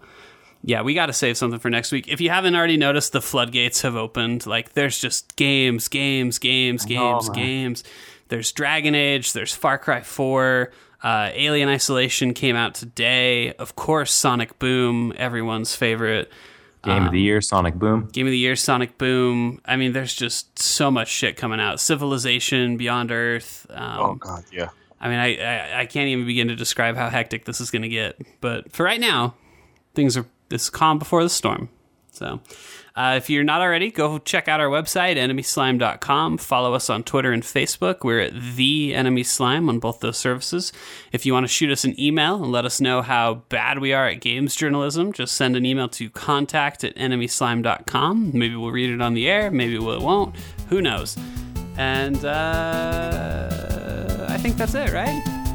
yeah, 0.62 0.82
we 0.82 0.95
got 0.95 1.07
to 1.07 1.12
save 1.12 1.36
something 1.36 1.59
for 1.59 1.68
next 1.68 1.93
week. 1.93 2.09
If 2.09 2.20
you 2.20 2.30
haven't 2.30 2.55
already 2.55 2.76
noticed, 2.76 3.12
the 3.12 3.20
floodgates 3.20 3.82
have 3.82 3.97
opened. 3.97 4.47
Like, 4.47 4.72
there's 4.72 4.99
just 4.99 5.36
games, 5.36 5.89
games, 5.89 6.39
games, 6.39 6.84
games, 6.84 7.28
man. 7.28 7.36
games. 7.36 7.84
There's 8.28 8.53
Dragon 8.53 8.95
Age, 8.95 9.32
there's 9.32 9.55
Far 9.55 9.78
Cry 9.78 10.03
4, 10.03 10.70
uh, 11.03 11.30
Alien 11.32 11.68
Isolation 11.68 12.34
came 12.34 12.57
out 12.57 12.74
today. 12.74 13.53
Of 13.55 13.76
course, 13.76 14.12
Sonic 14.12 14.59
Boom, 14.59 15.12
everyone's 15.16 15.74
favorite. 15.76 16.30
Game 16.84 16.94
Um, 16.99 17.07
of 17.07 17.12
the 17.12 17.20
year, 17.20 17.40
Sonic 17.40 17.74
Boom. 17.74 18.09
Game 18.12 18.26
of 18.26 18.30
the 18.30 18.38
Year, 18.38 18.55
Sonic 18.55 18.99
Boom. 18.99 19.61
I 19.64 19.76
mean, 19.76 19.92
there's 19.92 20.14
just 20.14 20.59
so 20.61 20.90
much 20.90 21.09
shit 21.09 21.36
coming 21.36 21.59
out. 21.61 21.80
Civilization, 21.80 22.76
Beyond 22.76 23.11
Earth. 23.11 23.66
Um, 23.70 23.99
Oh 23.99 24.14
God, 24.14 24.44
yeah. 24.53 24.68
I 25.01 25.09
mean, 25.09 25.18
I, 25.18 25.36
I 25.36 25.80
I 25.80 25.86
can't 25.86 26.09
even 26.09 26.24
begin 26.26 26.49
to 26.49 26.57
describe 26.57 26.96
how 26.96 27.09
hectic 27.11 27.44
this 27.44 27.61
is 27.61 27.70
going 27.70 27.82
to 27.82 27.88
get. 27.88 28.16
But 28.40 28.72
for 28.72 28.84
right 28.84 29.01
now, 29.01 29.34
things 29.94 30.16
are 30.16 30.26
this 30.49 30.70
calm 30.70 30.99
before 30.99 31.22
the 31.22 31.28
storm. 31.30 31.68
So, 32.12 32.40
uh, 32.99 33.14
if 33.16 33.30
you're 33.30 33.44
not 33.44 33.61
already, 33.61 33.92
go 33.92 34.18
check 34.18 34.49
out 34.49 34.59
our 34.59 34.66
website, 34.66 35.16
enemyslime.com. 35.16 36.36
Follow 36.38 36.74
us 36.74 36.90
on 36.90 37.05
Twitter 37.05 37.30
and 37.30 37.44
Facebook. 37.44 38.03
We're 38.03 38.18
at 38.18 38.32
The 38.57 38.92
Enemy 38.92 39.22
Slime 39.22 39.68
on 39.68 39.78
both 39.78 40.01
those 40.01 40.18
services. 40.18 40.72
If 41.12 41.24
you 41.24 41.32
want 41.32 41.44
to 41.44 41.49
shoot 41.49 41.70
us 41.70 41.84
an 41.84 41.94
email 42.01 42.42
and 42.42 42.51
let 42.51 42.64
us 42.64 42.80
know 42.80 43.01
how 43.01 43.34
bad 43.51 43.78
we 43.78 43.92
are 43.92 44.09
at 44.09 44.20
games 44.20 44.57
journalism, 44.57 45.12
just 45.12 45.36
send 45.36 45.55
an 45.55 45.64
email 45.64 45.88
to 45.90 46.11
contact 46.11 46.82
at 46.82 46.96
enemyslime.com. 46.96 48.32
Maybe 48.34 48.57
we'll 48.57 48.72
read 48.72 48.90
it 48.90 49.01
on 49.01 49.14
the 49.14 49.28
air, 49.28 49.53
maybe 49.53 49.78
we 49.78 49.96
won't. 49.99 50.34
Who 50.68 50.82
knows? 50.82 51.16
And 51.76 52.24
uh, 52.24 53.49
I 54.28 54.38
think 54.38 54.57
that's 54.57 54.74
it, 54.74 54.92
right? 54.92 55.47